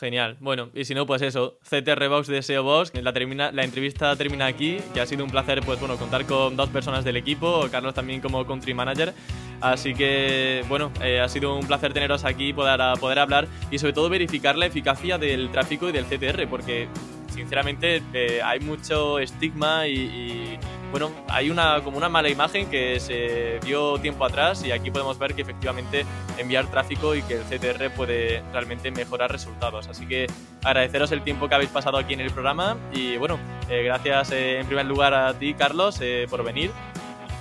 Genial. 0.00 0.38
Bueno, 0.40 0.70
y 0.72 0.86
si 0.86 0.94
no, 0.94 1.04
pues 1.04 1.20
eso, 1.20 1.58
CTR 1.62 2.08
Box 2.08 2.26
de 2.26 2.40
SEO 2.40 2.62
Box, 2.62 2.90
la, 2.94 3.12
termina, 3.12 3.52
la 3.52 3.64
entrevista 3.64 4.16
termina 4.16 4.46
aquí, 4.46 4.78
que 4.94 5.00
ha 5.02 5.04
sido 5.04 5.22
un 5.26 5.30
placer, 5.30 5.60
pues 5.60 5.78
bueno, 5.78 5.98
contar 5.98 6.24
con 6.24 6.56
dos 6.56 6.70
personas 6.70 7.04
del 7.04 7.18
equipo, 7.18 7.68
Carlos 7.70 7.92
también 7.92 8.22
como 8.22 8.46
country 8.46 8.72
manager, 8.72 9.12
así 9.60 9.92
que, 9.92 10.64
bueno, 10.70 10.90
eh, 11.02 11.20
ha 11.20 11.28
sido 11.28 11.54
un 11.54 11.66
placer 11.66 11.92
teneros 11.92 12.24
aquí, 12.24 12.54
poder, 12.54 12.80
poder 12.98 13.18
hablar 13.18 13.46
y 13.70 13.78
sobre 13.78 13.92
todo 13.92 14.08
verificar 14.08 14.56
la 14.56 14.64
eficacia 14.64 15.18
del 15.18 15.50
tráfico 15.50 15.90
y 15.90 15.92
del 15.92 16.06
CTR, 16.06 16.48
porque 16.48 16.88
sinceramente 17.34 18.02
eh, 18.14 18.40
hay 18.42 18.60
mucho 18.60 19.18
estigma 19.18 19.86
y 19.86 20.58
bueno, 20.90 21.10
hay 21.28 21.50
una 21.50 21.82
como 21.82 21.96
una 21.96 22.08
mala 22.08 22.28
imagen 22.28 22.68
que 22.68 22.98
se 23.00 23.58
vio 23.64 23.98
tiempo 23.98 24.24
atrás 24.24 24.64
y 24.64 24.72
aquí 24.72 24.90
podemos 24.90 25.18
ver 25.18 25.34
que 25.34 25.42
efectivamente 25.42 26.04
enviar 26.38 26.66
tráfico 26.66 27.14
y 27.14 27.22
que 27.22 27.34
el 27.34 27.42
CTR 27.42 27.90
puede 27.90 28.42
realmente 28.52 28.90
mejorar 28.90 29.30
resultados. 29.30 29.88
Así 29.88 30.06
que 30.06 30.26
agradeceros 30.64 31.12
el 31.12 31.22
tiempo 31.22 31.48
que 31.48 31.54
habéis 31.54 31.70
pasado 31.70 31.98
aquí 31.98 32.14
en 32.14 32.20
el 32.20 32.30
programa 32.30 32.76
y 32.92 33.16
bueno, 33.16 33.38
eh, 33.68 33.82
gracias 33.84 34.32
eh, 34.32 34.60
en 34.60 34.66
primer 34.66 34.86
lugar 34.86 35.14
a 35.14 35.34
ti, 35.34 35.54
Carlos, 35.54 35.98
eh, 36.00 36.26
por 36.28 36.42
venir. 36.44 36.70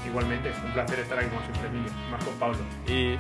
Igualmente, 0.08 0.52
un 0.66 0.72
placer 0.72 1.00
estar 1.00 1.20
aquí 1.20 1.30
como 1.30 1.42
siempre, 1.42 1.68
Emilio, 1.68 1.92
más 2.10 2.24
con 2.24 2.34
Pablo. 2.36 2.58
Y, 2.88 3.18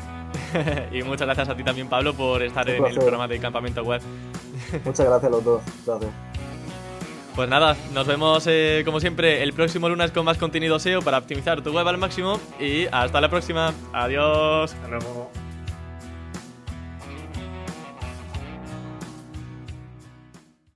y 0.97 1.03
muchas 1.03 1.27
gracias 1.27 1.49
a 1.49 1.55
ti 1.55 1.63
también, 1.63 1.87
Pablo, 1.87 2.13
por 2.13 2.41
estar 2.41 2.67
Un 2.67 2.75
en 2.75 2.85
el 2.85 2.95
programa 2.95 3.27
de 3.27 3.39
Campamento 3.39 3.83
Web. 3.83 4.01
Muchas 4.85 5.05
gracias 5.05 5.25
a 5.25 5.29
los 5.29 5.43
dos. 5.43 5.61
Gracias. 5.85 6.28
Pues 7.39 7.49
nada, 7.49 7.77
nos 7.93 8.05
vemos 8.05 8.43
eh, 8.47 8.81
como 8.83 8.99
siempre 8.99 9.41
el 9.43 9.53
próximo 9.53 9.87
lunes 9.87 10.11
con 10.11 10.25
más 10.25 10.37
contenido 10.37 10.77
SEO 10.77 11.01
para 11.01 11.19
optimizar 11.19 11.61
tu 11.61 11.71
web 11.71 11.87
al 11.87 11.97
máximo 11.97 12.37
y 12.59 12.85
hasta 12.91 13.21
la 13.21 13.29
próxima. 13.29 13.73
Adiós. 13.93 14.73
Hasta 14.73 14.87
luego. 14.89 15.31